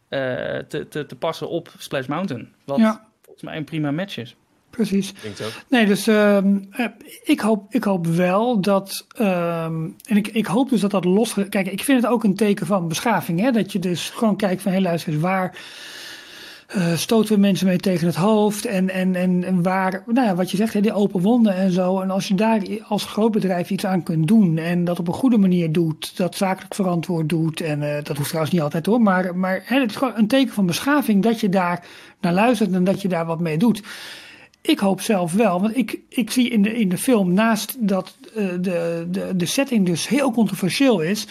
[0.09, 0.21] eh,
[0.59, 2.49] te, te, te passen op Splash Mountain.
[2.65, 3.09] Wat Ja.
[3.23, 4.37] volgens mij een prima match is.
[4.71, 5.13] Precies.
[5.69, 6.39] Nee, dus eh,
[7.25, 9.07] ik, hoop, ik hoop wel dat.
[9.17, 11.35] ehm, en ik, ik hoop dus dat dat los.
[11.49, 13.41] Kijk, ik vind het ook een teken van beschaving.
[13.41, 13.51] Hè?
[13.51, 15.57] Dat je dus gewoon kijkt van hé, luister eens, waar.
[16.67, 20.35] eh, stoten we mensen mee tegen het hoofd en, en, en, en waar, nou ja,
[20.35, 22.01] wat je zegt, hè, die open wonden en zo.
[22.01, 25.15] En als je daar als groot bedrijf iets aan kunt doen en dat op een
[25.15, 29.01] goede manier doet, dat zakelijk verantwoord doet, en eh, dat hoeft trouwens niet altijd hoor,
[29.01, 31.85] maar, maar hè, het is gewoon een teken van beschaving dat je daar
[32.21, 33.83] naar luistert en dat je daar wat mee doet.
[34.63, 38.17] Ik hoop zelf wel, want ik, ik zie in de, in de film, naast dat
[38.35, 41.27] eh, de, de, de setting dus heel controversieel is,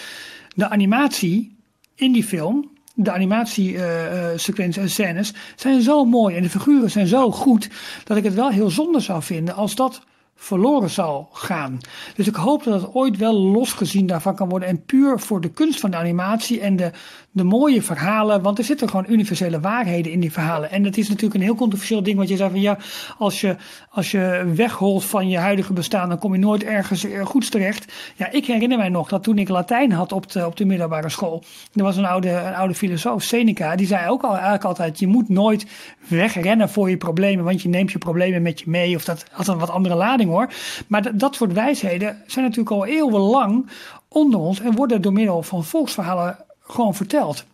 [0.56, 1.56] de animatie
[1.96, 7.32] in die film, de animatiesequenties en scènes, zijn zo mooi en de figuren zijn zo
[7.32, 7.70] goed,
[8.04, 10.02] dat ik het wel heel zonde zou vinden als dat
[10.42, 11.78] verloren zal gaan.
[12.16, 14.70] Dus ik hoop dat het ooit wel losgezien daarvan kan worden.
[14.70, 16.92] En puur voor de kunst van de animatie en de,
[17.32, 18.42] de mooie verhalen.
[18.42, 20.72] Want er zitten gewoon universele waarheden in die verhalen.
[20.72, 22.18] En het is natuurlijk een heel controversieel ding.
[22.18, 22.78] Want je zei van ja,
[23.18, 23.56] als je,
[23.90, 27.94] als je wegholt van je huidige bestaan, dan kom je nooit ergens eh, goeds terecht.
[28.16, 31.10] Ja, ik herinner mij nog dat toen ik Latijn had op de, op de middelbare
[31.10, 31.44] school.
[31.74, 35.08] Er was een oude, een oude filosoof, Seneca, die zei ook al eigenlijk altijd: je
[35.08, 35.66] moet nooit
[36.08, 37.46] wegrennen voor je problemen.
[37.46, 38.96] Want je neemt je problemen met je mee.
[38.96, 40.54] Of dat had een wat andere lading hoor.
[40.88, 43.70] Maar dat, soort wijsheden zijn natuurlijk al eeuwenlang
[44.08, 47.46] onder ons en worden door middel van volksverhalen gewoon verteld.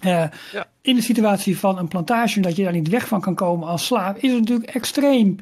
[0.00, 0.66] Eh, Ja.
[0.80, 3.86] In de situatie van een plantage, dat je daar niet weg van kan komen als
[3.86, 5.36] slaaf, is het natuurlijk extreem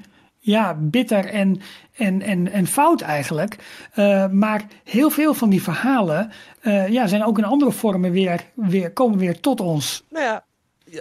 [0.46, 1.60] ja, bitter en,
[1.94, 3.56] en, en, en fout eigenlijk.
[3.92, 8.44] Eh, maar heel veel van die verhalen eh, ja, zijn ook in andere vormen weer,
[8.54, 10.04] weer, komen weer tot ons.
[10.10, 10.44] Nou ja,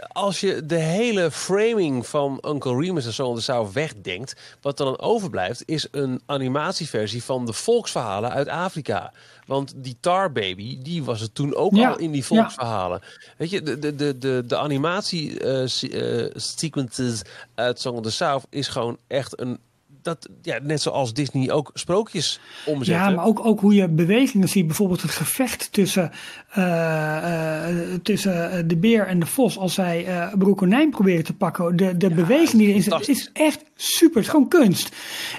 [0.08, 5.00] als je de hele framing van Uncle Remus en of the South wegdenkt, wat dan
[5.00, 9.14] overblijft, is een animatieversie van de volksverhalen uit Afrika.
[9.46, 12.28] Want die Tar Baby, die was het toen ook Ja, al in die ja.
[12.28, 13.02] volksverhalen.
[13.38, 17.22] Weet je, de, de, de, de, de animatie eh, eh, sequences
[17.56, 19.60] uit Song of the South is gewoon echt een...
[20.06, 22.96] Dat, ja, net zoals Disney ook sprookjes omzet.
[22.96, 24.68] Ja, maar ook, ook hoe je bewegingen ziet.
[24.68, 26.12] Bijvoorbeeld het gevecht tussen,
[26.50, 29.58] eh, eh, tussen eh, de beer en de vos.
[29.58, 31.76] Als zij eh broer konijn proberen te pakken.
[31.76, 34.16] De, de beweging die erin zit is echt super.
[34.16, 34.96] Het is gewoon kunst.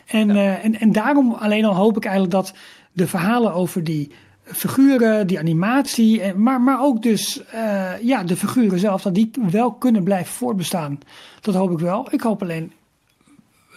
[0.07, 2.55] En, en, en daarom alleen al hoop ik eigenlijk dat
[2.93, 4.13] de verhalen over die
[4.43, 6.35] figuren, die animatie.
[6.35, 7.43] Maar, maar ook dus
[8.03, 9.03] ja, de figuren zelf.
[9.03, 10.99] Dat die wel kunnen blijven voortbestaan.
[11.41, 12.09] Dat hoop ik wel.
[12.11, 12.73] Ik hoop alleen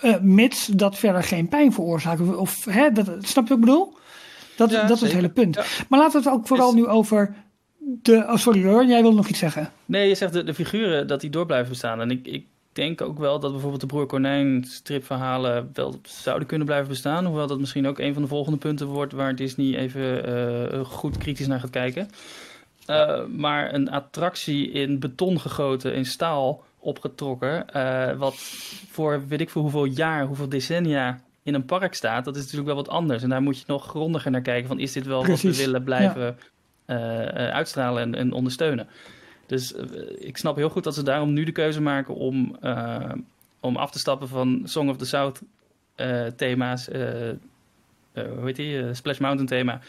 [0.02, 2.36] eh, mits dat verder geen pijn veroorzaakt.
[2.36, 3.98] Of, hè, dat, snap je wat ik bedoel?
[4.56, 5.56] Dat, Ja, dat is het hele punt.
[5.56, 5.64] Ja.
[5.90, 7.34] Maar laten we het ook vooral Is- nu over
[7.80, 8.26] de...
[8.28, 9.72] Oh, sorry hoor, jij wilde nog iets zeggen.
[9.86, 12.02] Nee, je zegt de, de figuren dat die door blijven bestaan.
[12.02, 16.68] En ik, ik denk ook wel dat bijvoorbeeld de Broer Konijn stripverhalen wel zouden kunnen
[16.68, 17.26] blijven bestaan.
[17.26, 20.26] Hoewel dat misschien ook een van de volgende punten wordt waar Disney even
[20.72, 22.10] eh, goed kritisch naar gaat kijken.
[22.86, 28.36] Eh, maar een attractie in beton gegoten, in staal opgetrokken, eh, wat
[28.90, 32.68] voor weet ik voor hoeveel jaar, hoeveel decennia in een park staat, dat is natuurlijk
[32.68, 33.24] wel wat anders.
[33.24, 35.84] En daar moet je nog grondiger naar kijken van is dit wel wat we willen
[35.84, 36.38] blijven
[36.86, 38.88] eh, eh, uitstralen en, en ondersteunen.
[39.46, 39.74] Dus
[40.18, 42.58] ik snap heel goed dat ze daarom nu de keuze maken om,
[43.60, 45.42] om af te stappen van Song of the South
[46.36, 49.80] thema's, hoe heet die, Splash Mountain thema,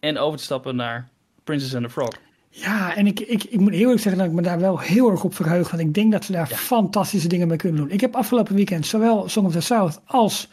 [0.00, 1.08] en over te stappen naar
[1.44, 2.29] Princess and the Frog.
[2.52, 5.10] Ja, en ik, ik, ik moet heel eerlijk zeggen dat ik me daar wel heel
[5.10, 5.70] erg op verheug.
[5.70, 7.90] Want ik denk dat ze daar fantastische dingen mee kunnen doen.
[7.90, 10.48] Ik heb afgelopen weekend zowel Song of the South als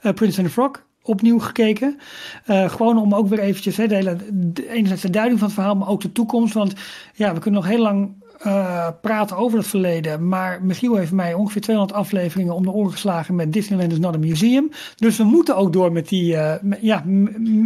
[0.00, 1.98] eh Prince and the Frog opnieuw gekeken.
[2.44, 5.56] Eh, gewoon om ook weer eventjes hè, de hele, de, enerzijds de duiding van het
[5.56, 6.54] verhaal, maar ook de toekomst.
[6.54, 6.74] Want
[7.14, 10.28] ja, we kunnen nog heel lang eh, praten over het verleden.
[10.28, 14.14] Maar Michiel heeft mij ongeveer 200 afleveringen om de oren geslagen met Disneyland is not
[14.14, 14.70] a museum.
[14.96, 17.02] Dus we moeten ook door met die, eh, met- ja,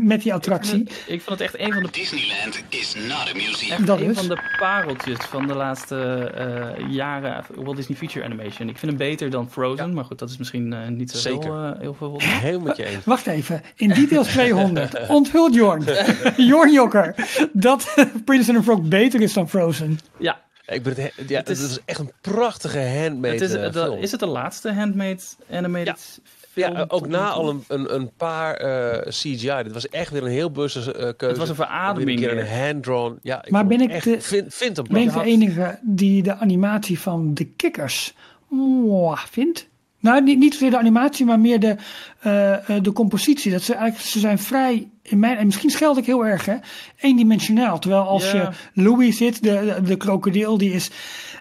[0.03, 0.83] met die attractie.
[1.07, 3.71] Ik vond het echt een van de Disneyland is not a museum.
[3.73, 4.17] Echt Dat een is.
[4.19, 5.97] van de pareltjes van de laatste
[6.37, 8.69] eh, jaren Walt Disney Feature Animation.
[8.69, 11.43] Ik vind hem beter dan Frozen, maar goed, dat is misschien eh, niet zo Zeker.
[11.43, 12.21] heel, eh, heel veel
[12.65, 13.05] met je eens.
[13.05, 13.63] Wacht even.
[13.77, 15.85] In Details 200 onthult Jorn,
[16.37, 17.15] Jorn Jokker,
[17.53, 19.99] dat Prince and the Frog beter is dan Frozen.
[20.19, 23.43] Ja, Ik ben het, he- ja, Het is- het is echt een prachtige handmade het
[23.43, 25.19] is, eh, de- is het de laatste handmade
[25.51, 26.21] animated
[26.53, 26.73] film?
[26.75, 29.63] Ja, ook tot na al een, een, een paar eh, CGI.
[29.63, 31.27] Dit was echt weer een heel bewuste eh, keuze.
[31.27, 33.19] Het was een verademing Weer een hand-drawn.
[33.23, 35.25] Ja, ik Maar ben ik echt, de- vind, vind hem Ben ik prachtig.
[35.25, 38.15] de enige die de animatie van de kikkers
[38.49, 39.69] mwah, vindt?
[40.07, 41.77] Nou, niet, niet zozeer de animatie, maar meer de,
[42.21, 43.53] eh, eh, de compositie.
[43.53, 46.55] Dat ze eigenlijk, ze zijn vrij, in mijn, en misschien scheld ik heel erg, hè,
[46.97, 47.79] eendimensionaal.
[47.79, 48.55] Terwijl als Ja.
[48.75, 50.91] je Louis zit, de, de, de krokodil, die is,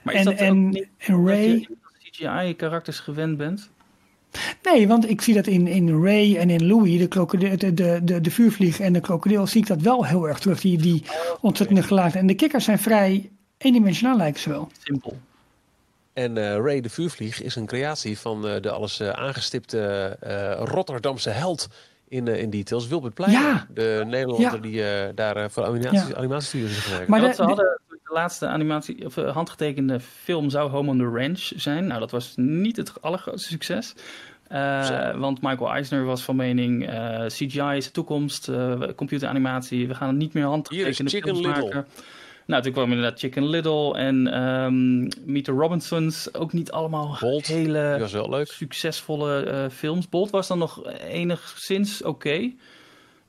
[0.03, 1.47] Maar is en, dat ook en, niet en Ray.
[1.47, 1.67] je
[2.11, 3.69] CGI-karakters gewend bent?
[4.63, 7.99] Nee, want ik zie dat in, in Ray en in Louis, de, krokodil, de, de,
[8.03, 10.61] de, de vuurvlieg en de krokodil, zie ik dat wel heel erg terug.
[10.61, 11.03] Die, die
[11.41, 12.21] ontzettende gelaagden.
[12.21, 14.69] En de kikkers zijn vrij eendimensionaal, lijken ze wel.
[14.83, 15.17] Simpel.
[16.15, 20.61] En eh, Ray de Vuurvlieg is een creatie van eh, de alles eh, aangestipte eh,
[20.63, 21.67] Rotterdamse held
[22.07, 23.41] in, eh, in details, Wilbert Pleijner.
[23.41, 23.65] Ja.
[23.73, 24.57] De Nederlander Ja.
[24.57, 26.15] die eh, daar eh, voor animatie, Ja.
[26.15, 27.07] animatiestudios is gewerkt.
[27.07, 31.51] Maar de- ze hadden de laatste animatie, of, handgetekende film zou Home on the Ranch
[31.55, 31.87] zijn.
[31.87, 33.93] Nou, dat was niet het allergrootste succes.
[34.47, 39.95] Eh, want Michael Eisner was van mening, eh, CGI is de toekomst, eh, computeranimatie, we
[39.95, 41.63] gaan het niet meer handgetekende Chicken films Little.
[41.63, 41.85] maken.
[42.45, 44.99] Nou, toen kwam inderdaad Chicken Little en ehm
[45.31, 46.33] Meet the Robinsons.
[46.33, 48.47] Ook niet allemaal Bolt, hele was wel leuk.
[48.51, 50.09] succesvolle eh, films.
[50.09, 52.51] Bolt was dan nog enigszins oké.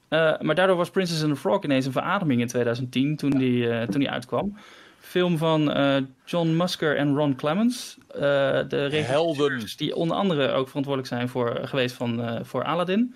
[0.08, 3.68] Eh, maar daardoor was Princess and the Frog ineens een verademing in 2010 toen die,
[3.68, 4.56] eh, toen die uitkwam.
[5.00, 7.96] Film van eh, John Musker en Ron Clements.
[8.08, 9.66] eh, de regisseurs Helden.
[9.76, 13.14] die onder andere ook verantwoordelijk zijn voor, geweest van, eh, voor Aladdin.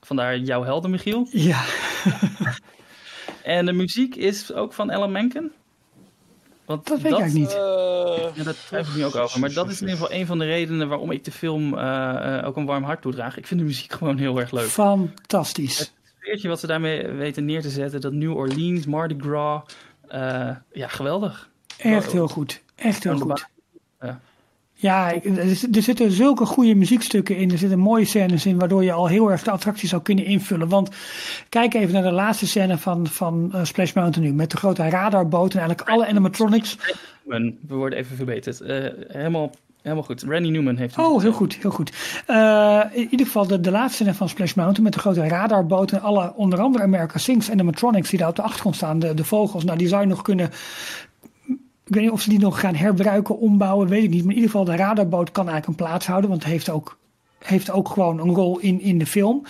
[0.00, 1.26] Vandaar jouw helden, Michiel.
[1.30, 1.62] Ja,
[3.42, 5.52] En de muziek is ook van Alan Menken.
[6.70, 7.58] Want dat weet ik eigenlijk niet.
[7.58, 9.40] Eh, ja, daar twijfel ik nu ook over.
[9.40, 12.38] Maar dat is in ieder geval een van de redenen waarom ik de film eh,
[12.38, 13.36] eh, ook een warm hart toedraag.
[13.36, 14.68] Ik vind de muziek gewoon heel erg leuk.
[14.68, 15.78] Fantastisch.
[15.78, 19.62] Het sfeertje wat ze daarmee weten neer te zetten, dat New Orleans, Mardi Gras.
[20.72, 21.50] ja, geweldig.
[21.78, 22.62] Echt heel goed.
[22.74, 23.46] Echt heel goed.
[24.00, 24.20] Ja.
[24.82, 27.50] Ja, ik- er, zit- zitten zulke goede muziekstukken in.
[27.50, 30.68] Er zitten mooie scènes in, waardoor je al heel erg de attractie zou kunnen invullen.
[30.68, 30.88] Want
[31.48, 34.34] kijk even naar de laatste scène van, van eh, Splash Mountain nu.
[34.34, 36.76] Met de grote radarboot en eigenlijk alle animatronics.
[37.24, 38.60] We worden even verbeterd.
[38.60, 39.50] Eh, helemaal,
[39.82, 40.22] helemaal goed.
[40.28, 41.92] Randy Newman heeft hem Oh, heel goed, heel goed.
[42.26, 45.92] Eh, in ieder geval de, de laatste scène van Splash Mountain met de grote radarboot
[45.92, 48.98] en alle, onder andere America Sings animatronics die daar op de achtergrond staan.
[48.98, 50.50] De, de vogels, nou die zou je nog kunnen...
[51.90, 54.20] Ik weet niet of ze die nog gaan herbruiken, ombouwen, weet ik niet.
[54.24, 56.98] Maar in ieder geval de radarboot kan eigenlijk een plaats houden, want het heeft ook,
[57.38, 59.42] heeft ook gewoon een rol in, in de film.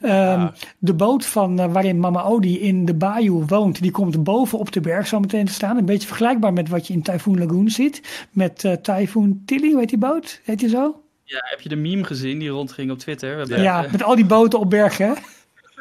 [0.00, 0.48] Ehm,
[0.78, 4.72] De boot van, eh, waarin Mama Odi in de bayou woont, die komt boven op
[4.72, 5.76] de berg zo meteen te staan.
[5.76, 8.26] Een beetje vergelijkbaar met wat je in Typhoon Lagoon ziet.
[8.30, 10.40] Met eh Typhoon Tilly, hoe heet die boot?
[10.44, 11.02] Heet die zo?
[11.24, 13.60] Ja, heb je de meme gezien die rondging op Twitter?
[13.62, 15.06] Ja, met al die boten op bergen.
[15.06, 15.12] hè?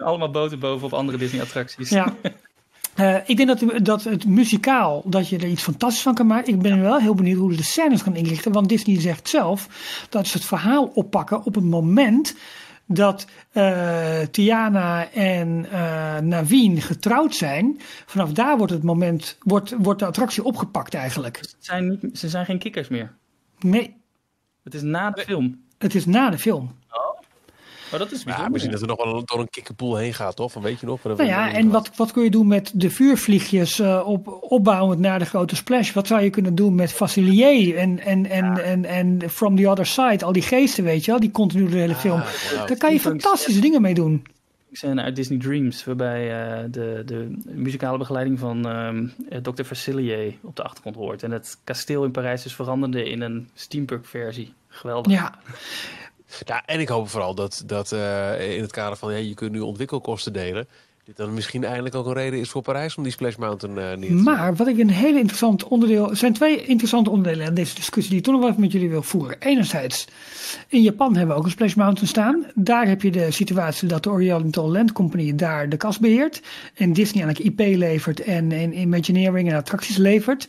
[0.06, 1.90] allemaal boten boven op andere Disney-attracties.
[1.90, 2.14] Ja.
[3.00, 6.54] Eh, ik denk dat, dat het muzikaal, dat je er iets fantastisch van kan maken.
[6.54, 8.52] Ik ben wel heel benieuwd hoe ze de scènes gaan inrichten.
[8.52, 9.68] Want Disney zegt zelf
[10.10, 12.36] dat ze het verhaal oppakken op het moment
[12.86, 17.80] dat eh, Tiana en eh Naveen getrouwd zijn.
[18.06, 21.38] Vanaf daar wordt het moment, wordt, wordt de attractie opgepakt eigenlijk.
[21.38, 23.16] Het zijn niet, ze zijn geen kikkers meer.
[23.60, 23.96] Nee,
[24.64, 25.64] Het is na de film.
[25.78, 26.76] het is na de film.
[27.90, 30.52] Maar dat is ja, misschien dat er nog wel door een kikkerpoel heen gaat, toch?
[30.52, 31.04] Van weet je nog?
[31.04, 35.20] Nou ja, en wat, wat kun je doen met de vuurvliegjes eh, op, opbouwend naar
[35.20, 35.94] de grote splash?
[35.94, 39.86] Wat zou je kunnen doen met Facilier en, en, en, en, en From the Other
[39.86, 40.26] Side?
[40.26, 42.22] Al die geesten, weet je wel, die continu de hele film.
[42.68, 44.26] Daar kan je fantastische dingen mee doen.
[44.72, 49.64] scène uit Disney Dreams, waarbij eh, de, de muzikale begeleiding van ehm eh, Dr.
[49.64, 51.24] Facilier op de achtergrond hoort.
[51.24, 54.54] En het kasteel in Parijs dus veranderde in een steampunk-versie.
[54.68, 55.12] Geweldig.
[55.12, 55.40] Ja,
[56.46, 59.52] Ja, en ik hoop vooral dat, dat eh, in het kader van ja, je kunt
[59.52, 60.68] nu ontwikkelkosten delen.
[61.10, 63.84] Dit dan misschien eindelijk ook een reden is voor Parijs om die Splash Mountain eh,
[63.84, 64.24] neer te zetten.
[64.24, 66.10] maar wat ik een hele interessant onderdeel.
[66.10, 68.72] Er zijn twee interessante onderdelen aan deze discussie die ik toch nog wel even met
[68.72, 69.40] jullie wil voeren.
[69.40, 70.08] Enerzijds,
[70.68, 72.46] in Japan hebben we ook een Splash Mountain staan.
[72.56, 76.42] Daar heb je de situatie dat de Oriental Land Company daar de kas beheert.
[76.74, 80.48] En Disney eigenlijk IP levert en, en Imagineering en attracties levert.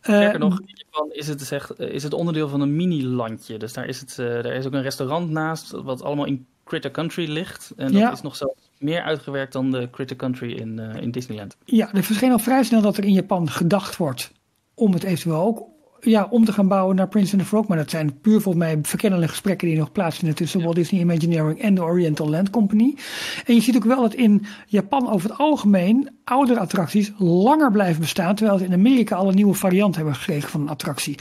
[0.00, 0.60] Sterker nog,
[1.10, 3.58] is het, zeg, eh, is het onderdeel van een mini-landje.
[3.58, 6.90] Dus daar is, het, eh, daar is ook een restaurant naast, wat allemaal in Critter
[6.90, 7.72] Country ligt.
[7.76, 8.12] En dat Ja.
[8.12, 11.56] is nog zelfs meer uitgewerkt dan de Critter Country in, eh, in Disneyland.
[11.64, 14.32] Ja, er verscheen al vrij snel dat er in Japan gedacht wordt
[14.74, 15.66] om het eventueel ook
[16.04, 17.66] ja, om te gaan bouwen naar Prince and the Frog.
[17.66, 21.60] Maar dat zijn puur volgens mij verkennende gesprekken die nog plaatsvinden tussen Walt Disney Imagineering
[21.60, 22.94] en de Oriental Land Company.
[23.46, 28.00] En je ziet ook wel dat in Japan over het algemeen oudere attracties langer blijven
[28.00, 28.34] bestaan.
[28.34, 31.18] Terwijl ze in Amerika al een nieuwe variant hebben gekregen van een attractie.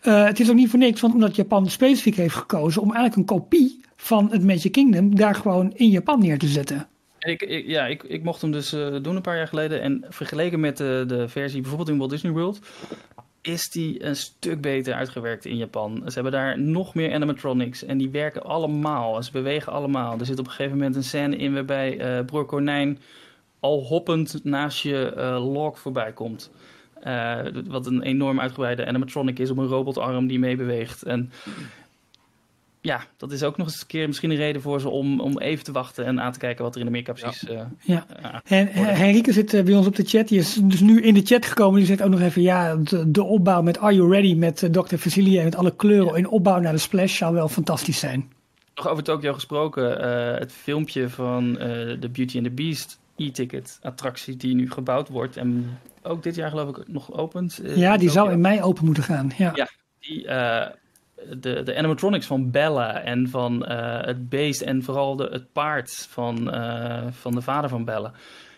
[0.00, 3.16] Eh, het is ook niet voor niks, want omdat Japan specifiek heeft gekozen om eigenlijk
[3.16, 6.86] een kopie van het Magic Kingdom daar gewoon in Japan neer te zetten.
[7.18, 9.82] En Ik, ik- ja, ik, ik mocht hem dus eh, doen een paar jaar geleden.
[9.82, 12.58] En vergeleken met de, de versie bijvoorbeeld in Walt Disney World...
[13.48, 16.02] is die een stuk beter uitgewerkt in Japan.
[16.06, 17.84] Ze hebben daar nog meer animatronics.
[17.84, 19.22] En die werken allemaal.
[19.22, 20.18] Ze bewegen allemaal.
[20.18, 21.54] Er zit op een gegeven moment een scène in...
[21.54, 22.98] waarbij eh broer Konijn
[23.60, 26.50] al hoppend naast je eh log voorbij komt.
[27.00, 29.50] Eh, wat een enorm uitgebreide animatronic is...
[29.50, 31.02] op een robotarm die meebeweegt.
[31.02, 31.30] En
[32.88, 35.38] ja, dat is ook nog eens een keer misschien een reden voor ze om, om
[35.38, 37.48] even te wachten en aan te kijken wat er in Amerika precies...
[37.48, 38.06] eh, Ja.
[38.22, 38.42] ja.
[38.44, 40.28] En eh, Henrike zit eh, bij ons op de chat.
[40.28, 41.76] Die is dus nu in de chat gekomen.
[41.78, 44.70] Die zegt ook nog even, ja, de, de opbouw met Are You Ready met eh,
[44.70, 44.96] Dr.
[44.96, 48.32] Facilier met alle kleuren in opbouw naar de splash zou wel fantastisch zijn.
[48.74, 51.66] Nog over Tokyo gesproken, eh, het filmpje van eh
[52.00, 56.50] de Beauty and the Beast e-ticket attractie die nu gebouwd wordt en ook dit jaar
[56.50, 57.58] geloof ik nog opent.
[57.58, 59.30] eh, Ja, die zou in mei open moeten gaan.
[59.36, 59.52] Ja.
[59.54, 59.68] Ja.
[60.00, 60.66] die, eh,
[61.36, 66.06] de, de animatronics van Bella en van eh, het beest en vooral de, het paard
[66.10, 68.12] van, eh, van de vader van Bella.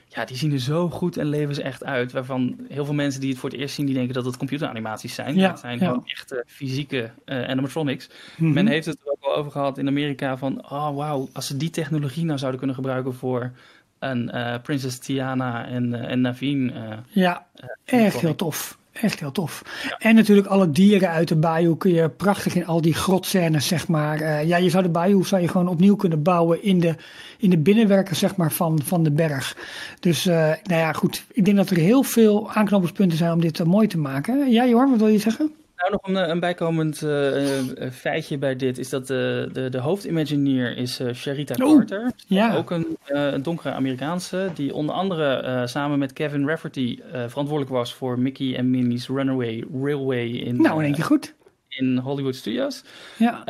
[0.08, 2.12] Ja, die zien er zo goed en leven ze echt uit.
[2.12, 5.14] Waarvan heel veel mensen die het voor het eerst zien, die denken dat het computeranimaties
[5.14, 5.34] zijn.
[5.34, 5.86] Ja, het zijn ja.
[5.86, 8.08] gewoon echte fysieke eh, animatronics.
[8.36, 8.52] Mhm.
[8.52, 11.56] Men heeft het er ook al over gehad in Amerika van, oh wauw, als ze
[11.56, 13.52] die technologie nou zouden kunnen gebruiken voor
[13.98, 14.32] een
[14.62, 16.72] Prinses Tiana en, en Naveen.
[17.08, 17.46] Ja,
[17.84, 18.79] echt heel tof.
[18.92, 19.62] Echt heel tof.
[19.98, 23.88] En natuurlijk alle dieren uit de bayou kun je prachtig in al die grotscènes, zeg
[23.88, 24.20] maar.
[24.20, 26.94] eh, ja, je zou de bayou zou je gewoon opnieuw kunnen bouwen in de,
[27.38, 29.56] in de binnenwerken, zeg maar, van, van de berg.
[30.00, 31.24] Dus, eh, nou ja, goed.
[31.32, 34.50] Ik denk dat er heel veel aanknopingspunten zijn om dit eh, mooi te maken.
[34.50, 35.52] Ja, Jorn, wat wil je zeggen?
[35.80, 39.68] Nou, nog een, eh, een bijkomend eh, eh, feitje bij dit is dat de, de,
[39.68, 42.12] de hoofdimagineer is eh, Sharita Oeh, Carter.
[42.26, 42.56] ja.
[42.56, 48.18] Ook een, een donkere Amerikaanse die onder andere samen met Kevin Rafferty verantwoordelijk was voor
[48.18, 51.34] Mickey en Minnie's Runaway Railway in, Nou, in één keer goed.
[51.68, 52.84] in Hollywood Studios.
[53.18, 53.42] Ja.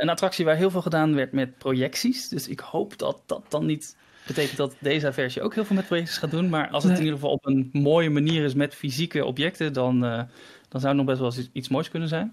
[0.00, 2.28] Een attractie waar heel veel gedaan werd met projecties.
[2.28, 3.96] Dus ik hoop dat dat dan niet
[4.26, 6.48] betekent dat deze versie ook heel veel met projecties gaat doen.
[6.48, 7.00] Maar als het Nee.
[7.00, 10.26] in ieder geval op een mooie manier is met fysieke objecten, dan,
[10.68, 12.32] dan zou het nog best wel eens iets- iets moois kunnen zijn.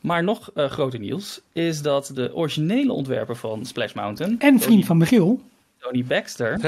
[0.00, 4.62] Maar nog eh groter nieuws is dat de originele ontwerper van Splash Mountain, En vriend
[4.62, 5.40] Tony, van Michiel.
[5.78, 6.60] Tony Baxter,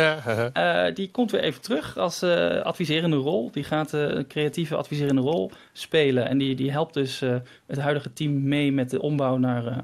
[0.53, 3.51] eh, die komt weer even terug als eh, adviserende rol.
[3.53, 6.29] Die gaat eh, een creatieve adviserende rol spelen.
[6.29, 7.35] En die, die helpt dus eh,
[7.67, 9.77] het huidige team mee met de ombouw naar, eh,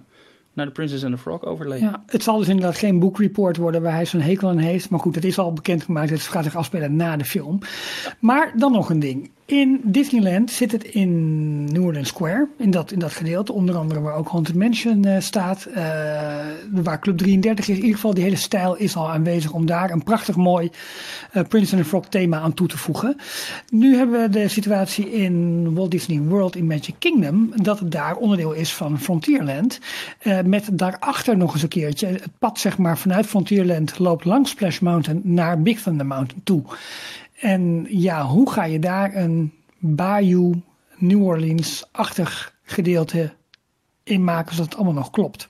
[0.53, 1.81] naar de Princess and the Frog overlay.
[1.81, 4.91] Ja, het zal dus inderdaad geen boekreport worden waar hij zo'n hekel aan heeft.
[4.91, 6.11] Maar goed, het is al bekendgemaakt.
[6.11, 7.59] Het gaat zich afspelen na de film.
[8.19, 9.31] Maar dan nog een ding.
[9.51, 12.49] In Disneyland zit het in New Orleans Square.
[12.59, 13.53] In dat, in dat gedeelte.
[13.53, 15.65] Onder andere waar ook Haunted Mansion eh, staat.
[15.65, 15.83] eh,
[16.71, 17.77] waar Club 33 is.
[17.77, 20.71] In ieder geval, die hele stijl is al aanwezig om daar een prachtig mooi
[21.33, 23.17] eh Prince and the Frog thema aan toe te voegen.
[23.71, 27.53] Nu hebben we de situatie in Walt Disney World in Magic Kingdom.
[27.55, 29.79] Dat het daar onderdeel is van Frontierland.
[30.45, 32.07] Met daarachter nog eens een keertje.
[32.07, 36.63] Het pad zeg maar vanuit Frontierland loopt langs Splash Mountain naar Big Thunder Mountain toe.
[37.41, 40.63] En ja, hoe ga je daar een Bayou
[40.97, 43.33] New Orleans-achtig gedeelte
[44.03, 45.49] in maken zodat het allemaal nog klopt?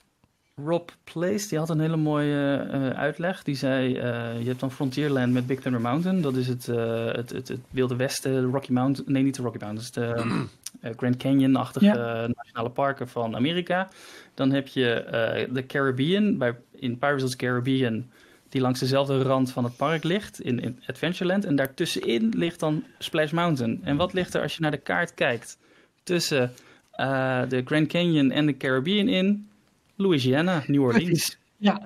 [0.65, 3.43] Rob Place, die had een hele mooie eh, uitleg.
[3.43, 6.21] Die zei, eh, je hebt dan Frontierland met Big Thunder Mountain.
[6.21, 9.11] Dat is het, eh, het, het, het Wilde Westen, de Rocky Mountain.
[9.13, 9.91] Nee, niet de Rocky Mountains.
[9.91, 10.13] De
[10.81, 12.27] eh, Grand Canyon-achtige Ja.
[12.27, 13.87] nationale parken van Amerika.
[14.33, 18.09] Dan heb je de Caribbean, bij, in Pirates of the Caribbean...
[18.51, 21.45] die langs dezelfde rand van het park ligt, in, in Adventureland.
[21.45, 23.79] En daartussenin ligt dan Splash Mountain.
[23.83, 25.57] En wat ligt er als je naar de kaart kijkt
[26.03, 26.51] tussen
[26.91, 29.47] eh, de Grand Canyon en de Caribbean in?
[29.95, 31.37] Louisiana, New Orleans.
[31.57, 31.81] Ja,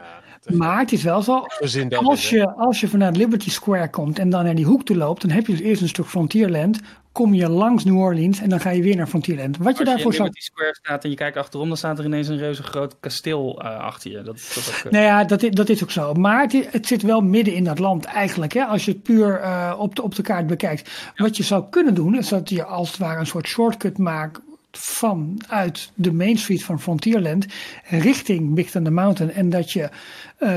[0.54, 1.46] maar het is wel zo.
[1.90, 5.22] Als je, als je vanuit Liberty Square komt en dan naar die hoek toe loopt,
[5.22, 6.80] dan heb je dus eerst een stuk Frontierland.
[7.16, 9.58] Kom je langs New Orleans en dan ga je weer naar Frontierland.
[9.58, 10.30] Wat je Als je in daarvoor zou.
[10.34, 13.80] Square staat en je kijkt achterom, dan staat er ineens een reuze groot kasteel eh,
[13.80, 14.22] achter je.
[14.22, 16.14] Dat, dat ook, eh, Nou ja, dat is, dat is ook zo.
[16.14, 18.54] Maar het, het zit wel midden in dat land eigenlijk.
[18.54, 18.64] Hè?
[18.64, 21.12] Als je het puur eh, op, de, op de kaart bekijkt.
[21.16, 24.40] Wat je zou kunnen doen, is dat je als het ware een soort shortcut maakt
[24.72, 27.46] vanuit de Main Street van Frontierland
[27.90, 29.34] richting Big Thunder Mountain.
[29.34, 29.90] En dat je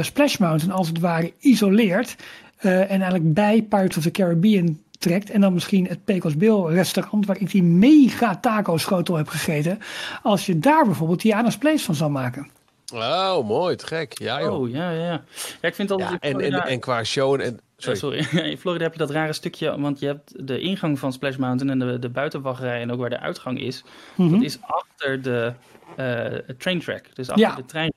[0.01, 2.17] Splash Mountain als het ware isoleert.
[2.59, 5.31] en eigenlijk bij Pirates of the Caribbean trekt.
[5.31, 9.79] En dan misschien het Pecos Bill restaurant waar ik die mega taco schotel heb gegeten.
[10.23, 12.51] Als je daar bijvoorbeeld Tiana's Place van zou maken.
[12.95, 14.19] Oh, mooi, te gek.
[14.19, 14.61] Ja, joh.
[14.61, 15.25] Oh, ja, ja, ja.
[15.61, 16.11] Ik vind altijd...
[16.11, 17.41] ja, en, en, en qua show en...
[17.41, 17.99] Eh, sorry.
[17.99, 18.47] sorry.
[18.51, 21.81] In Florida heb je dat rare stukje, want je hebt de ingang van Splash Mountain
[21.81, 23.85] en de, de buitenwachterij en ook waar de uitgang is.
[24.15, 24.31] Mhm.
[24.31, 25.53] Dat is achter de
[25.97, 27.55] eh, train track, dus achter Ja.
[27.55, 27.93] de trein.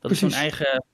[0.00, 0.84] Dat is zo'n eigen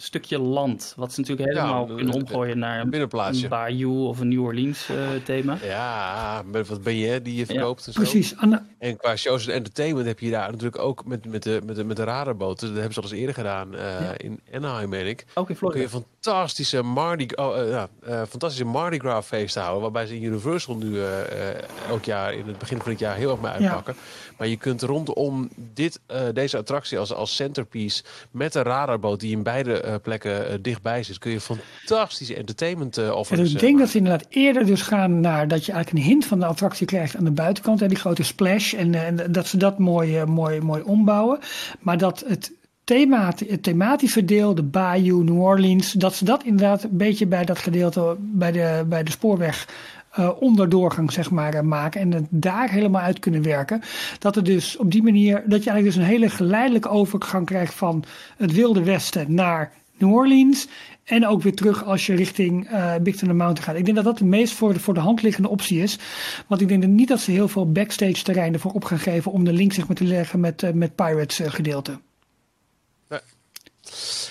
[0.00, 3.42] stukje land, wat ze natuurlijk helemaal kunnen omgooien naar een, binnenplaatsje.
[3.42, 5.58] een Bayou of een New Orleans eh, thema.
[5.62, 8.00] Ja, met wat ben je die je verkoopt en zo.
[8.00, 8.34] Precies.
[8.78, 11.84] En qua shows en entertainment heb je daar natuurlijk ook met, met, de, met, de,
[11.84, 12.66] met de radarboten.
[12.66, 15.26] Dat hebben ze al eens eerder gedaan eh, in Anaheim, meen ik.
[15.34, 16.06] Ook in Dan kun je Florida.
[16.20, 19.82] fantastische Mardi, oh, eh, ja, eh, fantastische Mardi Gras feesten houden.
[19.82, 23.16] Waarbij ze in Universal nu eh, eh, elk jaar in het begin van het jaar
[23.16, 23.94] heel erg mee uitpakken.
[24.38, 29.32] Maar je kunt rondom dit, eh, deze attractie als, als centerpiece met de radarboot die
[29.32, 33.52] in beide eh, plekken eh, dichtbij zit, kun je fantastische entertainment eh En offers.
[33.52, 36.38] ik denk dat ze inderdaad eerder dus gaan naar dat je eigenlijk een hint van
[36.38, 37.80] de attractie krijgt aan de buitenkant.
[37.80, 38.74] Hè, die grote splash.
[38.74, 41.38] En, en dat ze dat mooi, mooi, mooi ombouwen.
[41.80, 42.52] Maar dat het
[42.88, 47.44] thema, het thematische deel, de Bayou, New Orleans, dat ze dat inderdaad een beetje bij
[47.44, 49.66] dat gedeelte, bij de, bij de spoorweg
[50.10, 53.82] eh, onderdoorgang zeg maar eh, maken en het daar helemaal uit kunnen werken.
[54.18, 57.74] Dat er dus op die manier, dat je eigenlijk dus een hele geleidelijke overgang krijgt
[57.74, 58.04] van
[58.36, 60.68] het Wilde Westen naar New Orleans.
[61.04, 63.76] En ook weer terug als je richting eh Big Thunder Mountain gaat.
[63.76, 65.98] Ik denk dat dat de meest voor de, voor de hand liggende optie is.
[66.46, 69.32] Want ik denk dat niet dat ze heel veel backstage terrein ervoor op gaan geven
[69.32, 71.98] om de link zeg maar, te leggen met, met Pirates gedeelte.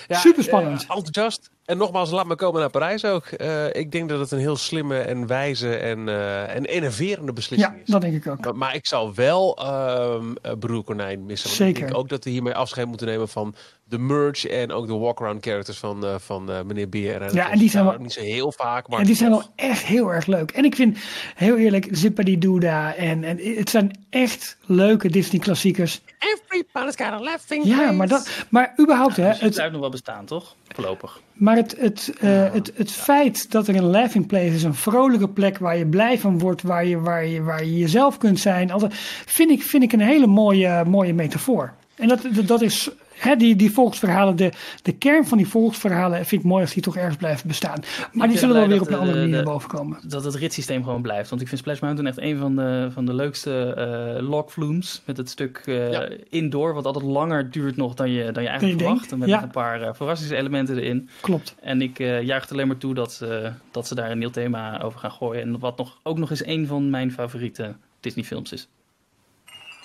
[0.08, 0.82] Ja, Superspannend.
[0.82, 1.50] eh, enthousiast.
[1.68, 3.24] En nogmaals, laat me komen naar Parijs ook.
[3.26, 7.72] Eh, ik denk dat het een heel slimme en wijze en, eh, en innoverende beslissing
[7.74, 7.90] Ja, is.
[7.90, 8.40] dat denk ik ook.
[8.44, 11.48] Maar, maar ik zou wel ehm uh, Broer Konijn missen.
[11.48, 11.80] Want Zeker.
[11.82, 13.54] Ik denk ook dat we hiermee afscheid moeten nemen van
[13.84, 17.22] de merch en ook de walk-around characters van, eh, van eh, meneer Beer.
[17.22, 19.42] En Ja, en die zijn wel- niet zo heel vaak, maar En die zijn wel
[19.56, 20.50] echt heel erg leuk.
[20.50, 20.98] En ik vind,
[21.34, 26.00] heel eerlijk, Zippity Dooda en, en het zijn echt leuke Disney klassiekers.
[26.18, 29.80] Everybody's got a laughing Ja, maar, dat, maar überhaupt, hè, Dus het het, blijft nog
[29.80, 30.56] wel bestaan, toch?
[30.68, 31.20] Voorlopig.
[31.32, 35.28] maar het, het, eh, het, het feit dat er een laughing place is, een vrolijke
[35.28, 38.70] plek waar je blij van wordt, waar je, waar je, waar je jezelf kunt zijn,
[38.70, 38.92] altijd,
[39.26, 41.72] vind, ik, vind ik een hele mooie, mooie metafoor.
[41.96, 42.90] En dat, dat, dat is,
[43.38, 46.96] die, die volksverhalen, de, de kern van die volksverhalen vind ik mooi als die toch
[46.96, 47.80] ergens blijven bestaan.
[48.12, 49.98] Maar die zullen wel weer op een andere eh, manier de- naar boven komen.
[50.02, 51.30] Dat het ritssysteem gewoon blijft.
[51.30, 53.72] Want ik vind Splash Mountain echt een van de, van de leukste
[54.18, 55.02] eh log flumes.
[55.04, 56.08] Met het stuk eh, Ja.
[56.30, 59.12] indoor, wat altijd langer duurt nog dan je, dan je eigenlijk verwacht.
[59.12, 59.42] En met ja.
[59.42, 61.08] een paar eh, verrassingselementen erin.
[61.20, 61.54] Klopt.
[61.60, 64.30] En ik eh juich er alleen maar toe dat, ze dat ze daar een nieuw
[64.30, 65.42] thema over gaan gooien.
[65.42, 68.68] En wat nog, ook nog eens een van mijn favoriete Disney films is.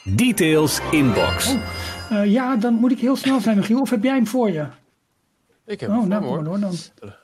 [0.03, 1.55] Details inbox.
[2.09, 3.79] Eh, ja, dan moet ik heel snel zijn, Michiel.
[3.81, 4.65] Of heb jij hem voor je?
[5.65, 6.43] Ik heb Oh, het nou, hoor.
[6.43, 6.73] door dan.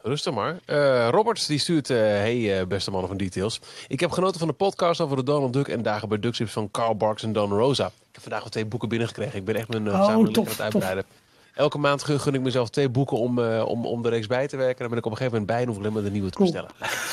[0.03, 0.57] Rustig maar.
[0.65, 3.59] Eh Robert die stuurt, eh, hey eh, beste mannen van Details.
[3.87, 6.71] Ik heb genoten van de podcast over de Donald Duck en dagen bij Duckstrips van
[6.71, 7.85] Carl Barks en Don Rosa.
[7.85, 9.39] Ik heb vandaag al twee boeken binnengekregen.
[9.39, 11.03] Ik ben echt mijn uh, Oh, tof, aan het uitbreiden.
[11.55, 14.57] Elke maand gun ik mezelf twee boeken om, eh, om, om de reeks bij te
[14.57, 14.79] werken.
[14.79, 16.29] Dan ben ik op een gegeven moment bij en hoef ik alleen maar de nieuwe
[16.29, 16.51] te Cool.
[16.51, 16.71] bestellen.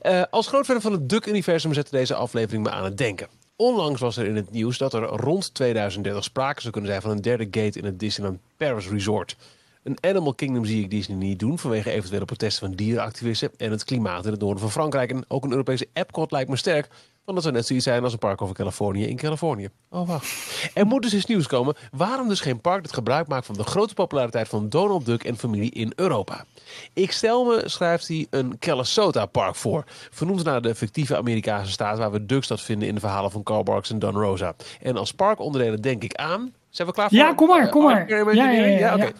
[0.00, 3.28] Eh, als groot fan van het Duck-universum zette deze aflevering me aan het denken.
[3.60, 7.10] Onlangs was er in het nieuws dat er rond 2030 sprake zou kunnen zijn van
[7.10, 9.36] een derde gate in het Disneyland Paris Resort.
[9.82, 13.84] Een Animal Kingdom zie ik Disney niet doen vanwege eventuele protesten van dierenactivisten en het
[13.84, 15.10] klimaat in het noorden van Frankrijk.
[15.10, 16.88] En ook een Europese Epcot lijkt me sterk,
[17.24, 19.68] want dat zou net zoiets zijn als een park over Californië in Californië.
[19.90, 20.70] Oh wacht.
[20.74, 21.74] Er moet dus eens nieuws komen.
[21.90, 25.36] Waarom dus geen park dat gebruik maakt van de grote populariteit van Donald Duck en
[25.36, 26.44] familie in Europa?
[26.92, 29.84] Ik stel me, schrijft hij, een Kelesota park voor.
[30.10, 33.62] Vernoemd naar de fictieve Amerikaanse staat waar we Duckstad vinden in de verhalen van Carl
[33.62, 34.54] Barks en Don Rosa.
[34.80, 36.52] En als parkonderdelen denk ik aan...
[36.68, 37.18] Zijn we klaar voor?
[37.18, 38.00] Ja, kom maar, eh, kom maar.
[38.00, 38.80] Arcade Ja, ja, ja, Engineering?
[38.80, 38.94] ja.
[38.94, 39.12] oké.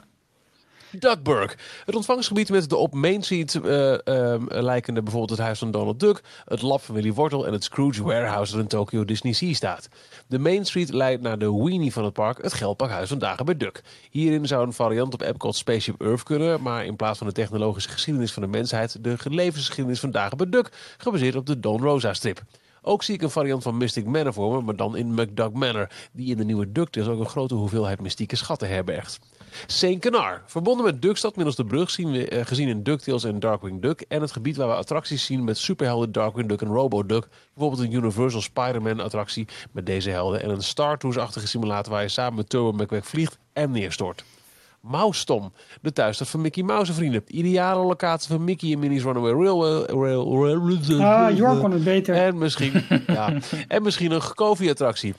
[0.99, 1.57] Duckburg.
[1.85, 6.23] Het ontvangstgebied met de op Main Street ehm, lijkende bijvoorbeeld het huis van Donald Duck,
[6.45, 9.89] het lab van Willy Wortel en het Scrooge Warehouse dat in Tokyo Disney Sea staat.
[10.27, 13.57] De Main Street leidt naar de weenie van het park, het geldpakhuis van Dagen bij
[13.57, 13.83] Duck.
[14.11, 17.91] Hierin zou een variant op Epcot Spaceship Earth kunnen, maar in plaats van de technologische
[17.91, 22.15] geschiedenis van de mensheid, de levensgeschiedenis van Dagen bij Duck, gebaseerd op de Don Rosa
[22.15, 22.43] strip.
[22.83, 25.89] Ook zie ik een variant van Mystic Manor voor me, maar dan in McDuck Manor,
[26.13, 29.19] die in de nieuwe DuckTales ook een grote hoeveelheid mystieke schatten herbergt.
[29.67, 33.41] Saint Canard, verbonden met Duckstad middels de brug zien we eh, gezien in DuckTales en
[33.41, 37.29] Darkwing Duck en het gebied waar we attracties zien met superhelden Darkwing Duck en Robo-Duck.
[37.55, 42.09] Bijvoorbeeld een Universal Spider-Man attractie met deze helden en een Star Tours-achtige simulator waar je
[42.09, 44.25] samen met Turbo McQuack vliegt en neerstort.
[44.81, 45.53] Moustom,
[45.83, 47.23] de thuisstad van Mickey Mouse en vrienden.
[47.27, 49.85] Ideale locatie van Mickey en Minnie's Runaway Railway.
[49.87, 52.15] Rail, rail, Ah, Jorn kon het beter.
[52.15, 52.73] en misschien,
[53.07, 53.33] ja,
[53.69, 55.15] en misschien een Goofy-attractie.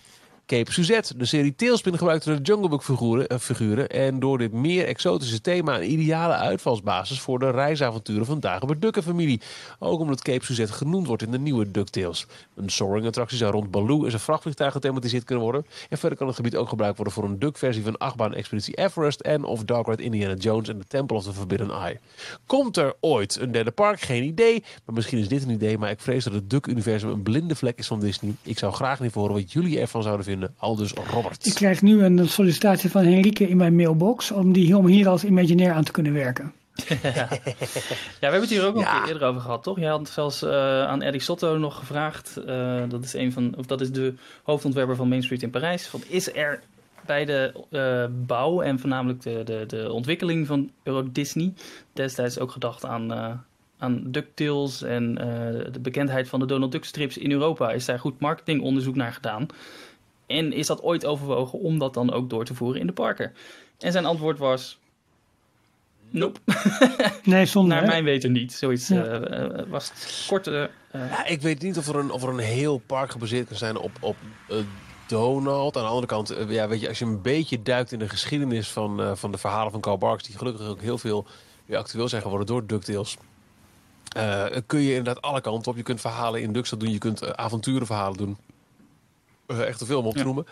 [0.45, 1.18] Cape Suzette.
[1.18, 3.89] De serie Tailspin gebruikte de Jungle Book figuren, eh, figuren.
[3.89, 8.95] En door dit meer exotische thema een ideale uitvalsbasis voor de reisavonturen van Dagobert Duck
[8.95, 9.41] en familie.
[9.80, 12.26] Ook omdat Cape Suzette genoemd wordt in de nieuwe DuckTales.
[12.55, 15.65] Een soaring attractie zou rond Baloo en zijn vrachtvliegtuig gethematiseerd kunnen worden.
[15.89, 19.19] En verder kan het gebied ook gebruikt worden voor een Duck-versie van achtbaan Expeditie Everest
[19.19, 21.99] en of Dark Ride Indiana Jones en de Temple of the Forbidden Eye.
[22.45, 24.01] Komt er ooit een derde park?
[24.01, 24.63] Geen idee.
[24.85, 25.77] Maar misschien is dit een idee.
[25.77, 28.34] Maar ik vrees dat het Duck-universum een blinde vlek is van Disney.
[28.43, 30.30] Ik zou graag niet horen wat jullie ervan zouden vinden.
[30.57, 31.45] Aldus Robert.
[31.45, 35.23] Ik krijg nu een sollicitatie van Henrike in mijn mailbox om, die, om hier als
[35.23, 36.53] Imagineer aan te kunnen werken.
[37.01, 37.37] Ja, we
[38.19, 39.79] hebben het hier ook nog een keer eerder over gehad, toch?
[39.79, 42.37] Jij had zelfs eh, aan Eddie Sotto nog gevraagd.
[42.37, 44.13] eh, dat, is een van, of dat is de
[44.43, 45.87] hoofdontwerper van Main Street in Parijs.
[45.87, 46.59] Van, is er
[47.05, 51.53] bij de eh, bouw en voornamelijk de, de, de ontwikkeling van Euro Disney
[51.93, 53.33] destijds ook gedacht aan, eh
[53.81, 57.71] aan DuckTales en eh, de bekendheid van de Donald Duck strips in Europa?
[57.71, 59.47] Is daar goed marketingonderzoek naar gedaan?
[60.31, 63.33] En is dat ooit overwogen om dat dan ook door te voeren in de parken?
[63.79, 64.79] En zijn antwoord was...
[66.09, 66.39] Nope.
[67.23, 67.73] Nee, zonder.
[67.73, 67.87] Naar hè?
[67.87, 68.53] mijn weten niet.
[68.53, 69.03] Zoiets Ja.
[69.03, 70.69] eh, eh, was het korte.
[70.91, 73.57] eh, Ja, ik weet niet of er een, of er een heel park gebaseerd kan
[73.57, 74.15] zijn op, op
[75.07, 75.75] Donald.
[75.77, 78.69] Aan de andere kant, ja, weet je, als je een beetje duikt in de geschiedenis
[78.69, 81.25] van, eh, van de verhalen van Carl Barks, die gelukkig ook heel veel
[81.65, 83.17] weer actueel zijn geworden door DuckTales.
[84.15, 85.77] eh, kun je inderdaad alle kanten op.
[85.77, 88.37] Je kunt verhalen in DuckTales doen, je kunt avonturenverhalen doen.
[89.52, 90.45] Eh, echt te veel om op te noemen.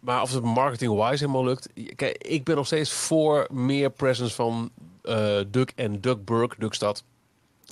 [0.00, 1.68] Maar of het marketing-wise helemaal lukt.
[1.96, 4.70] Kijk, ik ben nog steeds voor meer presence van
[5.02, 7.04] eh, Duck en Duckburg, Duckstad,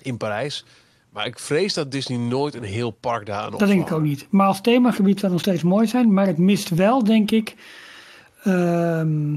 [0.03, 0.65] in Parijs.
[1.11, 4.03] Maar ik vrees dat Disney nooit een heel park daar aan Dat denk ik ook
[4.03, 4.27] niet.
[4.31, 6.13] Maar als themagebied zou nog steeds mooi zijn.
[6.13, 7.55] Maar het mist wel, denk ik.
[8.43, 9.35] ehm,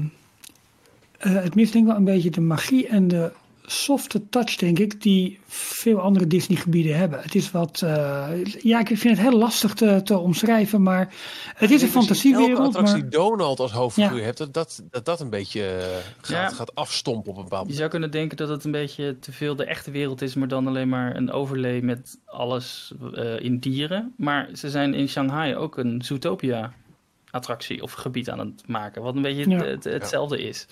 [1.18, 3.32] eh, het mist denk ik wel een beetje de magie en de
[3.64, 7.20] softe touch, denk ik, die veel andere Disney-gebieden hebben.
[7.22, 7.82] Het is wat.
[7.82, 11.14] eh, ja, ik vind het heel lastig te, te omschrijven, maar
[11.54, 12.66] het is een Ik denk als je Elke fantasiewereld.
[12.66, 14.24] attractie Maar, Donald als hoofdfiguur Ja.
[14.24, 15.86] hebt, dat dat, dat dat een beetje eh,
[16.20, 16.56] gaat, Ja.
[16.56, 19.56] gaat afstompen op een bepaald Je zou kunnen denken dat het een beetje te veel
[19.56, 24.14] de echte wereld is, maar dan alleen maar een overlay met alles eh, in dieren.
[24.16, 29.22] Maar ze zijn in Shanghai ook een Zootopia-attractie of gebied aan het maken, wat een
[29.22, 29.56] beetje Ja.
[29.64, 30.66] het, het- hetzelfde is.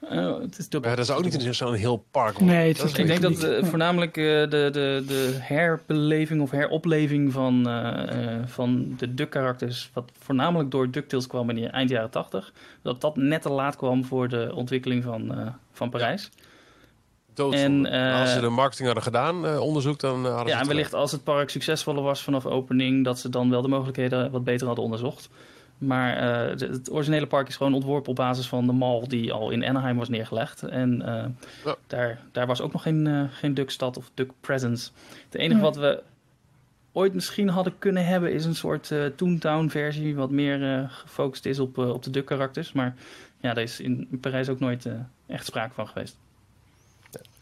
[0.00, 2.38] Eh, het is Maar dat is ook niet in zo'n heel park.
[2.38, 2.56] worden.
[2.56, 3.42] Nee, is Ik denk dat niet.
[3.44, 3.64] eh, Ja.
[3.66, 7.66] voornamelijk eh, de, de, de herbeleving of heropleving van,
[8.46, 12.52] van de Duck-karakters, wat voornamelijk door DuckTales kwam in de eind jaren 80,
[12.82, 16.30] dat dat net te laat kwam voor de ontwikkeling van, eh, van Parijs.
[17.50, 20.60] En, eh, Maar als ze de marketing hadden gedaan, eh, onderzoek, dan hadden ze Ja,
[20.60, 24.30] en wellicht als het park succesvoller was vanaf opening, dat ze dan wel de mogelijkheden
[24.30, 25.28] wat beter hadden onderzocht.
[25.78, 29.50] Maar eh, het originele park is gewoon ontworpen op basis van de mall die al
[29.50, 30.62] in Anaheim was neergelegd.
[30.62, 31.24] En eh,
[31.64, 31.76] Ja.
[31.86, 34.90] daar, daar was ook nog geen, eh geen Duckstad of Duck Presence.
[35.24, 35.64] Het enige Ja.
[35.64, 36.02] wat we
[36.92, 41.46] ooit misschien hadden kunnen hebben is een soort eh Toontown versie, wat meer eh, gefocust
[41.46, 42.72] is op, op de Duck karakters.
[42.72, 42.94] Maar
[43.40, 44.92] ja, daar is in Parijs ook nooit eh,
[45.26, 46.16] echt sprake van geweest.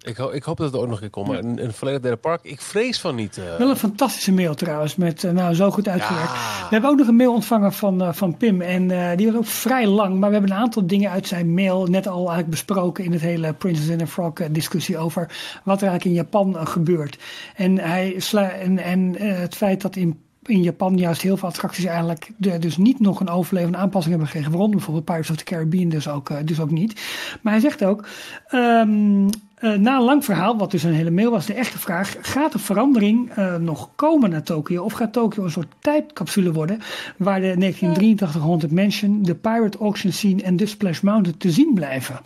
[0.07, 1.29] Ik, ho- ik hoop dat het ook nog een keer komt.
[1.29, 3.39] Maar een, een volledig derde park, ik vrees van niet.
[3.39, 3.57] eh.
[3.59, 6.31] Wel een fantastische mail trouwens, met eh, nou zo goed uitgewerkt.
[6.31, 6.61] Ja.
[6.61, 9.47] We hebben ook nog een mail ontvangen van, eh, van Pim en die was ook
[9.47, 10.19] vrij lang.
[10.19, 13.21] Maar we hebben een aantal dingen uit zijn mail net al eigenlijk besproken in het
[13.21, 15.23] hele Princess and the Frog discussie over
[15.65, 17.19] wat er eigenlijk in Japan gebeurt.
[17.57, 21.85] En, hij sla en, en het feit dat in in Japan juist heel veel attracties
[21.85, 24.51] eigenlijk de, dus niet nog een overlevende aanpassing hebben gekregen.
[24.51, 27.01] Waaronder bijvoorbeeld Pirates of the Caribbean dus ook, dus ook niet.
[27.43, 28.07] Maar hij zegt ook,
[28.47, 32.17] ehm, eh, na een lang verhaal, wat dus een hele mail was, de echte vraag,
[32.21, 34.85] gaat de verandering eh, nog komen naar Tokio?
[34.85, 36.79] Of gaat Tokio een soort tijdcapsule worden
[37.17, 41.75] waar de 1983 Haunted Mansion, de Pirate Auction Scene en de Splash Mountain te zien
[41.75, 42.21] blijven?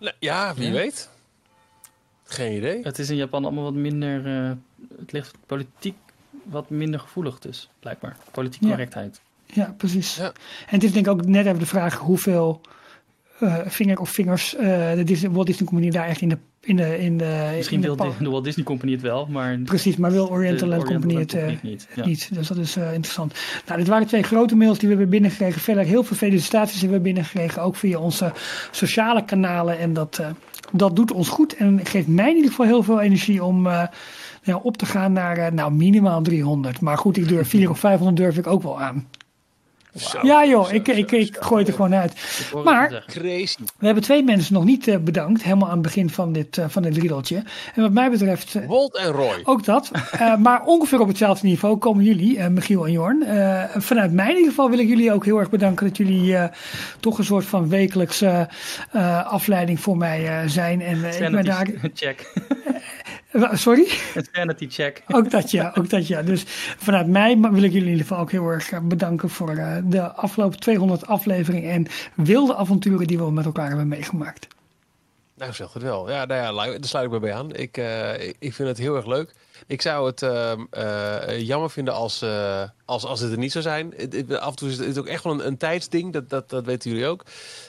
[0.00, 0.72] Nou, ja, wie Ja.
[0.72, 1.08] weet.
[2.24, 2.82] Geen idee.
[2.82, 4.26] Het is in Japan allemaal wat minder.
[4.26, 4.50] eh,
[4.98, 5.96] het ligt politiek
[6.42, 8.16] wat minder gevoelig, dus blijkbaar.
[8.30, 8.68] Politiek Ja.
[8.68, 9.20] correctheid.
[9.46, 10.16] Ja, precies.
[10.16, 10.26] Ja.
[10.26, 10.32] En
[10.66, 12.60] het is denk ik ook net even de vraag hoeveel
[13.66, 16.98] vinger of vingers eh, de Disney, Walt Disney Company daar echt in de in de
[16.98, 19.58] in de Misschien in de wil de, de Walt Disney Company het wel, maar.
[19.58, 21.88] Precies, maar wil Oriental Land Company het eh, niet.
[21.94, 22.06] Ja.
[22.06, 22.34] niet.
[22.34, 23.34] Dus dat is eh, interessant.
[23.66, 25.60] Nou, dit waren twee grote mails die we hebben binnengekregen.
[25.60, 28.32] Verder heel veel felicitaties hebben we binnengekregen, ook via onze
[28.70, 29.78] sociale kanalen.
[29.78, 30.28] En dat, eh,
[30.72, 33.66] dat doet ons goed en geeft mij in ieder geval heel veel energie om
[34.46, 36.80] eh, op te gaan naar eh, nou, minimaal 300.
[36.80, 39.06] Maar goed, ik durf 400 of 500 durf ik ook wel aan.
[40.22, 42.12] Ja joh, ik, ik, ik gooi het er gewoon uit.
[42.64, 43.04] Maar-.
[43.78, 46.64] We hebben twee mensen nog niet eh, bedankt, helemaal aan het begin van dit, eh,
[46.68, 47.42] van dit riedeltje.
[47.74, 49.40] En wat mij betreft eh, Walt en Roy.
[49.44, 49.90] ook dat.
[50.38, 53.24] Maar ongeveer op hetzelfde niveau komen jullie, Michiel en Jorn.
[53.76, 56.36] Vanuit mij in ieder geval wil ik jullie ook heel erg bedanken dat jullie
[57.00, 58.48] toch een soort van wekelijkse
[59.24, 60.80] afleiding voor mij zijn.
[60.82, 61.68] En ik ben daar.
[61.94, 62.32] Check.
[63.52, 63.88] Sorry?
[64.14, 65.02] Een sanity check.
[65.16, 66.22] Ook dat ja, ook dat ja.
[66.22, 66.44] Dus
[66.78, 69.76] vanuit mij wil ik jullie in ieder geval ook heel erg eh, bedanken voor eh,
[69.84, 74.46] de afgelopen 200 afleveringen en wilde avonturen die we met elkaar hebben meegemaakt.
[75.36, 76.10] Nou, zegt het wel.
[76.10, 77.54] Ja, nou ja, daar sluit ik me bij aan.
[77.54, 79.32] Ik, eh, ik- vind het heel erg leuk.
[79.66, 83.64] Ik zou het ehm, eh, jammer vinden als, eh, als, als het er niet zou
[83.64, 83.94] zijn.
[83.96, 86.12] Het- af en toe is het ook echt wel een, een tijdsding.
[86.12, 87.22] Dat, dat, dat weten jullie ook.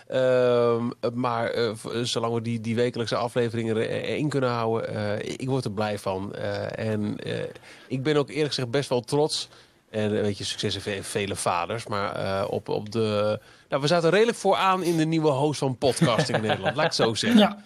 [0.08, 1.72] Ehm, maar eh,
[2.04, 6.36] zolang we die, die wekelijkse afleveringen erin kunnen houden, eh, ik word er blij van.
[6.36, 7.44] Eh, en eh,
[7.88, 9.50] ik ben ook eerlijk gezegd best wel trots.
[9.90, 11.88] En weet je, succes heeft ve- vele vaders.
[11.88, 13.40] Maar eh, op, op de.
[13.70, 16.76] Nou, we zaten redelijk vooraan in de nieuwe host van podcasting in Nederland.
[16.76, 17.40] Laat ik het zo zeggen.
[17.40, 17.58] Ja,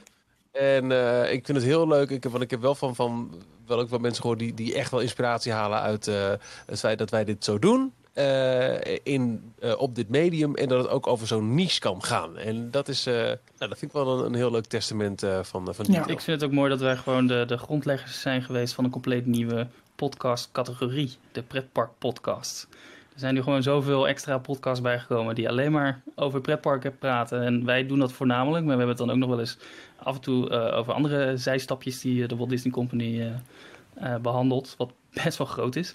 [0.51, 2.09] En eh, ik vind het heel leuk.
[2.09, 3.31] Ik heb, want ik heb wel van, van
[3.67, 6.31] wel ook wat mensen gehoord die, die echt wel inspiratie halen uit eh,
[6.65, 7.93] het feit dat wij dit zo doen.
[8.13, 10.55] eh, in, eh, op dit medium.
[10.55, 12.37] En dat het ook over zo'n niche kan gaan.
[12.37, 15.39] En dat is, eh, nou, dat vind ik wel een, een heel leuk testament eh,
[15.43, 16.01] van, van die Ja.
[16.07, 18.89] Ik vind het ook mooi dat wij gewoon de, de grondleggers zijn geweest van een
[18.91, 19.67] compleet nieuwe
[20.01, 21.11] podcastcategorie.
[21.31, 22.67] De pretpark podcast.
[23.13, 27.43] Er zijn nu gewoon zoveel extra podcasts bijgekomen die alleen maar over pretparken praten.
[27.43, 29.57] En wij doen dat voornamelijk, maar we hebben het dan ook nog wel eens
[30.03, 34.21] af en toe eh, over andere zijstapjes die eh, de Walt Disney Company eh, eh,
[34.21, 34.75] behandelt.
[34.77, 34.91] Wat
[35.23, 35.93] best wel groot is.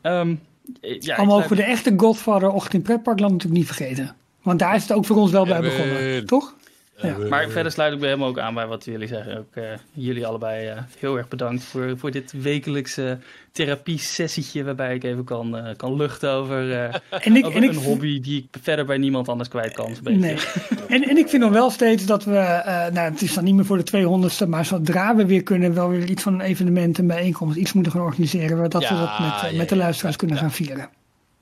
[0.00, 0.34] Ehm,
[0.80, 4.16] Eh, Ja, mogen we de echte Godfather Ochtend in Pretparkland natuurlijk niet vergeten.
[4.42, 6.54] Want daar is het ook voor ons wel bij begonnen, toch?
[7.02, 7.16] Ja.
[7.28, 9.38] Maar verder sluit ik me helemaal ook aan bij wat jullie zeggen.
[9.38, 13.18] Ook eh, jullie allebei eh, heel erg bedankt voor, voor dit wekelijkse
[13.52, 14.64] therapie-sessietje...
[14.64, 16.94] waarbij ik even kan, eh, kan luchten over, eh,
[17.26, 19.86] En ik, over en ik, een hobby die ik verder bij niemand anders kwijt kan.
[19.86, 20.18] Een beetje.
[20.18, 20.36] Nee.
[20.88, 23.54] En, en ik vind nog wel steeds dat we, eh, nou het is dan niet
[23.54, 26.98] meer voor de 200ste, maar zodra we weer kunnen, wel weer iets van een evenement,
[26.98, 29.76] een bijeenkomst, iets moeten gaan organiseren, waar dat we dat met, eh, ja, met de
[29.76, 30.88] luisteraars kunnen gaan vieren.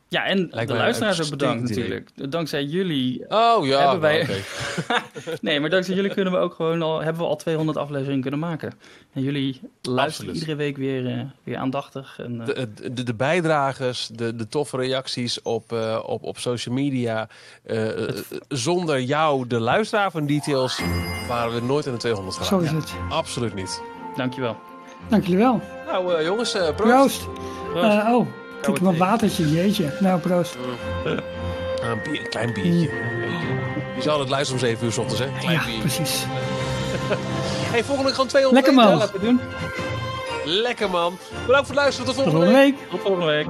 [0.09, 2.11] Ja, en Lijkt de luisteraars ook bedankt natuurlijk.
[2.31, 3.24] Dankzij jullie...
[3.28, 4.35] Oh ja, Hebben wij- oké.
[5.41, 8.41] Nee, maar dankzij jullie kunnen we ook gewoon al, hebben we al 200 afleveringen kunnen
[8.41, 8.73] maken.
[9.12, 10.35] En jullie luisteren Absoluut.
[10.35, 12.19] iedere week weer, eh, weer aandachtig.
[12.19, 16.74] En, eh, De, de, de bijdragers, de, de toffe reacties op, eh, op, op social
[16.74, 17.28] media.
[17.62, 18.15] Eh, eh,
[18.49, 20.81] zonder jou, de luisteraar van Details,
[21.28, 22.65] waren we nooit in de 200 Zo geraakt.
[22.65, 22.95] is het.
[23.11, 23.83] Absoluut niet.
[24.16, 24.57] Dankjewel.
[25.09, 25.61] Dank jullie wel.
[25.87, 26.93] Nou eh, jongens, eh proost.
[27.24, 27.24] Proost.
[27.73, 27.85] Proost.
[27.99, 28.27] Eh, oh,
[28.59, 28.85] ik heb thee.
[28.87, 29.93] wat watertje, jeetje.
[30.01, 30.57] Nou, proost.
[31.05, 32.91] Een, bier- een klein biertje.
[33.97, 35.27] Je zal het luisteren om 7 uur s ochtends, hè?
[35.41, 35.81] Klein Ja, biertje.
[35.81, 36.24] precies.
[37.73, 38.99] Hey, volgende week gewoon 200 Lekker, man.
[38.99, 39.41] Laten we doen.
[40.45, 41.19] Lekker man.
[41.47, 42.15] Bedankt voor het luisteren.
[42.15, 42.55] Tot volgende week.
[42.78, 42.91] week.
[42.91, 43.47] Tot volgende week.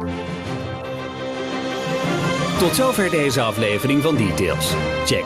[2.59, 4.70] Tot zover deze aflevering van Details.
[5.05, 5.24] Check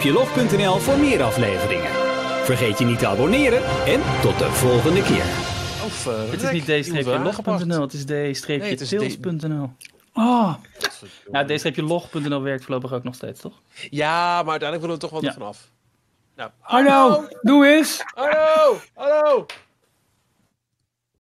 [0.00, 1.90] d-log.nl voor meer afleveringen.
[2.44, 5.24] Vergeet je niet te abonneren en tot de volgende keer.
[5.86, 6.50] Of, eh, Het is
[6.90, 9.70] niet d-log.nl, het is d-tils.nl.
[10.14, 10.54] Oh,
[11.30, 13.60] Nou, d-log.nl werkt voorlopig ook nog steeds, toch?
[13.90, 15.28] Ja, maar uiteindelijk willen we toch wel Ja.
[15.28, 15.70] ervan af.
[16.36, 18.02] Nou, hallo, doe eens.
[18.14, 19.46] hallo, hallo.